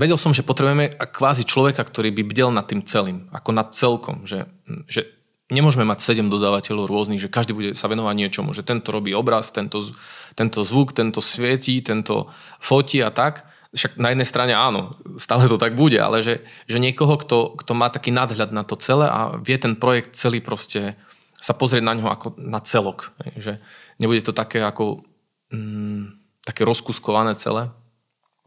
vedel 0.00 0.16
som, 0.16 0.32
že 0.32 0.40
potrebujeme 0.40 0.88
kvázi 0.96 1.44
človeka, 1.44 1.84
ktorý 1.84 2.08
by 2.16 2.22
bdel 2.24 2.48
nad 2.48 2.64
tým 2.64 2.80
celým, 2.88 3.28
ako 3.28 3.50
nad 3.52 3.68
celkom, 3.76 4.24
že, 4.24 4.48
že 4.88 5.04
nemôžeme 5.52 5.84
mať 5.84 6.00
sedem 6.00 6.32
dodávateľov 6.32 6.88
rôznych, 6.88 7.20
že 7.20 7.28
každý 7.28 7.52
bude 7.52 7.70
sa 7.76 7.90
venovať 7.90 8.14
niečomu, 8.16 8.56
že 8.56 8.64
tento 8.64 8.88
robí 8.94 9.12
obraz, 9.12 9.52
tento, 9.52 9.84
tento 10.32 10.64
zvuk, 10.64 10.96
tento 10.96 11.20
svietí, 11.20 11.84
tento 11.84 12.32
fotí 12.62 13.04
a 13.04 13.12
tak. 13.12 13.44
Však 13.70 14.02
na 14.02 14.10
jednej 14.10 14.26
strane 14.26 14.54
áno, 14.56 14.98
stále 15.14 15.46
to 15.46 15.60
tak 15.60 15.78
bude, 15.78 16.00
ale 16.00 16.24
že, 16.24 16.42
že 16.66 16.82
niekoho, 16.82 17.14
kto, 17.20 17.54
kto 17.60 17.72
má 17.76 17.86
taký 17.86 18.10
nadhľad 18.10 18.50
na 18.50 18.66
to 18.66 18.74
celé 18.74 19.06
a 19.06 19.38
vie 19.38 19.54
ten 19.60 19.78
projekt 19.78 20.18
celý 20.18 20.42
proste 20.42 20.98
sa 21.38 21.54
pozrieť 21.54 21.84
na 21.86 21.94
ňo 21.94 22.06
ako 22.10 22.26
na 22.40 22.58
celok. 22.58 23.14
Že 23.38 23.62
nebude 24.02 24.26
to 24.26 24.34
také 24.34 24.58
ako 24.58 25.06
mm, 25.54 26.18
také 26.42 26.66
rozkuskované 26.66 27.38
celé, 27.38 27.70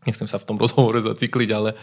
nechcem 0.07 0.27
sa 0.27 0.39
v 0.39 0.47
tom 0.47 0.57
rozhovore 0.59 0.99
zacikliť, 1.01 1.49
ale, 1.51 1.75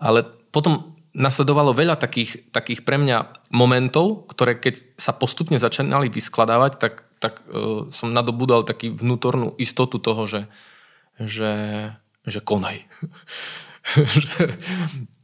ale 0.00 0.24
potom 0.52 0.96
nasledovalo 1.16 1.72
veľa 1.72 1.96
takých, 1.96 2.52
takých 2.52 2.84
pre 2.84 3.00
mňa 3.00 3.48
momentov, 3.56 4.28
ktoré 4.28 4.60
keď 4.60 5.00
sa 5.00 5.16
postupne 5.16 5.56
začínali 5.56 6.12
vyskladávať, 6.12 6.72
tak, 6.76 7.08
tak 7.16 7.40
uh, 7.48 7.88
som 7.88 8.12
nadobudal 8.12 8.68
taký 8.68 8.92
vnútornú 8.92 9.56
istotu 9.56 9.96
toho, 9.96 10.28
že, 10.28 10.42
že, 11.16 11.52
že 12.28 12.40
konaj. 12.44 12.84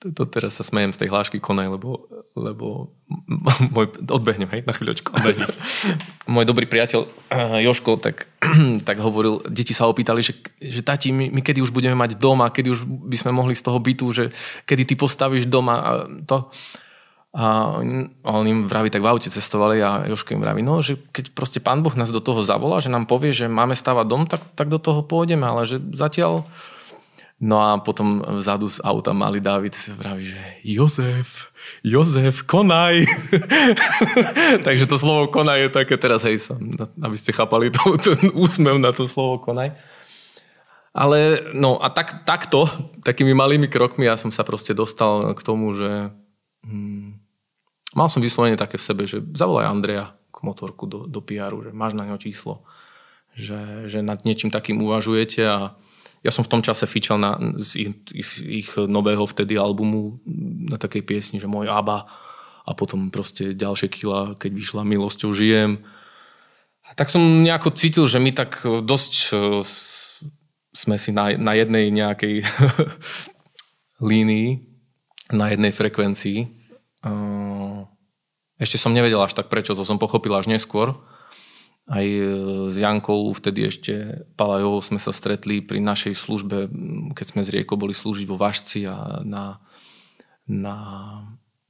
to 0.00 0.24
teraz 0.24 0.56
sa 0.56 0.64
smejem 0.64 0.96
z 0.96 1.04
tej 1.04 1.12
hlášky 1.12 1.36
konaj, 1.44 1.76
lebo, 1.76 2.08
lebo 2.32 2.96
môj, 3.76 3.92
odbehnem, 4.08 4.48
hej, 4.48 4.64
na 4.64 4.72
chvíľočku. 4.72 5.12
Odbehnem. 5.12 5.44
môj 6.34 6.48
dobrý 6.48 6.64
priateľ 6.64 7.04
uh, 7.04 7.60
Joško 7.60 8.00
tak, 8.00 8.32
tak 8.88 8.96
hovoril, 8.96 9.44
deti 9.52 9.76
sa 9.76 9.84
opýtali, 9.92 10.24
že, 10.24 10.40
že 10.56 10.80
tati, 10.80 11.12
my, 11.12 11.28
my 11.28 11.40
kedy 11.44 11.60
už 11.60 11.68
budeme 11.68 11.92
mať 11.92 12.16
dom 12.16 12.40
a 12.40 12.48
kedy 12.48 12.72
už 12.72 12.88
by 12.88 13.16
sme 13.20 13.36
mohli 13.36 13.52
z 13.52 13.60
toho 13.60 13.76
bytu, 13.76 14.06
že 14.16 14.24
kedy 14.64 14.88
ty 14.88 14.94
postavíš 14.96 15.44
doma 15.44 15.76
a 15.76 15.90
to. 16.24 16.48
A 17.30 17.78
on 18.26 18.42
im 18.42 18.66
vraví, 18.66 18.90
tak 18.90 19.06
v 19.06 19.10
aute 19.12 19.30
cestovali 19.30 19.78
a 19.78 20.02
Joško 20.10 20.34
im 20.34 20.42
vraví, 20.42 20.66
no, 20.66 20.82
že 20.82 20.98
keď 21.14 21.30
proste 21.30 21.62
pán 21.62 21.78
Boh 21.78 21.94
nás 21.94 22.10
do 22.10 22.18
toho 22.18 22.42
zavolá, 22.42 22.82
že 22.82 22.90
nám 22.90 23.06
povie, 23.06 23.30
že 23.30 23.46
máme 23.46 23.78
stavať 23.78 24.06
dom, 24.08 24.26
tak, 24.26 24.42
tak 24.58 24.66
do 24.66 24.82
toho 24.82 25.06
pôjdeme, 25.06 25.46
ale 25.46 25.62
že 25.62 25.78
zatiaľ 25.94 26.42
No 27.40 27.56
a 27.56 27.80
potom 27.80 28.20
vzadu 28.20 28.68
z 28.68 28.84
auta 28.84 29.16
malý 29.16 29.40
David 29.40 29.72
vraví, 29.96 30.28
že 30.28 30.40
Jozef, 30.60 31.48
Jozef, 31.80 32.44
konaj. 32.44 33.08
Takže 34.66 34.84
to 34.84 35.00
slovo 35.00 35.32
konaj 35.32 35.64
je 35.64 35.68
také 35.72 35.96
teraz, 35.96 36.28
hej, 36.28 36.36
aby 37.00 37.16
ste 37.16 37.32
chápali 37.32 37.72
to, 37.72 37.96
ten 37.96 38.28
úsmev 38.36 38.76
na 38.76 38.92
to 38.92 39.08
slovo 39.08 39.40
konaj. 39.40 39.72
Ale 40.92 41.48
no 41.56 41.80
a 41.80 41.88
tak, 41.88 42.28
takto, 42.28 42.68
takými 43.08 43.32
malými 43.32 43.72
krokmi 43.72 44.04
ja 44.04 44.20
som 44.20 44.28
sa 44.28 44.44
proste 44.44 44.76
dostal 44.76 45.32
k 45.32 45.40
tomu, 45.40 45.72
že 45.72 46.12
hm, 46.68 47.16
mal 47.96 48.12
som 48.12 48.20
vyslovene 48.20 48.60
také 48.60 48.76
v 48.76 48.84
sebe, 48.84 49.02
že 49.08 49.24
zavolaj 49.32 49.64
Andreja 49.64 50.12
k 50.28 50.44
motorku 50.44 50.84
do, 50.84 51.08
do 51.08 51.24
PR-u, 51.24 51.64
že 51.64 51.72
máš 51.72 51.96
na 51.96 52.04
ňo 52.04 52.20
číslo, 52.20 52.68
že, 53.32 53.88
že 53.88 54.04
nad 54.04 54.28
niečím 54.28 54.52
takým 54.52 54.76
uvažujete 54.84 55.40
a 55.48 55.78
ja 56.20 56.30
som 56.32 56.44
v 56.44 56.52
tom 56.52 56.60
čase 56.60 56.84
fičal 56.84 57.16
na, 57.16 57.40
z, 57.56 57.88
ich, 57.88 57.90
z 58.20 58.30
ich 58.44 58.68
nového 58.76 59.24
vtedy 59.24 59.56
albumu 59.56 60.20
na 60.68 60.76
takej 60.76 61.02
piesni, 61.04 61.36
že 61.40 61.48
môj 61.48 61.72
ABBA 61.72 62.04
a 62.68 62.70
potom 62.76 63.08
proste 63.08 63.56
ďalšie 63.56 63.88
kila, 63.88 64.36
keď 64.36 64.50
vyšla 64.52 64.82
Milosťou 64.84 65.32
žijem. 65.32 65.80
tak 66.92 67.08
som 67.08 67.24
nejako 67.40 67.72
cítil, 67.72 68.04
že 68.04 68.20
my 68.20 68.36
tak 68.36 68.60
dosť 68.64 69.12
sme 70.70 70.96
si 71.00 71.10
na, 71.10 71.34
na 71.34 71.56
jednej 71.56 71.90
nejakej 71.90 72.46
línii, 74.12 74.48
na 75.34 75.50
jednej 75.50 75.72
frekvencii. 75.72 76.38
Ešte 78.60 78.76
som 78.76 78.92
nevedel 78.92 79.18
až 79.18 79.32
tak 79.32 79.48
prečo, 79.48 79.72
to 79.72 79.88
som 79.88 79.96
pochopil 79.96 80.36
až 80.36 80.52
neskôr. 80.52 80.94
Aj 81.90 82.06
e, 82.06 82.22
s 82.70 82.74
Jankou, 82.78 83.34
vtedy 83.34 83.66
ešte 83.66 84.22
Palajovou 84.38 84.78
sme 84.78 85.02
sa 85.02 85.10
stretli 85.10 85.58
pri 85.58 85.82
našej 85.82 86.14
službe, 86.14 86.70
keď 87.18 87.26
sme 87.26 87.42
z 87.42 87.50
Rieko 87.50 87.74
boli 87.74 87.90
slúžiť 87.90 88.30
vo 88.30 88.38
Vašci 88.38 88.86
a 88.86 89.26
na, 89.26 89.58
na, 90.46 90.76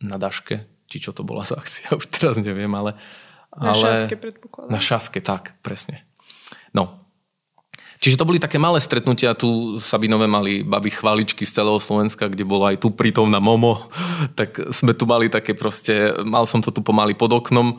na 0.05 0.17
Daške, 0.21 0.69
či 0.93 1.01
čo 1.01 1.17
to 1.17 1.25
bola 1.25 1.49
za 1.49 1.57
akcia, 1.57 1.95
už 1.99 2.13
teraz 2.13 2.37
neviem, 2.37 2.71
ale... 2.77 3.01
Na 3.51 3.75
ale, 3.75 3.83
šaske 3.83 4.15
predpokladám. 4.15 4.71
Na 4.71 4.79
šaske, 4.79 5.19
tak, 5.19 5.59
presne. 5.65 6.07
No, 6.71 7.01
Čiže 8.01 8.17
to 8.17 8.25
boli 8.25 8.41
také 8.41 8.57
malé 8.57 8.81
stretnutia, 8.81 9.37
tu 9.37 9.77
Sabinové 9.77 10.25
mali 10.25 10.65
baby 10.65 10.89
chváličky 10.89 11.45
z 11.45 11.61
celého 11.61 11.77
Slovenska, 11.77 12.33
kde 12.33 12.49
bola 12.49 12.73
aj 12.73 12.81
tu 12.81 12.89
prítomná 12.89 13.45
Momo, 13.45 13.77
tak 14.41 14.57
sme 14.73 14.97
tu 14.97 15.05
mali 15.05 15.29
také 15.29 15.53
proste, 15.53 16.17
mal 16.25 16.49
som 16.49 16.65
to 16.65 16.73
tu 16.73 16.81
pomaly 16.81 17.13
pod 17.13 17.37
oknom, 17.37 17.77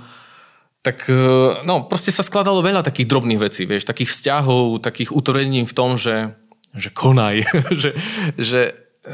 tak 0.82 1.06
e, 1.10 1.62
no, 1.66 1.86
proste 1.86 2.10
sa 2.10 2.26
skladalo 2.26 2.66
veľa 2.66 2.82
takých 2.82 3.10
drobných 3.10 3.42
vecí, 3.42 3.70
vieš, 3.70 3.86
takých 3.86 4.10
vzťahov, 4.14 4.82
takých 4.82 5.14
utvrdení 5.14 5.66
v 5.66 5.74
tom, 5.78 5.98
že, 5.98 6.34
že 6.74 6.90
konaj, 6.90 7.46
že, 7.82 7.94
že 8.38 8.62
e, 9.06 9.14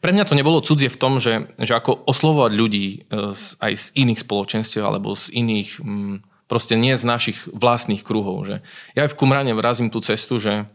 pre 0.00 0.10
mňa 0.12 0.24
to 0.28 0.34
nebolo 0.36 0.64
cudzie 0.64 0.88
v 0.88 1.00
tom, 1.00 1.20
že, 1.20 1.52
že 1.60 1.76
ako 1.76 2.08
oslovovať 2.08 2.52
ľudí 2.56 2.86
e, 2.88 2.98
aj 3.36 3.72
z 3.76 3.86
iných 4.00 4.20
spoločenstiev 4.24 4.82
alebo 4.84 5.12
z 5.12 5.32
iných 5.32 5.70
mm, 5.80 6.16
Proste 6.46 6.78
nie 6.78 6.94
z 6.94 7.02
našich 7.02 7.42
vlastných 7.50 8.06
kruhov. 8.06 8.46
Že 8.46 8.62
ja 8.94 9.00
aj 9.06 9.10
v 9.10 9.18
Kumrane 9.18 9.50
vrazím 9.50 9.90
tú 9.90 9.98
cestu, 9.98 10.38
že 10.38 10.70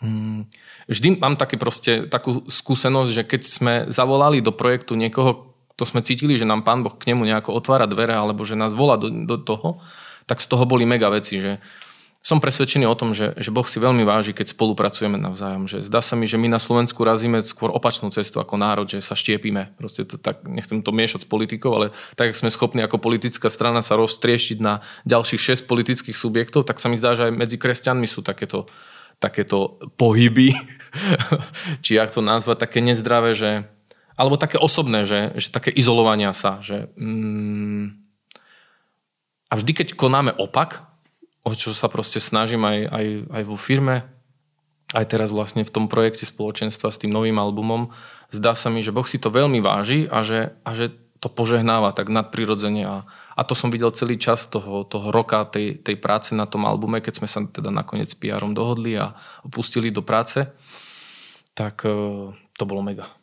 mm, 0.00 0.48
vždy 0.88 1.20
mám 1.20 1.36
také 1.36 1.60
proste, 1.60 2.08
takú 2.08 2.48
skúsenosť, 2.48 3.10
že 3.12 3.22
keď 3.28 3.42
sme 3.44 3.74
zavolali 3.92 4.40
do 4.40 4.48
projektu 4.48 4.96
niekoho, 4.96 5.47
to 5.78 5.86
sme 5.86 6.02
cítili, 6.02 6.34
že 6.34 6.42
nám 6.42 6.66
Pán 6.66 6.82
Boh 6.82 6.98
k 6.98 7.14
nemu 7.14 7.22
nejako 7.22 7.54
otvára 7.54 7.86
dvere 7.86 8.18
alebo 8.18 8.42
že 8.42 8.58
nás 8.58 8.74
volá 8.74 8.98
do, 8.98 9.06
do 9.06 9.38
toho, 9.38 9.78
tak 10.26 10.42
z 10.42 10.50
toho 10.50 10.66
boli 10.66 10.82
mega 10.82 11.06
veci, 11.06 11.38
že 11.38 11.62
som 12.18 12.42
presvedčený 12.42 12.82
o 12.90 12.98
tom, 12.98 13.14
že, 13.14 13.32
že 13.38 13.54
Boh 13.54 13.62
si 13.62 13.78
veľmi 13.78 14.02
váži, 14.02 14.34
keď 14.34 14.50
spolupracujeme 14.50 15.16
navzájom. 15.22 15.70
Že 15.70 15.86
zdá 15.86 16.02
sa 16.02 16.18
mi, 16.18 16.26
že 16.26 16.34
my 16.34 16.50
na 16.50 16.58
Slovensku 16.58 16.98
razíme 17.06 17.38
skôr 17.46 17.70
opačnú 17.70 18.10
cestu 18.10 18.42
ako 18.42 18.58
národ, 18.58 18.90
že 18.90 18.98
sa 18.98 19.14
štiepime. 19.14 19.70
Proste 19.78 20.02
to 20.02 20.18
tak, 20.18 20.42
nechcem 20.42 20.82
to 20.82 20.90
miešať 20.90 21.24
s 21.24 21.30
politikou, 21.30 21.70
ale 21.78 21.94
tak, 22.18 22.34
ako 22.34 22.42
sme 22.42 22.50
schopní 22.50 22.82
ako 22.82 22.98
politická 22.98 23.46
strana 23.46 23.86
sa 23.86 23.94
roztrieštiť 23.94 24.58
na 24.58 24.82
ďalších 25.06 25.62
6 25.62 25.70
politických 25.70 26.18
subjektov, 26.18 26.66
tak 26.66 26.82
sa 26.82 26.90
mi 26.90 26.98
zdá, 26.98 27.14
že 27.14 27.30
aj 27.30 27.38
medzi 27.38 27.54
kresťanmi 27.54 28.04
sú 28.10 28.26
takéto, 28.26 28.66
takéto 29.22 29.78
pohyby, 29.94 30.58
či 31.86 32.02
ak 32.02 32.10
to 32.10 32.18
nazvať, 32.18 32.66
také 32.66 32.82
nezdravé, 32.82 33.32
že, 33.38 33.62
alebo 34.18 34.34
také 34.34 34.58
osobné, 34.58 35.06
že, 35.06 35.30
že 35.38 35.54
také 35.54 35.70
izolovania 35.70 36.34
sa. 36.34 36.58
Že, 36.58 36.90
mm, 36.98 37.84
a 39.48 39.52
vždy, 39.54 39.72
keď 39.72 39.88
konáme 39.94 40.34
opak, 40.34 40.82
o 41.46 41.54
čo 41.54 41.70
sa 41.70 41.86
proste 41.86 42.18
snažím 42.18 42.66
aj, 42.66 42.78
aj, 42.90 43.06
aj 43.30 43.42
vo 43.46 43.54
firme, 43.56 44.10
aj 44.92 45.06
teraz 45.06 45.30
vlastne 45.30 45.62
v 45.62 45.70
tom 45.70 45.86
projekte 45.86 46.26
spoločenstva 46.26 46.90
s 46.90 46.98
tým 46.98 47.14
novým 47.14 47.38
albumom, 47.38 47.94
zdá 48.32 48.58
sa 48.58 48.68
mi, 48.74 48.82
že 48.82 48.92
Boh 48.92 49.06
si 49.06 49.22
to 49.22 49.30
veľmi 49.30 49.62
váži 49.62 50.10
a 50.10 50.26
že, 50.26 50.56
a 50.66 50.74
že 50.74 50.90
to 51.18 51.28
požehnáva 51.28 51.92
tak 51.92 52.08
nadprirodzene 52.08 52.82
a, 52.86 52.96
a 53.34 53.40
to 53.42 53.52
som 53.52 53.74
videl 53.74 53.90
celý 53.90 54.16
čas 54.16 54.46
toho, 54.46 54.86
toho 54.86 55.10
roka 55.10 55.44
tej, 55.44 55.82
tej 55.82 55.98
práce 55.98 56.32
na 56.32 56.46
tom 56.46 56.64
albume, 56.64 57.02
keď 57.02 57.14
sme 57.22 57.28
sa 57.28 57.42
teda 57.42 57.68
nakoniec 57.74 58.10
s 58.10 58.16
pr 58.16 58.40
dohodli 58.54 58.96
a 58.96 59.12
opustili 59.42 59.90
do 59.90 60.00
práce, 60.00 60.46
tak 61.58 61.82
e, 61.84 61.90
to 62.32 62.64
bolo 62.64 62.80
mega. 62.80 63.17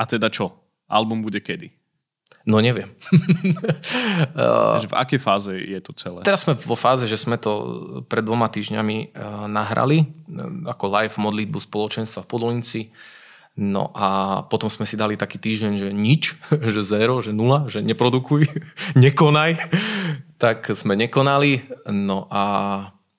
A 0.00 0.08
teda 0.08 0.32
čo? 0.32 0.56
Album 0.88 1.20
bude 1.20 1.44
kedy? 1.44 1.68
No 2.48 2.56
neviem. 2.64 2.88
v 4.88 4.94
akej 4.96 5.20
fáze 5.20 5.52
je 5.52 5.76
to 5.84 5.92
celé? 5.92 6.24
Teraz 6.24 6.48
sme 6.48 6.56
vo 6.56 6.72
fáze, 6.72 7.04
že 7.04 7.20
sme 7.20 7.36
to 7.36 7.52
pred 8.08 8.24
dvoma 8.24 8.48
týždňami 8.48 8.96
eh, 8.96 9.46
nahrali 9.52 9.98
eh, 10.00 10.72
ako 10.72 10.84
live 10.88 11.16
modlitbu 11.20 11.58
spoločenstva 11.60 12.24
v 12.24 12.30
Podolnici. 12.32 12.82
No 13.60 13.92
a 13.92 14.40
potom 14.48 14.72
sme 14.72 14.88
si 14.88 14.96
dali 14.96 15.20
taký 15.20 15.36
týždeň, 15.36 15.72
že 15.76 15.88
nič, 15.92 16.22
že 16.74 16.80
zero, 16.80 17.20
že 17.20 17.36
nula, 17.36 17.68
že 17.68 17.84
neprodukuj, 17.84 18.48
nekonaj. 19.04 19.60
Tak 20.40 20.72
sme 20.72 20.96
nekonali. 20.96 21.68
No 21.92 22.24
a 22.32 22.42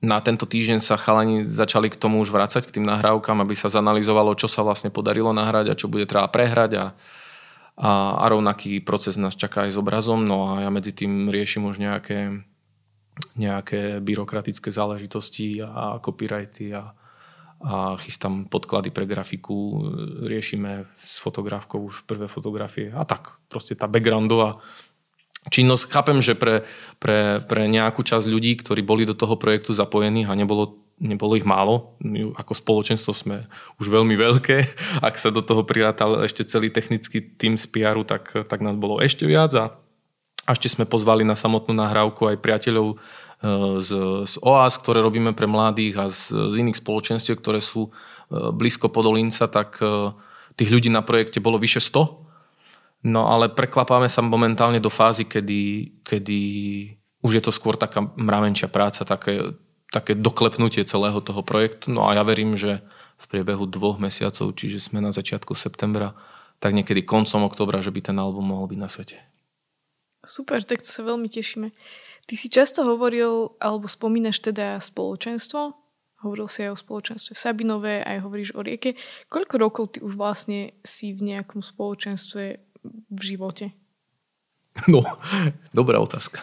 na 0.02 0.18
tento 0.20 0.50
týždeň 0.50 0.82
sa 0.82 0.98
chalani 0.98 1.46
začali 1.46 1.94
k 1.94 1.98
tomu 1.98 2.20
už 2.26 2.34
vrácať, 2.34 2.66
k 2.66 2.82
tým 2.82 2.86
nahrávkam, 2.90 3.38
aby 3.42 3.54
sa 3.54 3.70
zanalizovalo, 3.70 4.34
čo 4.34 4.50
sa 4.50 4.66
vlastne 4.66 4.90
podarilo 4.90 5.30
nahrať 5.30 5.66
a 5.70 5.78
čo 5.78 5.86
bude 5.88 6.10
treba 6.10 6.26
prehrať 6.28 6.72
a 6.78 6.86
a, 7.82 8.22
a 8.22 8.26
rovnaký 8.30 8.84
proces 8.84 9.16
nás 9.16 9.34
čaká 9.34 9.66
aj 9.66 9.74
s 9.74 9.82
obrazom, 9.82 10.22
no 10.22 10.54
a 10.54 10.68
ja 10.68 10.70
medzi 10.70 10.92
tým 10.92 11.32
riešim 11.32 11.64
už 11.66 11.80
nejaké, 11.80 12.44
nejaké 13.40 14.04
byrokratické 14.04 14.70
záležitosti 14.70 15.64
a 15.64 15.98
copyrighty 16.04 16.76
a, 16.76 16.92
a 17.64 17.96
chystám 17.98 18.46
podklady 18.52 18.94
pre 18.94 19.08
grafiku, 19.08 19.88
riešime 20.28 20.86
s 20.94 21.18
fotografkou 21.18 21.82
už 21.82 22.04
prvé 22.06 22.28
fotografie 22.28 22.94
a 22.94 23.02
tak. 23.02 23.40
Proste 23.48 23.74
tá 23.74 23.88
backgroundová 23.88 24.60
činnosť. 25.50 25.90
Chápem, 25.90 26.20
že 26.22 26.38
pre, 26.38 26.68
pre, 27.02 27.42
pre 27.42 27.66
nejakú 27.66 28.06
časť 28.06 28.30
ľudí, 28.30 28.54
ktorí 28.62 28.86
boli 28.86 29.10
do 29.10 29.18
toho 29.18 29.40
projektu 29.40 29.74
zapojení 29.74 30.30
a 30.30 30.38
nebolo 30.38 30.82
nebolo 31.02 31.34
ich 31.34 31.44
málo. 31.44 31.98
My 31.98 32.30
ako 32.38 32.54
spoločenstvo 32.54 33.12
sme 33.12 33.50
už 33.82 33.90
veľmi 33.90 34.14
veľké. 34.14 34.58
Ak 35.08 35.18
sa 35.18 35.34
do 35.34 35.42
toho 35.42 35.66
prirátal 35.66 36.22
ešte 36.22 36.46
celý 36.46 36.70
technický 36.70 37.20
tým 37.20 37.58
z 37.58 37.66
pr 37.66 38.06
tak, 38.06 38.46
tak 38.46 38.62
nás 38.62 38.78
bolo 38.78 39.02
ešte 39.02 39.26
viac. 39.26 39.52
A, 39.58 39.74
a 40.46 40.50
ešte 40.54 40.70
sme 40.70 40.86
pozvali 40.86 41.26
na 41.26 41.34
samotnú 41.34 41.74
nahrávku 41.74 42.30
aj 42.30 42.38
priateľov 42.38 42.88
e, 42.94 42.96
z, 43.82 43.90
z 44.30 44.34
OAS, 44.46 44.78
ktoré 44.78 45.02
robíme 45.02 45.34
pre 45.34 45.50
mladých 45.50 45.96
a 45.98 46.06
z, 46.14 46.54
z 46.54 46.54
iných 46.62 46.78
spoločenstiev, 46.78 47.42
ktoré 47.42 47.60
sú 47.60 47.90
e, 47.90 47.92
blízko 48.54 48.94
Podolinca, 48.94 49.50
tak 49.50 49.82
e, 49.82 50.14
tých 50.54 50.70
ľudí 50.70 50.94
na 50.94 51.02
projekte 51.02 51.42
bolo 51.42 51.58
vyše 51.58 51.82
100. 51.82 52.21
No 53.02 53.30
ale 53.30 53.50
preklapáme 53.50 54.06
sa 54.06 54.22
momentálne 54.22 54.78
do 54.78 54.94
fázy, 54.94 55.26
kedy, 55.26 55.62
kedy 56.06 56.40
už 57.26 57.32
je 57.38 57.44
to 57.44 57.52
skôr 57.54 57.74
taká 57.74 58.06
mravenčia 58.18 58.70
práca, 58.70 59.02
také 59.06 59.58
také 59.92 60.16
doklepnutie 60.16 60.88
celého 60.88 61.20
toho 61.20 61.44
projektu. 61.44 61.92
No 61.92 62.08
a 62.08 62.16
ja 62.16 62.24
verím, 62.24 62.56
že 62.56 62.80
v 63.20 63.26
priebehu 63.28 63.68
dvoch 63.68 64.00
mesiacov, 64.00 64.56
čiže 64.56 64.80
sme 64.80 65.04
na 65.04 65.12
začiatku 65.12 65.54
septembra, 65.54 66.16
tak 66.64 66.74
niekedy 66.74 67.04
koncom 67.04 67.46
oktobra, 67.46 67.84
že 67.84 67.92
by 67.92 68.00
ten 68.10 68.18
album 68.18 68.56
mohol 68.56 68.72
byť 68.72 68.80
na 68.80 68.90
svete. 68.90 69.20
Super, 70.24 70.64
tak 70.64 70.82
to 70.82 70.90
sa 70.90 71.04
veľmi 71.04 71.28
tešíme. 71.28 71.70
Ty 72.26 72.34
si 72.40 72.48
často 72.48 72.88
hovoril, 72.88 73.60
alebo 73.60 73.86
spomínaš 73.86 74.40
teda 74.40 74.80
spoločenstvo, 74.80 75.76
hovoril 76.24 76.48
si 76.48 76.64
aj 76.64 76.72
o 76.72 76.82
spoločenstve 76.82 77.34
Sabinové, 77.34 78.06
aj 78.06 78.22
hovoríš 78.24 78.54
o 78.56 78.62
rieke. 78.62 78.96
Koľko 79.28 79.56
rokov 79.58 79.84
ty 79.98 80.06
už 80.06 80.16
vlastne 80.16 80.78
si 80.86 81.12
v 81.18 81.36
nejakom 81.36 81.66
spoločenstve 81.66 82.71
v 82.88 83.22
živote? 83.22 83.72
No, 84.88 85.04
dobrá 85.78 86.00
otázka. 86.00 86.40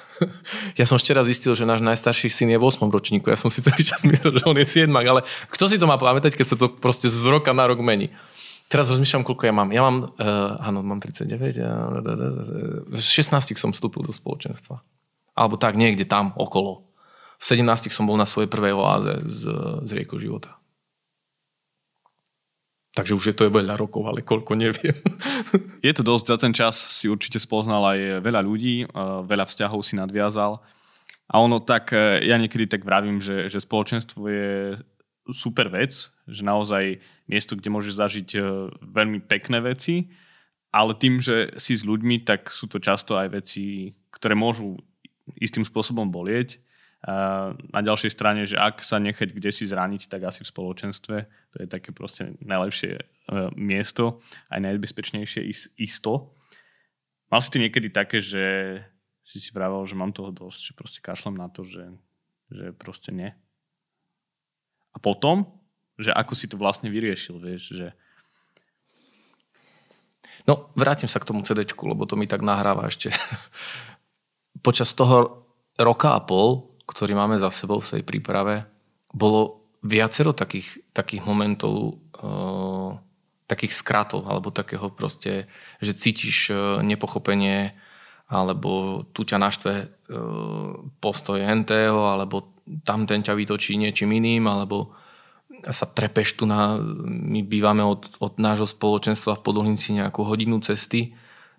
Ja 0.77 0.85
som 0.85 1.01
raz 1.01 1.27
zistil, 1.27 1.57
že 1.57 1.65
náš 1.65 1.81
najstarší 1.81 2.29
syn 2.29 2.53
je 2.53 2.59
v 2.61 2.65
8. 2.65 2.85
ročníku. 2.93 3.33
Ja 3.33 3.41
som 3.41 3.49
si 3.49 3.65
celý 3.65 3.81
čas 3.83 4.05
myslel, 4.11 4.37
že 4.39 4.45
on 4.45 4.57
je 4.57 4.67
7, 4.69 4.93
ale 4.93 5.25
kto 5.49 5.65
si 5.67 5.81
to 5.81 5.89
má 5.89 5.97
pamätať, 5.97 6.37
keď 6.37 6.47
sa 6.55 6.57
to 6.61 6.69
proste 6.69 7.09
z 7.09 7.25
roka 7.27 7.51
na 7.57 7.65
rok 7.65 7.81
mení. 7.81 8.13
Teraz 8.69 8.93
rozmýšľam, 8.93 9.25
koľko 9.25 9.49
ja 9.49 9.55
mám. 9.57 9.69
Ja 9.73 9.81
mám, 9.81 10.13
uh, 10.21 10.61
áno, 10.61 10.85
mám 10.85 11.01
39. 11.01 12.93
V 12.93 13.01
16 13.01 13.57
som 13.57 13.73
vstúpil 13.73 14.05
do 14.05 14.13
spoločenstva. 14.13 14.85
Alebo 15.33 15.57
tak, 15.57 15.81
niekde 15.81 16.05
tam, 16.05 16.37
okolo. 16.37 16.85
V 17.41 17.45
17 17.49 17.89
som 17.89 18.05
bol 18.05 18.21
na 18.21 18.29
svojej 18.29 18.51
prvej 18.53 18.77
oáze 18.77 19.25
z, 19.25 19.43
z 19.89 19.91
rieku 19.97 20.21
života. 20.21 20.58
Takže 22.99 23.15
už 23.15 23.25
je 23.31 23.37
to 23.39 23.47
veľa 23.47 23.79
rokov, 23.79 24.11
ale 24.11 24.27
koľko 24.27 24.59
neviem. 24.59 24.99
Je 25.87 25.95
to 25.95 26.03
dosť, 26.03 26.35
za 26.35 26.37
ten 26.43 26.51
čas 26.51 26.75
si 26.75 27.07
určite 27.07 27.39
spoznal 27.39 27.95
aj 27.95 28.27
veľa 28.27 28.43
ľudí, 28.43 28.91
veľa 29.23 29.47
vzťahov 29.47 29.87
si 29.87 29.95
nadviazal. 29.95 30.59
A 31.31 31.35
ono 31.39 31.63
tak, 31.63 31.95
e, 31.95 32.27
ja 32.27 32.35
niekedy 32.35 32.67
tak 32.67 32.83
vravím, 32.83 33.23
že, 33.23 33.47
že 33.47 33.63
spoločenstvo 33.63 34.27
je 34.27 34.51
super 35.31 35.71
vec, 35.71 36.11
že 36.27 36.43
naozaj 36.43 36.99
miesto, 37.31 37.55
kde 37.55 37.71
môžeš 37.71 37.95
zažiť 37.95 38.29
e, 38.35 38.41
veľmi 38.83 39.23
pekné 39.31 39.63
veci, 39.63 40.11
ale 40.75 40.99
tým, 40.99 41.23
že 41.23 41.55
si 41.55 41.79
s 41.79 41.87
ľuďmi, 41.87 42.27
tak 42.27 42.51
sú 42.51 42.67
to 42.67 42.83
často 42.83 43.15
aj 43.15 43.31
veci, 43.31 43.95
ktoré 44.11 44.35
môžu 44.35 44.75
istým 45.39 45.63
spôsobom 45.63 46.11
bolieť 46.11 46.59
na 47.07 47.81
ďalšej 47.81 48.11
strane, 48.11 48.43
že 48.43 48.59
ak 48.59 48.83
sa 48.83 48.99
nechať 48.99 49.31
kde 49.31 49.55
si 49.55 49.71
zraniť, 49.71 50.11
tak 50.11 50.27
asi 50.27 50.43
v 50.43 50.51
spoločenstve. 50.51 51.17
To 51.55 51.57
je 51.63 51.67
také 51.71 51.95
proste 51.95 52.35
najlepšie 52.43 52.99
e, 52.99 53.03
miesto, 53.55 54.19
aj 54.51 54.59
najbezpečnejšie 54.67 55.47
isto. 55.79 56.35
mal 57.31 57.39
si 57.39 57.55
ty 57.55 57.63
niekedy 57.63 57.95
také, 57.95 58.19
že 58.19 58.79
si 59.23 59.39
si 59.39 59.55
vravel, 59.55 59.87
že 59.87 59.95
mám 59.95 60.11
toho 60.11 60.35
dosť, 60.35 60.61
že 60.61 60.73
proste 60.75 60.99
kašlem 60.99 61.39
na 61.39 61.47
to, 61.47 61.63
že, 61.63 61.87
že 62.51 62.75
proste 62.75 63.15
nie. 63.15 63.31
A 64.91 64.97
potom, 64.99 65.47
že 65.95 66.11
ako 66.11 66.35
si 66.35 66.51
to 66.51 66.59
vlastne 66.59 66.91
vyriešil, 66.91 67.39
vieš, 67.39 67.79
že... 67.79 67.89
No, 70.51 70.67
vrátim 70.75 71.07
sa 71.07 71.23
k 71.23 71.29
tomu 71.31 71.47
CD, 71.47 71.63
lebo 71.63 72.09
to 72.11 72.19
mi 72.19 72.27
tak 72.27 72.43
nahráva 72.43 72.91
ešte. 72.91 73.15
Počas 74.67 74.91
toho 74.99 75.47
roka 75.79 76.19
a 76.19 76.25
pol, 76.25 76.78
ktorý 76.89 77.13
máme 77.13 77.37
za 77.37 77.53
sebou 77.53 77.85
v 77.85 78.01
tej 78.01 78.03
príprave, 78.03 78.65
bolo 79.13 79.69
viacero 79.85 80.33
takých, 80.33 80.81
takých 80.97 81.23
momentov, 81.23 82.01
uh, 82.19 82.97
takých 83.45 83.77
skratov, 83.77 84.25
alebo 84.25 84.49
takého 84.49 84.89
proste, 84.89 85.47
že 85.85 85.93
cítiš 85.93 86.51
uh, 86.51 86.81
nepochopenie, 86.81 87.77
alebo 88.29 89.05
tu 89.13 89.25
ťa 89.29 89.37
naštve 89.37 89.73
uh, 89.85 89.89
postoj 90.99 91.39
hentého, 91.39 92.09
alebo 92.09 92.57
tam 92.85 93.05
ten 93.05 93.21
ťa 93.21 93.37
vytočí 93.37 93.77
niečím 93.77 94.17
iným, 94.17 94.49
alebo 94.49 94.97
sa 95.69 95.89
trepeš 95.89 96.41
tu 96.41 96.45
na... 96.45 96.77
My 97.09 97.45
bývame 97.45 97.85
od, 97.85 98.09
od 98.21 98.37
nášho 98.41 98.69
spoločenstva 98.69 99.41
v 99.41 99.45
Podolnici 99.45 99.97
nejakú 99.97 100.23
hodinu 100.23 100.61
cesty 100.61 101.17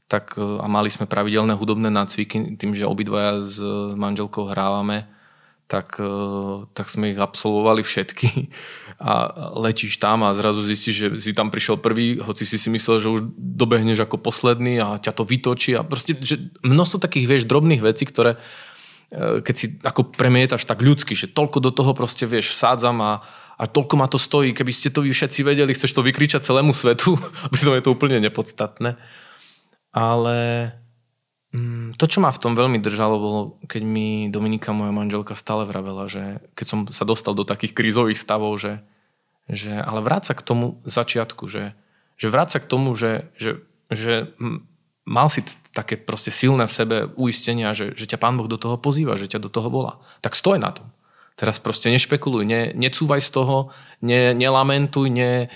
tak, 0.09 0.37
a 0.37 0.65
mali 0.65 0.89
sme 0.89 1.05
pravidelné 1.05 1.53
hudobné 1.53 1.93
nácviky 1.93 2.57
tým, 2.57 2.73
že 2.73 2.89
obidvaja 2.89 3.45
s 3.45 3.61
manželkou 3.93 4.49
hrávame 4.49 5.05
tak, 5.69 6.01
tak 6.73 6.89
sme 6.89 7.13
ich 7.13 7.19
absolvovali 7.21 7.85
všetky. 7.85 8.49
A 8.99 9.31
letíš 9.55 9.95
tam 9.95 10.27
a 10.27 10.35
zrazu 10.35 10.59
zistíš, 10.59 10.95
že 10.99 11.07
si 11.23 11.31
tam 11.31 11.47
prišiel 11.47 11.79
prvý, 11.79 12.19
hoci 12.19 12.43
si 12.43 12.59
si 12.59 12.67
myslel, 12.67 12.99
že 12.99 13.07
už 13.07 13.31
dobehneš 13.39 14.03
ako 14.03 14.19
posledný 14.19 14.75
a 14.83 14.99
ťa 14.99 15.15
to 15.15 15.23
vytočí. 15.23 15.71
A 15.71 15.87
proste, 15.87 16.19
že 16.19 16.51
množstvo 16.67 16.99
takých, 16.99 17.31
vieš, 17.31 17.43
drobných 17.47 17.79
vecí, 17.79 18.03
ktoré 18.03 18.35
keď 19.17 19.55
si 19.57 19.65
ako 19.81 20.13
premietaš 20.13 20.69
tak 20.69 20.85
ľudsky, 20.85 21.17
že 21.17 21.33
toľko 21.33 21.57
do 21.65 21.71
toho 21.73 21.97
proste, 21.97 22.29
vieš, 22.29 22.53
vsádzam 22.53 23.01
a, 23.01 23.13
a 23.57 23.63
toľko 23.65 23.97
ma 23.97 24.05
to 24.05 24.21
stojí, 24.21 24.53
keby 24.53 24.69
ste 24.69 24.93
to 24.93 25.01
vy 25.01 25.09
všetci 25.09 25.41
vedeli, 25.41 25.73
chceš 25.73 25.97
to 25.97 26.05
vykričať 26.05 26.45
celému 26.45 26.69
svetu, 26.69 27.17
to 27.65 27.73
je 27.73 27.81
to 27.81 27.89
úplne 27.89 28.21
nepodstatné. 28.21 29.01
Ale 29.89 30.37
to, 31.97 32.05
čo 32.05 32.21
ma 32.21 32.29
v 32.29 32.41
tom 32.41 32.53
veľmi 32.53 32.77
držalo, 32.77 33.15
bolo, 33.17 33.41
keď 33.65 33.81
mi 33.81 34.29
Dominika, 34.29 34.69
moja 34.69 34.93
manželka, 34.93 35.33
stále 35.33 35.65
vravela, 35.65 36.05
že 36.05 36.45
keď 36.53 36.65
som 36.69 36.79
sa 36.93 37.09
dostal 37.09 37.33
do 37.33 37.41
takých 37.41 37.73
krízových 37.73 38.21
stavov, 38.21 38.53
že, 38.61 38.85
že 39.49 39.73
ale 39.73 40.05
vráť 40.05 40.29
sa 40.29 40.33
k 40.37 40.45
tomu 40.45 40.77
začiatku, 40.85 41.49
že, 41.49 41.73
že 42.21 42.27
vráť 42.29 42.49
sa 42.53 42.59
k 42.61 42.69
tomu, 42.69 42.93
že, 42.93 43.33
že, 43.41 43.65
že 43.89 44.29
mal 45.09 45.25
si 45.33 45.41
také 45.73 45.97
proste 45.97 46.29
silné 46.29 46.69
v 46.69 46.75
sebe 46.75 46.97
uistenia, 47.17 47.73
že, 47.73 47.97
že 47.97 48.05
ťa 48.05 48.21
Pán 48.21 48.37
Boh 48.37 48.45
do 48.45 48.61
toho 48.61 48.77
pozýva, 48.77 49.17
že 49.17 49.25
ťa 49.25 49.41
do 49.41 49.49
toho 49.49 49.73
volá. 49.73 49.97
Tak 50.21 50.37
stoj 50.37 50.61
na 50.61 50.69
tom. 50.69 50.85
Teraz 51.33 51.57
proste 51.57 51.89
nešpekuluj, 51.89 52.45
ne, 52.45 52.77
necúvaj 52.77 53.25
z 53.25 53.29
toho, 53.33 53.73
ne, 54.05 54.37
nelamentuj, 54.37 55.09
ne, 55.09 55.49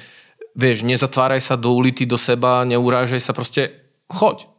vieš, 0.57 0.81
nezatváraj 0.81 1.37
sa 1.37 1.53
do 1.53 1.69
ulity 1.69 2.09
do 2.09 2.17
seba, 2.17 2.65
neurážaj 2.65 3.21
sa, 3.21 3.37
proste 3.37 3.77
choď. 4.09 4.49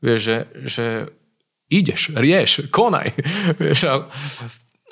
Vieš, 0.00 0.20
že, 0.20 0.38
že 0.64 0.86
ideš, 1.70 2.16
rieš, 2.16 2.50
konaj. 2.72 3.12
Vieš, 3.62 3.80
a, 3.86 4.08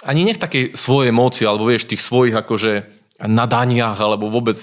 ani 0.06 0.22
nie 0.22 0.34
v 0.36 0.42
takej 0.42 0.64
svojej 0.78 1.10
moci, 1.10 1.42
alebo 1.42 1.66
vieš, 1.66 1.90
tých 1.90 1.98
svojich 1.98 2.36
akože 2.36 2.86
nadaniach, 3.18 3.98
alebo 3.98 4.30
vôbec, 4.30 4.54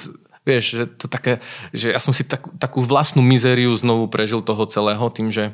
vieš, 0.47 0.79
že 0.79 0.83
to 0.87 1.11
také, 1.11 1.43
že 1.75 1.91
ja 1.91 1.99
som 1.99 2.15
si 2.15 2.23
takú, 2.23 2.55
takú 2.55 2.79
vlastnú 2.79 3.19
mizériu 3.19 3.75
znovu 3.75 4.07
prežil 4.07 4.39
toho 4.39 4.63
celého 4.63 5.03
tým, 5.11 5.35
že 5.35 5.51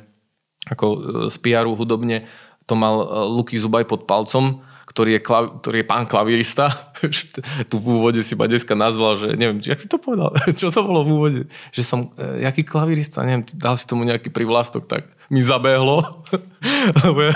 ako 0.70 0.86
e, 0.86 0.98
z 1.34 1.36
PR 1.42 1.66
hudobne 1.66 2.30
to 2.70 2.78
mal 2.78 3.02
e, 3.02 3.06
Luky 3.34 3.58
Zubaj 3.58 3.90
pod 3.90 4.06
palcom, 4.06 4.62
ktorý 4.92 5.18
je, 5.18 5.22
klav, 5.24 5.64
ktorý 5.64 5.82
je 5.82 5.88
pán 5.88 6.04
klavirista. 6.04 6.92
tu 7.72 7.80
v 7.80 7.88
úvode 7.88 8.20
si 8.28 8.36
ma 8.36 8.52
dneska 8.52 8.76
nazval, 8.76 9.16
že 9.16 9.40
neviem, 9.40 9.64
jak 9.64 9.80
si 9.80 9.88
to 9.88 9.96
povedal, 9.96 10.36
čo 10.60 10.68
to 10.68 10.84
bolo 10.84 11.08
v 11.08 11.10
úvode, 11.16 11.42
že 11.72 11.88
som, 11.88 12.12
e, 12.20 12.44
jaký 12.44 12.68
klavirista, 12.68 13.24
neviem, 13.24 13.48
dal 13.56 13.80
si 13.80 13.88
tomu 13.88 14.04
nejaký 14.04 14.28
privlastok, 14.36 14.92
tak 14.92 15.08
mi 15.32 15.40
zabehlo, 15.40 16.28
lebo, 17.08 17.32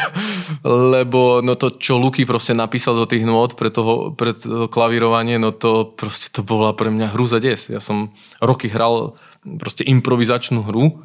lebo 0.68 1.22
no 1.40 1.56
to, 1.56 1.80
čo 1.80 1.96
Luky 1.96 2.28
proste 2.28 2.52
napísal 2.52 3.00
do 3.00 3.08
tých 3.08 3.24
nôd 3.24 3.56
pre, 3.56 3.72
toho, 3.72 4.12
pre 4.12 4.36
to 4.36 4.68
klavírovanie, 4.68 5.40
no 5.40 5.56
to 5.56 5.96
proste 5.96 6.36
to 6.36 6.44
bola 6.44 6.76
pre 6.76 6.92
mňa 6.92 7.16
hru 7.16 7.24
za 7.24 7.40
des. 7.40 7.72
Ja 7.72 7.80
som 7.80 8.12
roky 8.44 8.68
hral 8.68 9.16
proste 9.48 9.88
improvizačnú 9.88 10.68
hru, 10.68 11.00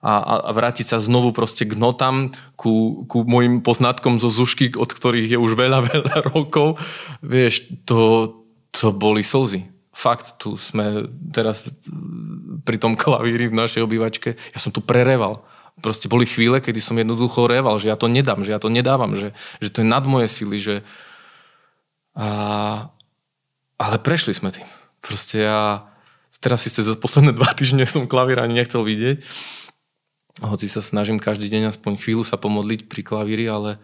a, 0.00 0.48
a 0.48 0.50
vrátiť 0.56 0.96
sa 0.96 0.98
znovu 0.98 1.36
proste 1.36 1.68
k 1.68 1.76
notám, 1.76 2.32
ku, 2.56 3.04
ku 3.04 3.28
mojim 3.28 3.60
poznatkom 3.60 4.16
zo 4.16 4.32
zušky, 4.32 4.72
od 4.72 4.88
ktorých 4.88 5.36
je 5.36 5.38
už 5.38 5.52
veľa, 5.60 5.84
veľa 5.92 6.16
rokov, 6.32 6.80
vieš, 7.20 7.68
to, 7.84 8.32
to 8.72 8.96
boli 8.96 9.20
slzy. 9.20 9.68
Fakt, 9.92 10.40
tu 10.40 10.56
sme 10.56 11.12
teraz 11.28 11.60
pri 12.64 12.80
tom 12.80 12.96
klavíri 12.96 13.52
v 13.52 13.58
našej 13.60 13.84
obývačke, 13.84 14.40
ja 14.40 14.58
som 14.58 14.72
tu 14.72 14.80
prereval. 14.80 15.44
Proste 15.84 16.08
boli 16.08 16.24
chvíle, 16.24 16.60
kedy 16.64 16.80
som 16.80 16.96
jednoducho 16.96 17.44
reval, 17.48 17.76
že 17.76 17.92
ja 17.92 17.96
to 17.96 18.08
nedám, 18.08 18.40
že 18.40 18.56
ja 18.56 18.60
to 18.60 18.72
nedávam, 18.72 19.16
že, 19.16 19.36
že 19.60 19.68
to 19.68 19.84
je 19.84 19.88
nad 19.88 20.04
moje 20.04 20.28
sily, 20.28 20.60
že... 20.60 20.76
A... 22.16 22.88
Ale 23.80 23.96
prešli 23.96 24.36
sme 24.36 24.52
tým. 24.52 24.68
Proste 25.00 25.44
ja... 25.44 25.88
Teraz 26.40 26.64
si 26.64 26.72
za 26.72 26.96
posledné 26.96 27.36
dva 27.36 27.52
týždne 27.52 27.84
som 27.84 28.08
klavír 28.08 28.40
ani 28.40 28.60
nechcel 28.60 28.80
vidieť 28.80 29.24
hoci 30.40 30.66
sa 30.66 30.80
snažím 30.80 31.20
každý 31.20 31.52
deň 31.52 31.72
aspoň 31.76 32.00
chvíľu 32.00 32.24
sa 32.24 32.40
pomodliť 32.40 32.88
pri 32.88 33.02
klavíri, 33.04 33.44
ale 33.46 33.76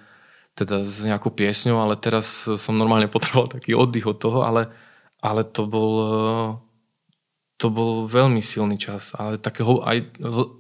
teda 0.57 0.83
s 0.83 1.05
nejakou 1.05 1.29
piesňou, 1.37 1.77
ale 1.85 2.01
teraz 2.01 2.49
som 2.49 2.75
normálne 2.75 3.09
potreboval 3.15 3.53
taký 3.53 3.77
oddych 3.77 4.09
od 4.09 4.17
toho, 4.17 4.39
ale, 4.43 4.73
ale 5.21 5.45
to 5.45 5.69
bol 5.69 5.93
to 7.57 7.73
bol 7.73 8.05
veľmi 8.05 8.45
silný 8.45 8.77
čas, 8.77 9.17
ale 9.17 9.41
takého 9.41 9.81
aj 9.81 10.13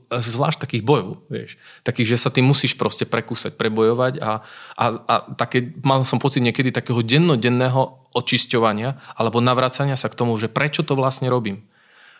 zvlášť 0.08 0.64
takých 0.64 0.80
bojov, 0.80 1.28
vieš. 1.28 1.60
Takých, 1.84 2.16
že 2.16 2.22
sa 2.24 2.32
tým 2.32 2.48
musíš 2.48 2.72
proste 2.72 3.04
prekúsať, 3.04 3.52
prebojovať 3.52 4.16
a, 4.24 4.40
a, 4.80 4.84
a 5.04 5.14
také, 5.36 5.76
mal 5.84 6.08
som 6.08 6.16
pocit 6.16 6.40
niekedy 6.40 6.72
takého 6.72 7.04
dennodenného 7.04 8.08
očisťovania 8.16 8.96
alebo 9.12 9.44
navracania 9.44 10.00
sa 10.00 10.08
k 10.08 10.16
tomu, 10.16 10.40
že 10.40 10.48
prečo 10.48 10.80
to 10.80 10.96
vlastne 10.96 11.28
robím. 11.28 11.68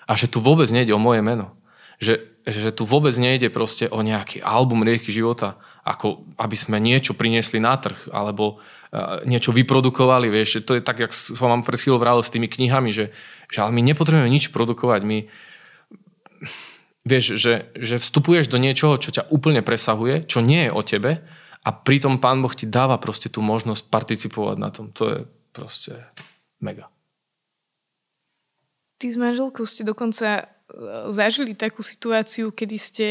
A 0.05 0.13
že 0.13 0.29
tu 0.29 0.45
vôbec 0.45 0.69
nejde 0.69 0.93
o 0.93 1.01
moje 1.01 1.25
meno 1.25 1.57
že, 1.97 2.43
že 2.45 2.71
tu 2.73 2.85
vôbec 2.85 3.13
nejde 3.17 3.49
proste 3.49 3.89
o 3.89 4.05
nejaký 4.05 4.45
album 4.45 4.85
rieky 4.85 5.11
života, 5.11 5.57
ako 5.87 6.27
aby 6.37 6.57
sme 6.59 6.83
niečo 6.83 7.15
priniesli 7.15 7.63
na 7.63 7.79
trh, 7.79 8.11
alebo 8.13 8.59
uh, 8.59 9.23
niečo 9.25 9.55
vyprodukovali, 9.55 10.29
vieš, 10.29 10.67
to 10.67 10.77
je 10.77 10.83
tak, 10.83 11.01
jak 11.01 11.13
som 11.15 11.49
vám 11.49 11.63
pred 11.63 11.79
chvíľou 11.79 12.03
vral 12.03 12.19
s 12.21 12.33
tými 12.33 12.51
knihami, 12.51 12.91
že, 12.91 13.15
že 13.49 13.59
ale 13.63 13.73
my 13.73 13.83
nepotrebujeme 13.87 14.29
nič 14.29 14.51
produkovať, 14.51 15.01
my 15.07 15.19
vieš, 17.07 17.39
že, 17.39 17.71
že 17.79 18.03
vstupuješ 18.03 18.51
do 18.51 18.59
niečoho, 18.59 18.99
čo 18.99 19.15
ťa 19.15 19.31
úplne 19.31 19.63
presahuje, 19.63 20.27
čo 20.27 20.43
nie 20.43 20.67
je 20.67 20.75
o 20.75 20.83
tebe 20.83 21.23
a 21.67 21.69
pritom 21.75 22.23
Pán 22.23 22.43
Boh 22.43 22.55
ti 22.55 22.71
dáva 22.71 22.99
proste 23.03 23.27
tú 23.27 23.43
možnosť 23.43 23.91
participovať 23.91 24.57
na 24.59 24.71
tom. 24.71 24.95
To 24.95 25.03
je 25.11 25.19
proste 25.51 25.99
mega. 26.63 26.87
Ty 29.03 29.07
s 29.11 29.19
manželkou 29.19 29.67
ste 29.67 29.83
dokonca 29.83 30.47
zažili 31.15 31.55
takú 31.55 31.83
situáciu, 31.83 32.51
kedy 32.51 32.77
ste 32.77 33.09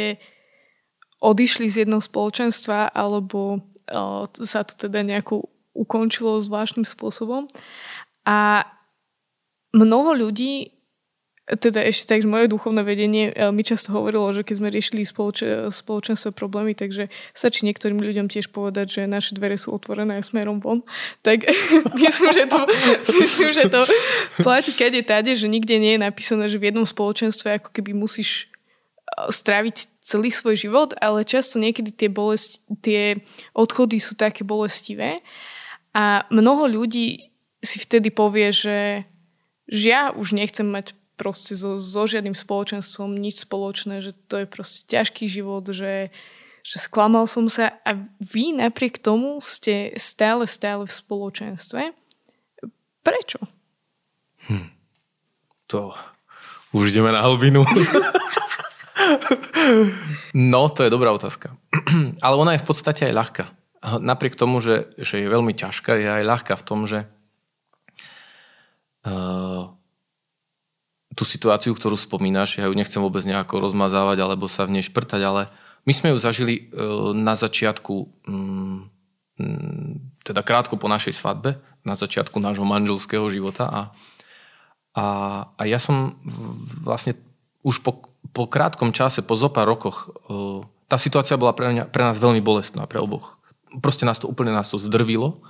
odišli 1.24 1.72
z 1.72 1.76
jedného 1.84 2.04
spoločenstva 2.04 2.92
alebo 2.92 3.64
sa 4.44 4.62
to 4.66 4.90
teda 4.90 5.06
nejako 5.06 5.48
ukončilo 5.76 6.44
zvláštnym 6.44 6.84
spôsobom. 6.84 7.48
A 8.26 8.68
mnoho 9.72 10.16
ľudí 10.28 10.75
teda 11.46 11.78
ešte 11.86 12.10
tak, 12.10 12.26
že 12.26 12.30
moje 12.30 12.50
duchovné 12.50 12.82
vedenie 12.82 13.30
e, 13.30 13.54
mi 13.54 13.62
často 13.62 13.94
hovorilo, 13.94 14.34
že 14.34 14.42
keď 14.42 14.56
sme 14.58 14.74
riešili 14.74 15.06
spoloč- 15.06 15.70
spoločenské 15.70 16.34
problémy, 16.34 16.74
takže 16.74 17.14
sa 17.38 17.54
či 17.54 17.70
niektorým 17.70 18.02
ľuďom 18.02 18.26
tiež 18.26 18.50
povedať, 18.50 18.98
že 18.98 19.02
naše 19.06 19.38
dvere 19.38 19.54
sú 19.54 19.70
otvorené 19.70 20.26
smerom 20.26 20.58
von. 20.58 20.82
Tak 21.22 21.46
myslím, 22.02 22.34
že 22.34 22.50
to, 22.50 22.66
myslím, 23.22 23.50
že 23.54 23.70
to 23.70 23.86
platí 24.42 24.74
kade 24.74 25.06
tade, 25.06 25.38
že 25.38 25.46
nikde 25.46 25.78
nie 25.78 25.94
je 25.94 26.02
napísané, 26.02 26.50
že 26.50 26.58
v 26.58 26.74
jednom 26.74 26.86
spoločenstve 26.86 27.62
ako 27.62 27.70
keby 27.70 27.94
musíš 27.94 28.50
e, 29.06 29.30
stráviť 29.30 30.02
celý 30.02 30.34
svoj 30.34 30.58
život, 30.58 30.98
ale 30.98 31.22
často 31.22 31.62
niekedy 31.62 31.94
tie, 31.94 32.10
bolesti, 32.10 32.58
tie 32.82 33.22
odchody 33.54 34.02
sú 34.02 34.18
také 34.18 34.42
bolestivé 34.42 35.22
a 35.94 36.26
mnoho 36.34 36.66
ľudí 36.66 37.30
si 37.62 37.78
vtedy 37.78 38.10
povie, 38.10 38.50
že, 38.50 39.06
že 39.70 39.86
ja 39.94 40.10
už 40.10 40.34
nechcem 40.34 40.66
mať 40.66 40.98
proste 41.16 41.56
so, 41.56 41.80
so 41.80 42.04
žiadnym 42.06 42.36
spoločenstvom 42.36 43.16
nič 43.16 43.48
spoločné, 43.48 44.04
že 44.04 44.12
to 44.28 44.44
je 44.44 44.48
proste 44.48 44.88
ťažký 44.92 45.26
život, 45.32 45.66
že, 45.72 46.14
že 46.62 46.78
sklamal 46.78 47.26
som 47.26 47.48
sa 47.48 47.80
a 47.88 47.98
vy 48.20 48.56
napriek 48.56 49.00
tomu 49.00 49.40
ste 49.40 49.96
stále, 49.96 50.46
stále 50.46 50.86
v 50.86 50.94
spoločenstve. 50.94 51.82
Prečo? 53.02 53.40
Hm. 54.52 54.70
To 55.74 55.96
už 56.76 56.92
ideme 56.92 57.10
na 57.16 57.24
hlbinu. 57.24 57.64
No, 60.36 60.68
to 60.70 60.84
je 60.84 60.92
dobrá 60.92 61.12
otázka. 61.12 61.56
Ale 62.26 62.36
ona 62.36 62.56
je 62.56 62.64
v 62.64 62.68
podstate 62.68 63.08
aj 63.08 63.14
ľahká. 63.14 63.46
Napriek 64.02 64.34
tomu, 64.36 64.58
že, 64.60 64.90
že 64.98 65.22
je 65.22 65.28
veľmi 65.30 65.54
ťažká, 65.54 65.96
je 65.96 66.10
aj 66.10 66.24
ľahká 66.26 66.54
v 66.58 66.66
tom, 66.66 66.90
že 66.90 67.06
uh, 69.06 69.70
tú 71.16 71.24
situáciu, 71.24 71.72
ktorú 71.72 71.96
spomínaš, 71.96 72.60
ja 72.60 72.68
ju 72.68 72.76
nechcem 72.76 73.00
vôbec 73.00 73.24
nejako 73.24 73.64
rozmazávať 73.64 74.18
alebo 74.20 74.52
sa 74.52 74.68
v 74.68 74.80
nej 74.80 74.84
šprtať, 74.86 75.22
ale 75.24 75.42
my 75.88 75.94
sme 75.96 76.12
ju 76.12 76.18
zažili 76.20 76.68
uh, 76.70 77.16
na 77.16 77.34
začiatku, 77.34 77.94
um, 78.28 78.92
teda 80.22 80.44
krátko 80.44 80.76
po 80.76 80.92
našej 80.92 81.16
svadbe, 81.16 81.58
na 81.88 81.96
začiatku 81.96 82.38
nášho 82.38 82.68
manželského 82.68 83.26
života 83.32 83.66
a, 83.66 83.82
a, 84.96 85.06
a 85.56 85.64
ja 85.64 85.80
som 85.80 86.20
vlastne 86.84 87.16
už 87.64 87.82
po, 87.82 88.12
po 88.36 88.46
krátkom 88.46 88.92
čase, 88.92 89.24
po 89.24 89.40
zopár 89.40 89.66
rokoch, 89.66 90.12
uh, 90.28 90.62
tá 90.86 91.02
situácia 91.02 91.40
bola 91.40 91.56
pre, 91.56 91.72
mňa, 91.74 91.90
pre 91.90 92.06
nás 92.06 92.22
veľmi 92.22 92.44
bolestná, 92.44 92.86
pre 92.86 93.02
oboch 93.02 93.40
proste 93.80 94.08
nás 94.08 94.20
to 94.20 94.28
úplne 94.28 94.56
nás 94.56 94.70
to 94.70 94.80
zdrvilo. 94.80 95.44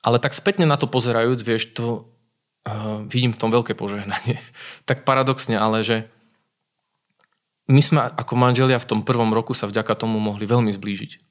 Ale 0.00 0.16
tak 0.16 0.32
spätne 0.32 0.64
na 0.64 0.80
to 0.80 0.88
pozerajúc, 0.88 1.40
vieš, 1.44 1.76
to 1.76 2.08
vidím 3.08 3.32
v 3.32 3.40
tom 3.40 3.50
veľké 3.50 3.72
požehnanie. 3.72 4.38
tak 4.88 5.08
paradoxne, 5.08 5.56
ale 5.56 5.80
že 5.80 5.96
my 7.70 7.80
sme 7.80 8.00
ako 8.02 8.34
manželia 8.34 8.82
v 8.82 8.88
tom 8.88 9.00
prvom 9.06 9.30
roku 9.30 9.54
sa 9.54 9.70
vďaka 9.70 9.94
tomu 9.94 10.18
mohli 10.18 10.42
veľmi 10.44 10.74
zblížiť. 10.74 11.22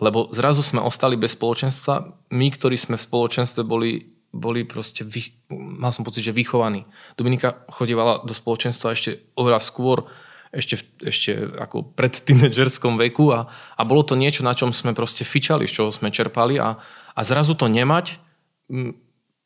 Lebo 0.00 0.28
zrazu 0.32 0.64
sme 0.64 0.80
ostali 0.80 1.16
bez 1.16 1.36
spoločenstva. 1.36 2.28
My, 2.32 2.46
ktorí 2.52 2.76
sme 2.76 2.96
v 2.96 3.04
spoločenstve 3.04 3.64
boli, 3.64 4.12
boli 4.32 4.64
proste, 4.64 5.04
vy, 5.04 5.28
mal 5.52 5.92
som 5.92 6.04
pocit, 6.04 6.24
že 6.24 6.36
vychovaní. 6.36 6.88
Dominika 7.16 7.64
chodievala 7.68 8.24
do 8.24 8.32
spoločenstva 8.32 8.96
ešte 8.96 9.32
oveľa 9.36 9.60
skôr, 9.60 10.08
ešte, 10.52 10.80
ešte 11.04 11.36
ako 11.60 11.94
pred 11.96 12.12
tínedžerskom 12.16 12.96
veku 12.96 13.30
a, 13.30 13.46
a 13.76 13.82
bolo 13.84 14.02
to 14.02 14.18
niečo, 14.18 14.42
na 14.42 14.56
čom 14.56 14.72
sme 14.72 14.96
proste 14.96 15.22
fičali, 15.22 15.68
z 15.68 15.80
čoho 15.80 15.90
sme 15.92 16.12
čerpali 16.12 16.56
a, 16.58 16.76
a 17.14 17.20
zrazu 17.22 17.54
to 17.54 17.70
nemať, 17.70 18.18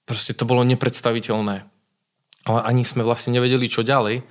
proste 0.05 0.37
to 0.37 0.45
bolo 0.49 0.65
nepredstaviteľné. 0.65 1.65
Ale 2.45 2.61
ani 2.61 2.85
sme 2.85 3.05
vlastne 3.05 3.33
nevedeli, 3.37 3.69
čo 3.69 3.85
ďalej. 3.85 4.25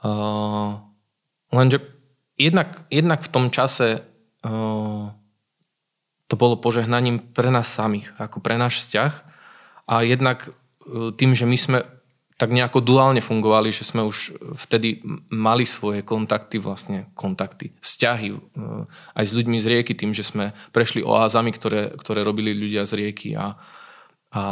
Uh, 0.00 0.78
lenže 1.50 1.82
jednak, 2.38 2.86
jednak 2.88 3.20
v 3.20 3.32
tom 3.34 3.46
čase 3.50 4.00
uh, 4.46 5.12
to 6.30 6.34
bolo 6.38 6.56
požehnaním 6.56 7.20
pre 7.20 7.50
nás 7.50 7.68
samých, 7.68 8.14
ako 8.16 8.38
pre 8.40 8.56
náš 8.56 8.86
vzťah 8.86 9.12
a 9.90 9.94
jednak 10.06 10.48
uh, 10.48 11.10
tým, 11.12 11.34
že 11.34 11.44
my 11.44 11.58
sme 11.58 11.78
tak 12.40 12.56
nejako 12.56 12.80
duálne 12.80 13.20
fungovali, 13.20 13.68
že 13.68 13.84
sme 13.84 14.00
už 14.00 14.32
vtedy 14.64 15.04
mali 15.28 15.68
svoje 15.68 16.00
kontakty, 16.00 16.56
vlastne 16.56 17.12
kontakty, 17.12 17.76
vzťahy 17.84 18.32
e, 18.32 18.36
aj 18.88 19.24
s 19.28 19.36
ľuďmi 19.36 19.60
z 19.60 19.68
rieky, 19.68 19.92
tým, 19.92 20.16
že 20.16 20.24
sme 20.24 20.56
prešli 20.72 21.04
oázami, 21.04 21.52
ktoré, 21.52 21.92
ktoré 22.00 22.24
robili 22.24 22.56
ľudia 22.56 22.88
z 22.88 22.96
rieky 22.96 23.36
a, 23.36 23.60
a 24.30 24.42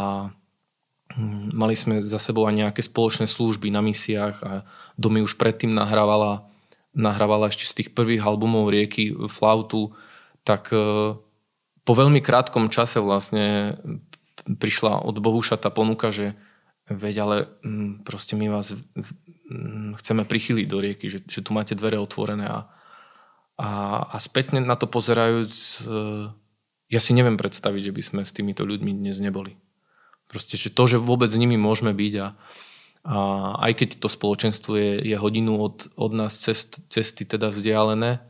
hm, 1.14 1.54
mali 1.54 1.74
sme 1.78 2.02
za 2.02 2.18
sebou 2.18 2.46
aj 2.46 2.54
nejaké 2.54 2.82
spoločné 2.82 3.30
služby 3.30 3.70
na 3.70 3.82
misiách 3.82 4.36
a 4.42 4.52
Domy 4.98 5.22
už 5.22 5.38
predtým 5.38 5.70
nahrávala, 5.70 6.50
nahrávala 6.94 7.50
ešte 7.50 7.66
z 7.66 7.76
tých 7.82 7.90
prvých 7.94 8.26
albumov 8.26 8.74
rieky 8.74 9.14
flautu, 9.30 9.94
tak 10.42 10.74
e, 10.74 11.14
po 11.86 11.92
veľmi 11.94 12.18
krátkom 12.18 12.66
čase 12.68 12.98
vlastne 12.98 13.78
prišla 14.44 15.06
od 15.06 15.16
Bohuša 15.22 15.60
tá 15.60 15.70
ponuka, 15.70 16.10
že 16.10 16.34
veď 16.90 17.14
ale 17.22 17.36
mm, 17.62 18.02
proste 18.02 18.34
my 18.34 18.48
vás 18.48 18.74
mm, 18.74 20.00
chceme 20.00 20.24
prichyliť 20.24 20.66
do 20.66 20.78
rieky, 20.80 21.06
že, 21.06 21.22
že 21.28 21.44
tu 21.44 21.52
máte 21.52 21.76
dvere 21.76 22.00
otvorené 22.00 22.48
a, 22.48 22.66
a, 23.60 23.68
a 24.08 24.16
spätne 24.18 24.64
na 24.64 24.74
to 24.74 24.88
pozerajúc, 24.88 25.52
e, 25.52 25.76
ja 26.88 27.00
si 27.04 27.12
neviem 27.12 27.36
predstaviť, 27.36 27.92
že 27.92 27.94
by 27.94 28.02
sme 28.02 28.20
s 28.24 28.32
týmito 28.32 28.64
ľuďmi 28.64 28.96
dnes 28.96 29.20
neboli. 29.20 29.60
Proste, 30.28 30.60
že 30.60 30.70
to, 30.70 30.84
že 30.84 31.00
vôbec 31.00 31.32
nimi 31.32 31.56
môžeme 31.56 31.96
byť 31.96 32.14
a, 32.20 32.28
a 33.08 33.16
aj 33.64 33.72
keď 33.80 33.88
to 33.96 34.08
spoločenstvo 34.12 34.76
je, 34.76 34.92
je 35.08 35.16
hodinu 35.16 35.56
od, 35.56 35.88
od 35.96 36.12
nás 36.12 36.36
cest, 36.36 36.84
cesty 36.92 37.24
teda 37.24 37.48
vzdialené, 37.48 38.20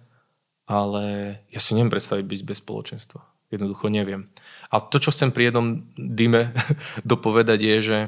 ale 0.71 1.05
ja 1.51 1.61
si 1.61 1.75
neviem 1.75 1.91
predstaviť 1.91 2.25
byť 2.25 2.41
bez 2.47 2.59
spoločenstva. 2.63 3.21
Jednoducho 3.51 3.91
neviem. 3.91 4.31
A 4.71 4.79
to, 4.79 5.03
čo 5.03 5.11
chcem 5.11 5.35
pri 5.35 5.51
jednom 5.51 5.83
dime 5.99 6.55
dopovedať 7.03 7.61
je, 7.61 7.77
že 7.83 7.99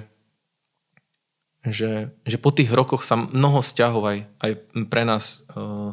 že, 1.60 2.16
že 2.24 2.40
po 2.40 2.56
tých 2.56 2.72
rokoch 2.72 3.04
sa 3.04 3.20
mnoho 3.20 3.60
vzťahov 3.60 4.02
aj, 4.08 4.18
aj 4.40 4.52
pre 4.88 5.04
nás 5.04 5.44
uh, 5.52 5.92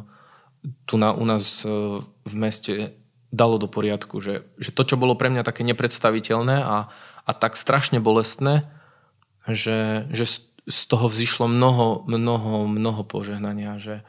tu 0.88 0.96
na, 0.96 1.12
u 1.12 1.28
nás 1.28 1.60
uh, 1.68 2.00
v 2.24 2.34
meste 2.40 2.96
dalo 3.28 3.60
do 3.60 3.68
poriadku, 3.68 4.24
že, 4.24 4.48
že 4.56 4.72
to, 4.72 4.88
čo 4.88 4.96
bolo 4.96 5.12
pre 5.12 5.28
mňa 5.28 5.44
také 5.44 5.60
nepredstaviteľné 5.68 6.64
a, 6.64 6.88
a 7.28 7.32
tak 7.36 7.60
strašne 7.60 8.00
bolestné, 8.00 8.64
že, 9.44 10.08
že 10.08 10.40
z, 10.64 10.82
toho 10.88 11.12
vzýšlo 11.12 11.44
mnoho, 11.44 12.08
mnoho, 12.08 12.64
mnoho 12.64 13.04
požehnania, 13.04 13.76
že, 13.76 14.00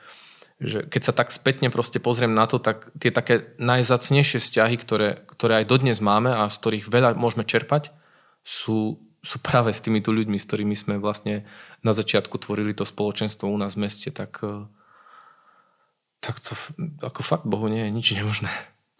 že 0.64 0.88
keď 0.88 1.02
sa 1.04 1.14
tak 1.16 1.36
spätne 1.36 1.68
proste 1.68 2.00
pozriem 2.00 2.32
na 2.32 2.48
to, 2.48 2.64
tak 2.64 2.96
tie 2.96 3.12
také 3.12 3.56
najzacnejšie 3.60 4.40
vzťahy, 4.40 4.76
ktoré, 4.80 5.20
ktoré 5.28 5.64
aj 5.64 5.66
dodnes 5.68 6.00
máme 6.00 6.32
a 6.32 6.48
z 6.48 6.56
ktorých 6.64 6.86
veľa 6.88 7.20
môžeme 7.20 7.44
čerpať, 7.44 7.92
sú, 8.40 9.04
sú 9.20 9.38
práve 9.44 9.76
s 9.76 9.84
týmito 9.84 10.16
ľuďmi, 10.16 10.40
s 10.40 10.48
ktorými 10.48 10.76
sme 10.80 10.96
vlastne 10.96 11.44
na 11.84 11.92
začiatku 11.92 12.40
tvorili 12.40 12.72
to 12.72 12.88
spoločenstvo 12.88 13.52
u 13.52 13.58
nás 13.60 13.76
v 13.76 13.84
meste, 13.88 14.16
tak, 14.16 14.40
eh, 14.44 14.64
tak 16.24 16.40
to 16.40 16.56
ako 17.04 17.20
fakt 17.24 17.44
Bohu 17.44 17.68
nie 17.68 17.84
je 17.84 17.92
nič 17.92 18.08
nemožné. 18.16 18.52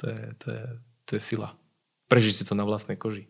To 0.04 0.12
je, 0.12 0.22
to 0.40 0.48
je, 0.52 0.64
to 1.08 1.12
je 1.20 1.22
sila. 1.24 1.56
Prežiť 2.08 2.34
si 2.40 2.44
to 2.48 2.56
na 2.56 2.64
vlastnej 2.64 2.96
koži. 2.96 3.28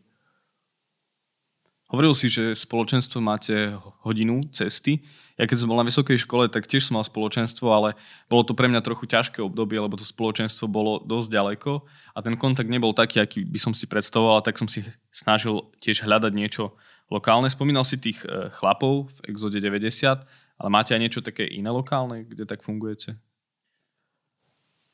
Hovoril 1.89 2.13
si, 2.13 2.29
že 2.29 2.53
spoločenstvo 2.53 3.17
máte 3.17 3.73
hodinu 4.05 4.45
cesty. 4.53 5.01
Ja 5.41 5.49
keď 5.49 5.65
som 5.65 5.73
bol 5.73 5.81
na 5.81 5.89
vysokej 5.89 6.21
škole, 6.21 6.45
tak 6.45 6.69
tiež 6.69 6.85
som 6.85 7.01
mal 7.01 7.05
spoločenstvo, 7.07 7.65
ale 7.65 7.97
bolo 8.29 8.45
to 8.45 8.53
pre 8.53 8.69
mňa 8.69 8.85
trochu 8.85 9.09
ťažké 9.09 9.41
obdobie, 9.41 9.81
lebo 9.81 9.97
to 9.97 10.05
spoločenstvo 10.05 10.69
bolo 10.69 11.01
dosť 11.01 11.33
ďaleko 11.33 11.81
a 12.13 12.19
ten 12.21 12.37
kontakt 12.37 12.69
nebol 12.69 12.93
taký, 12.93 13.25
aký 13.25 13.41
by 13.41 13.57
som 13.57 13.73
si 13.73 13.89
predstavoval, 13.89 14.45
tak 14.45 14.61
som 14.61 14.69
si 14.69 14.85
snažil 15.09 15.65
tiež 15.81 16.05
hľadať 16.05 16.29
niečo 16.29 16.77
lokálne. 17.09 17.49
Spomínal 17.49 17.81
si 17.81 17.97
tých 17.97 18.21
e, 18.21 18.53
chlapov 18.53 19.09
v 19.09 19.33
Exode 19.33 19.57
90, 19.57 20.21
ale 20.61 20.69
máte 20.69 20.93
aj 20.93 21.01
niečo 21.01 21.25
také 21.25 21.49
iné 21.49 21.73
lokálne, 21.73 22.21
kde 22.21 22.45
tak 22.45 22.61
fungujete? 22.61 23.17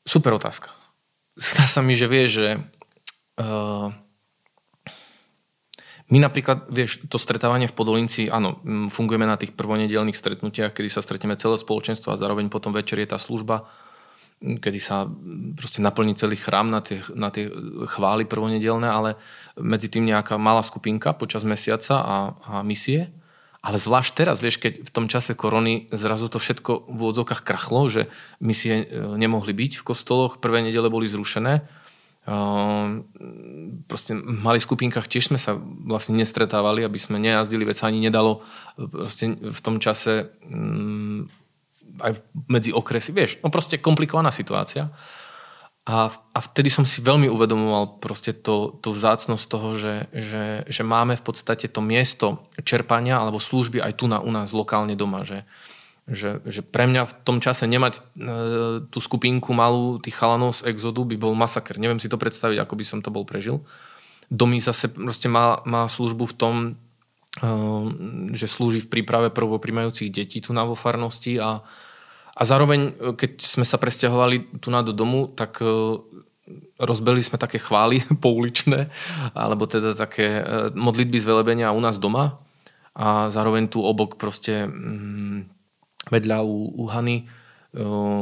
Super 0.08 0.40
otázka. 0.40 0.72
Zdá 1.36 1.68
sa 1.68 1.84
mi, 1.84 1.92
že 1.92 2.08
vieš, 2.08 2.40
že 2.40 2.48
uh 3.36 4.05
my 6.06 6.18
napríklad, 6.22 6.70
vieš, 6.70 7.02
to 7.10 7.18
stretávanie 7.18 7.66
v 7.66 7.74
Podolinci, 7.74 8.30
áno, 8.30 8.62
fungujeme 8.94 9.26
na 9.26 9.34
tých 9.34 9.58
prvonedelných 9.58 10.14
stretnutiach, 10.14 10.70
kedy 10.70 10.86
sa 10.86 11.02
stretneme 11.02 11.34
celé 11.34 11.58
spoločenstvo 11.58 12.14
a 12.14 12.20
zároveň 12.20 12.46
potom 12.46 12.70
večer 12.70 13.02
je 13.02 13.10
tá 13.10 13.18
služba, 13.18 13.66
kedy 14.38 14.78
sa 14.78 15.10
proste 15.58 15.82
naplní 15.82 16.14
celý 16.14 16.38
chrám 16.38 16.70
na 16.70 16.78
tie, 16.78 17.02
na 17.10 17.34
tie 17.34 17.50
chvály 17.90 18.22
prvonedelné, 18.22 18.86
ale 18.86 19.18
medzi 19.58 19.90
tým 19.90 20.06
nejaká 20.06 20.38
malá 20.38 20.62
skupinka 20.62 21.10
počas 21.16 21.42
mesiaca 21.42 21.98
a, 21.98 22.16
a 22.38 22.54
misie. 22.62 23.10
Ale 23.66 23.82
zvlášť 23.82 24.12
teraz, 24.14 24.38
vieš, 24.38 24.62
keď 24.62 24.86
v 24.86 24.94
tom 24.94 25.10
čase 25.10 25.34
korony 25.34 25.90
zrazu 25.90 26.30
to 26.30 26.38
všetko 26.38 26.86
v 26.86 26.98
úvodzovkách 27.02 27.42
krachlo, 27.42 27.90
že 27.90 28.06
misie 28.38 28.86
e, 28.86 29.18
nemohli 29.18 29.50
byť 29.50 29.82
v 29.82 29.86
kostoloch, 29.90 30.38
prvé 30.38 30.62
nedele 30.62 30.86
boli 30.86 31.10
zrušené, 31.10 31.66
proste 33.86 34.18
v 34.18 34.38
malých 34.42 34.66
skupinkách 34.66 35.06
tiež 35.06 35.30
sme 35.30 35.38
sa 35.38 35.54
vlastne 35.62 36.18
nestretávali, 36.18 36.82
aby 36.82 36.98
sme 36.98 37.22
nejazdili, 37.22 37.62
veď 37.62 37.76
sa 37.78 37.86
ani 37.86 38.02
nedalo 38.02 38.42
proste 38.74 39.30
v 39.30 39.60
tom 39.62 39.78
čase 39.78 40.34
um, 40.42 41.30
aj 42.02 42.18
medzi 42.50 42.74
okresy, 42.74 43.14
vieš, 43.14 43.38
no 43.46 43.48
proste 43.48 43.78
komplikovaná 43.78 44.34
situácia. 44.34 44.90
A, 45.86 46.10
a 46.10 46.38
vtedy 46.42 46.66
som 46.66 46.82
si 46.82 46.98
veľmi 46.98 47.30
uvedomoval 47.30 48.02
proste 48.02 48.34
to, 48.34 48.74
to 48.82 48.90
vzácnosť 48.90 49.44
toho, 49.46 49.78
že, 49.78 50.10
že, 50.10 50.66
že 50.66 50.82
máme 50.82 51.14
v 51.14 51.22
podstate 51.22 51.70
to 51.70 51.78
miesto 51.78 52.50
čerpania 52.66 53.22
alebo 53.22 53.38
služby 53.38 53.78
aj 53.78 53.92
tu 53.94 54.10
na, 54.10 54.18
u 54.18 54.34
nás 54.34 54.50
lokálne 54.50 54.98
doma, 54.98 55.22
že, 55.22 55.46
že, 56.06 56.38
že 56.46 56.62
pre 56.62 56.86
mňa 56.86 57.02
v 57.02 57.12
tom 57.26 57.42
čase 57.42 57.66
nemať 57.66 57.98
e, 57.98 58.00
tú 58.86 58.98
skupinku 59.02 59.50
malú 59.50 59.98
tých 59.98 60.14
chalanov 60.14 60.54
z 60.54 60.70
Exodu 60.70 61.02
by 61.02 61.18
bol 61.18 61.34
masaker. 61.34 61.82
Neviem 61.82 61.98
si 61.98 62.06
to 62.06 62.14
predstaviť, 62.14 62.62
ako 62.62 62.74
by 62.78 62.84
som 62.86 62.98
to 63.02 63.10
bol 63.10 63.26
prežil. 63.26 63.66
Domy 64.30 64.62
zase 64.62 64.94
proste 64.94 65.26
má, 65.26 65.58
má 65.66 65.90
službu 65.90 66.30
v 66.30 66.34
tom, 66.38 66.54
e, 67.42 67.50
že 68.38 68.46
slúži 68.46 68.86
v 68.86 68.90
príprave 68.90 69.34
prvoprimajúcich 69.34 70.14
detí 70.14 70.38
tu 70.38 70.54
na 70.54 70.62
vo 70.62 70.78
farnosti 70.78 71.42
a, 71.42 71.66
a 72.38 72.42
zároveň, 72.46 72.80
e, 72.94 73.18
keď 73.18 73.42
sme 73.42 73.66
sa 73.66 73.74
presťahovali 73.74 74.62
tu 74.62 74.70
na 74.70 74.86
do 74.86 74.94
domu, 74.94 75.26
tak 75.26 75.58
e, 75.58 75.66
rozbeli 76.78 77.18
sme 77.18 77.34
také 77.34 77.58
chvály 77.58 78.06
pouličné, 78.24 78.94
alebo 79.34 79.66
teda 79.66 79.98
také 79.98 80.38
e, 80.38 80.42
modlitby 80.70 81.18
z 81.18 81.26
velebenia 81.26 81.74
u 81.74 81.82
nás 81.82 81.98
doma 81.98 82.38
a 82.94 83.26
zároveň 83.28 83.68
tu 83.68 83.82
obok 83.82 84.16
proste 84.22 84.70
mm, 84.70 85.55
vedľa 86.10 86.42
u, 86.46 86.72
u 86.76 86.84
Hany 86.86 87.26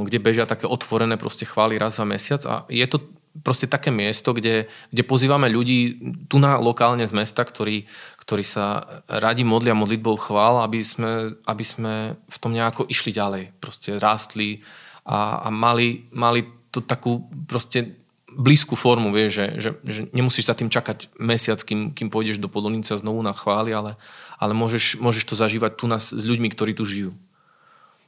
kde 0.05 0.19
bežia 0.19 0.51
také 0.51 0.67
otvorené 0.67 1.15
proste 1.15 1.47
chvály 1.47 1.79
raz 1.79 2.03
za 2.03 2.05
mesiac 2.05 2.43
a 2.43 2.67
je 2.67 2.83
to 2.91 2.99
proste 3.43 3.67
také 3.67 3.91
miesto, 3.91 4.31
kde, 4.31 4.71
kde 4.95 5.03
pozývame 5.03 5.51
ľudí 5.51 5.99
tu 6.31 6.39
na 6.39 6.59
lokálne 6.59 7.03
z 7.07 7.15
mesta, 7.15 7.43
ktorí, 7.43 7.87
ktorí 8.23 8.47
sa 8.47 8.87
radi 9.11 9.43
modlia 9.43 9.75
modlitbou 9.75 10.15
chvál, 10.19 10.63
aby 10.63 10.83
sme, 10.83 11.35
aby 11.47 11.65
sme 11.67 12.15
v 12.15 12.37
tom 12.39 12.55
nejako 12.55 12.87
išli 12.87 13.11
ďalej. 13.11 13.55
Proste 13.59 13.99
rástli 13.99 14.63
a, 15.03 15.47
a 15.47 15.49
mali, 15.51 16.07
mali 16.15 16.47
to 16.71 16.83
takú 16.83 17.27
proste 17.47 17.99
blízku 18.35 18.75
formu, 18.75 19.15
vieš, 19.15 19.39
že, 19.39 19.47
že, 19.59 19.71
že 19.87 20.01
nemusíš 20.11 20.51
sa 20.51 20.59
tým 20.59 20.71
čakať 20.71 21.15
mesiac, 21.23 21.59
kým, 21.63 21.95
kým 21.95 22.11
pôjdeš 22.11 22.43
do 22.43 22.51
Podolnice 22.51 22.99
znovu 22.99 23.23
na 23.23 23.31
chvály, 23.31 23.71
ale, 23.71 23.95
ale 24.43 24.55
môžeš, 24.55 24.99
môžeš 24.99 25.23
to 25.27 25.39
zažívať 25.39 25.79
tu 25.79 25.87
nás 25.87 26.11
s 26.11 26.23
ľuďmi, 26.23 26.51
ktorí 26.51 26.75
tu 26.75 26.83
žijú. 26.83 27.15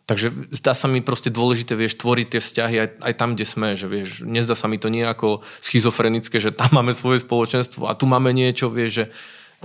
Takže 0.07 0.55
zdá 0.55 0.71
sa 0.71 0.87
mi 0.87 1.03
proste 1.03 1.35
dôležité, 1.35 1.75
vieš, 1.75 1.99
tvoriť 1.99 2.39
tie 2.39 2.41
vzťahy 2.41 2.77
aj, 2.79 2.89
aj 3.03 3.15
tam, 3.19 3.35
kde 3.35 3.43
sme, 3.43 3.75
že 3.75 3.91
vieš, 3.91 4.23
nezdá 4.23 4.55
sa 4.55 4.71
mi 4.71 4.79
to 4.79 4.87
nejako 4.87 5.43
schizofrenické, 5.59 6.39
že 6.39 6.55
tam 6.55 6.79
máme 6.79 6.95
svoje 6.95 7.27
spoločenstvo 7.27 7.91
a 7.91 7.99
tu 7.99 8.07
máme 8.07 8.31
niečo, 8.31 8.71
vieš, 8.71 9.03
že 9.03 9.05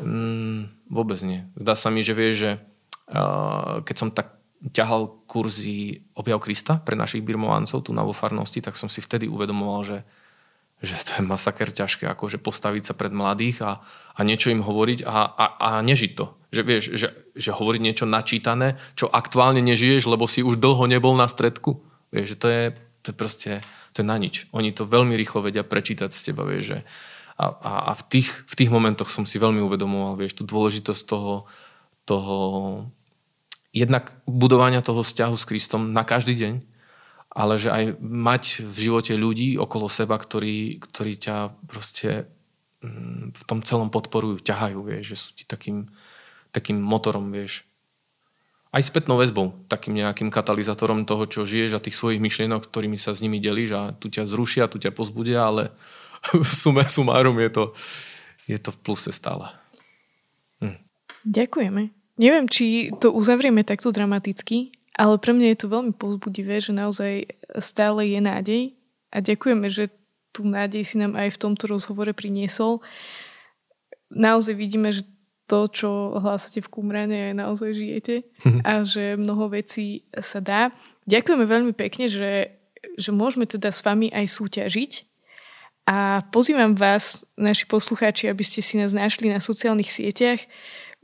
mm, 0.02 0.90
vôbec 0.90 1.22
nie. 1.22 1.46
Zdá 1.54 1.78
sa 1.78 1.94
mi, 1.94 2.02
že 2.02 2.18
vieš, 2.18 2.36
že 2.42 2.52
uh, 2.58 3.86
keď 3.86 3.96
som 3.96 4.10
tak 4.10 4.42
ťahal 4.74 5.30
kurzy 5.30 6.10
objav 6.18 6.42
Krista 6.42 6.82
pre 6.82 6.98
našich 6.98 7.22
birmovancov 7.22 7.86
tu 7.86 7.94
na 7.94 8.02
vo 8.02 8.14
farnosti, 8.14 8.66
tak 8.66 8.78
som 8.78 8.90
si 8.90 9.02
vtedy 9.02 9.30
uvedomoval, 9.30 9.82
že, 9.86 9.98
že 10.82 10.98
to 11.06 11.12
je 11.22 11.24
masaker 11.24 11.70
ťažké, 11.70 12.10
akože 12.10 12.42
postaviť 12.42 12.84
sa 12.90 12.94
pred 12.98 13.14
mladých 13.14 13.62
a, 13.62 13.72
a 14.18 14.20
niečo 14.26 14.50
im 14.50 14.66
hovoriť 14.66 15.06
a, 15.06 15.18
a, 15.30 15.46
a 15.62 15.70
nežiť 15.86 16.12
to. 16.18 16.34
Že 16.52 16.62
vieš, 16.66 16.84
že, 16.98 17.08
že 17.38 17.52
hovoriť 17.54 17.82
niečo 17.86 18.10
načítané, 18.10 18.82
čo 18.98 19.06
aktuálne 19.08 19.62
nežiješ, 19.62 20.10
lebo 20.10 20.26
si 20.26 20.42
už 20.42 20.58
dlho 20.58 20.90
nebol 20.90 21.14
na 21.14 21.30
stredku. 21.30 21.86
Vieš, 22.10 22.36
že 22.36 22.38
to 22.42 22.48
je, 22.50 22.64
to 23.06 23.08
je 23.14 23.16
proste, 23.16 23.52
to 23.94 24.02
je 24.02 24.06
na 24.10 24.18
nič. 24.18 24.50
Oni 24.52 24.74
to 24.74 24.90
veľmi 24.90 25.14
rýchlo 25.14 25.46
vedia 25.46 25.62
prečítať 25.62 26.10
z 26.10 26.34
teba, 26.34 26.44
vieš, 26.50 26.76
že 26.76 26.80
a, 27.38 27.46
a, 27.46 27.72
a 27.90 27.92
v, 27.96 28.04
tých, 28.10 28.30
v 28.50 28.54
tých 28.58 28.74
momentoch 28.74 29.08
som 29.08 29.24
si 29.24 29.38
veľmi 29.38 29.62
uvedomoval, 29.62 30.18
vieš, 30.18 30.42
tú 30.42 30.44
dôležitosť 30.50 31.04
toho, 31.06 31.46
toho 32.10 32.38
jednak 33.72 34.12
budovania 34.28 34.84
toho 34.84 35.06
vzťahu 35.06 35.36
s 35.38 35.48
Kristom 35.48 35.96
na 35.96 36.04
každý 36.04 36.36
deň, 36.36 36.54
ale 37.32 37.56
že 37.56 37.72
aj 37.72 37.96
mať 38.04 38.44
v 38.68 38.78
živote 38.92 39.16
ľudí 39.16 39.56
okolo 39.56 39.88
seba, 39.88 40.20
ktorí, 40.20 40.84
ktorí 40.84 41.16
ťa 41.16 41.56
proste 41.64 42.28
mm, 42.84 43.32
v 43.32 43.44
tom 43.48 43.64
celom 43.64 43.88
podporujú, 43.88 44.44
ťahajú, 44.44 44.80
vieš, 44.84 45.16
že 45.16 45.18
sú 45.18 45.30
ti 45.40 45.44
takým, 45.48 45.88
takým 46.52 46.76
motorom, 46.76 47.32
vieš. 47.32 47.64
Aj 48.72 48.84
spätnou 48.84 49.20
väzbou, 49.20 49.56
takým 49.68 50.00
nejakým 50.00 50.32
katalizátorom 50.32 51.04
toho, 51.04 51.28
čo 51.28 51.48
žiješ 51.48 51.76
a 51.76 51.84
tých 51.84 51.96
svojich 51.96 52.24
myšlienok, 52.24 52.68
ktorými 52.68 53.00
sa 53.00 53.16
s 53.16 53.24
nimi 53.24 53.40
delíš 53.40 53.72
a 53.76 53.82
tu 53.96 54.12
ťa 54.12 54.28
zrušia, 54.28 54.72
tu 54.72 54.80
ťa 54.80 54.92
pozbudia, 54.92 55.48
ale 55.48 55.72
v 56.36 56.52
sume 56.52 56.84
sumárum 56.84 57.40
je 57.40 57.50
to, 57.52 57.64
je 58.48 58.60
to 58.60 58.76
v 58.76 58.78
pluse 58.84 59.12
stále. 59.16 59.48
Hm. 60.60 60.84
Ďakujeme. 61.24 61.96
Neviem, 62.20 62.46
či 62.52 62.92
to 63.00 63.16
uzavrieme 63.16 63.64
takto 63.64 63.96
dramaticky, 63.96 64.81
ale 64.96 65.16
pre 65.18 65.32
mňa 65.32 65.48
je 65.56 65.60
to 65.60 65.68
veľmi 65.72 65.94
pozbudivé, 65.96 66.60
že 66.60 66.76
naozaj 66.76 67.28
stále 67.60 68.12
je 68.12 68.20
nádej 68.20 68.64
a 69.12 69.24
ďakujeme, 69.24 69.68
že 69.72 69.92
tú 70.32 70.48
nádej 70.48 70.84
si 70.88 70.96
nám 71.00 71.20
aj 71.20 71.36
v 71.36 71.42
tomto 71.42 71.68
rozhovore 71.68 72.12
priniesol. 72.16 72.80
Naozaj 74.12 74.56
vidíme, 74.56 74.92
že 74.92 75.04
to, 75.48 75.68
čo 75.68 76.16
hlásate 76.16 76.64
v 76.64 76.72
Kumrane, 76.72 77.36
naozaj 77.36 77.76
žijete 77.76 78.24
a 78.64 78.88
že 78.88 79.20
mnoho 79.20 79.52
vecí 79.52 80.08
sa 80.16 80.40
dá. 80.40 80.72
Ďakujeme 81.12 81.44
veľmi 81.44 81.74
pekne, 81.76 82.08
že, 82.08 82.56
že 82.96 83.12
môžeme 83.12 83.44
teda 83.44 83.68
s 83.68 83.84
vami 83.84 84.08
aj 84.16 84.32
súťažiť 84.32 85.12
a 85.92 86.24
pozývam 86.32 86.72
vás, 86.78 87.26
naši 87.36 87.66
poslucháči, 87.68 88.32
aby 88.32 88.46
ste 88.46 88.64
si 88.64 88.80
nás 88.80 88.96
našli 88.96 89.28
na 89.28 89.44
sociálnych 89.44 89.92
sieťach. 89.92 90.40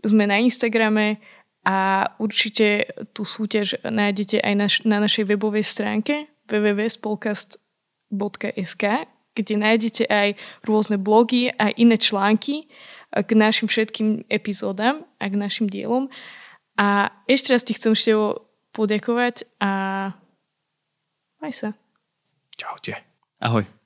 Sme 0.05 0.29
na 0.29 0.37
Instagrame 0.37 1.17
a 1.67 2.07
určite 2.23 2.87
tú 3.11 3.27
súťaž 3.27 3.83
nájdete 3.83 4.39
aj 4.39 4.53
na, 4.55 4.71
na 4.87 5.03
našej 5.03 5.35
webovej 5.35 5.67
stránke 5.67 6.31
www.spolkast.sk, 6.47 8.83
kde 9.35 9.53
nájdete 9.59 10.07
aj 10.07 10.39
rôzne 10.63 10.95
blogy 10.95 11.51
a 11.51 11.67
iné 11.75 11.99
články, 11.99 12.71
k 13.11 13.29
našim 13.35 13.67
všetkým 13.67 14.23
epizódam 14.31 15.03
a 15.19 15.27
k 15.27 15.35
našim 15.35 15.67
dielom. 15.67 16.07
A 16.79 17.11
ešte 17.27 17.51
raz 17.51 17.67
ti 17.67 17.75
chcem 17.75 17.91
ešte 17.91 18.15
poďakovať 18.71 19.43
a 19.59 19.71
maj 21.43 21.51
sa. 21.51 21.75
Čaute. 22.55 22.95
Ahoj. 23.43 23.76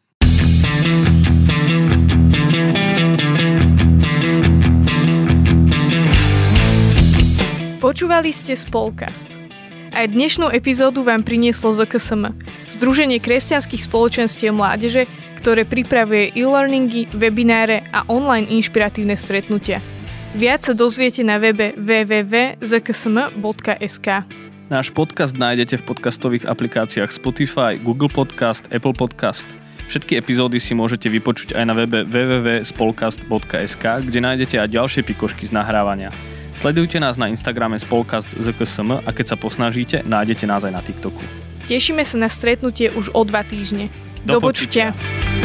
Počúvali 7.81 8.29
ste 8.29 8.53
Spolkast. 8.53 9.41
Aj 9.89 10.05
dnešnú 10.05 10.53
epizódu 10.53 11.01
vám 11.01 11.25
prinieslo 11.25 11.73
ZKSM, 11.73 12.29
Združenie 12.69 13.17
kresťanských 13.17 13.89
spoločenstiev 13.89 14.53
mládeže, 14.53 15.09
ktoré 15.41 15.65
pripravuje 15.65 16.29
e-learningy, 16.37 17.09
webináre 17.09 17.81
a 17.89 18.05
online 18.05 18.45
inšpiratívne 18.53 19.17
stretnutia. 19.17 19.81
Viac 20.37 20.61
sa 20.61 20.77
dozviete 20.77 21.25
na 21.25 21.41
webe 21.41 21.73
www.zksm.sk. 21.73 22.69
Náš 24.69 24.87
podcast 24.93 25.33
nájdete 25.33 25.81
v 25.81 25.83
podcastových 25.89 26.45
aplikáciách 26.45 27.09
Spotify, 27.09 27.81
Google 27.81 28.13
Podcast, 28.13 28.69
Apple 28.69 28.93
Podcast. 28.93 29.49
Všetky 29.89 30.21
epizódy 30.21 30.61
si 30.61 30.77
môžete 30.77 31.09
vypočuť 31.09 31.57
aj 31.57 31.65
na 31.65 31.73
webe 31.73 32.05
www.spolcast.sk, 32.05 33.85
kde 34.05 34.19
nájdete 34.21 34.61
aj 34.61 34.69
ďalšie 34.69 35.01
pikošky 35.01 35.49
z 35.49 35.57
nahrávania. 35.57 36.13
Sledujte 36.55 36.99
nás 36.99 37.17
na 37.17 37.27
Instagrame 37.31 37.79
spolkast 37.79 38.35
ZKSM 38.37 39.01
a 39.01 39.09
keď 39.09 39.33
sa 39.33 39.37
posnažíte, 39.39 40.03
nájdete 40.05 40.45
nás 40.45 40.61
aj 40.67 40.73
na 40.75 40.81
TikToku. 40.83 41.23
Tešíme 41.65 42.03
sa 42.03 42.17
na 42.19 42.29
stretnutie 42.29 42.91
už 42.91 43.13
o 43.15 43.21
dva 43.23 43.41
týždne. 43.45 43.87
Do, 44.27 44.37
Do 44.37 44.51
počutia. 44.51 44.93
počutia. 44.93 45.40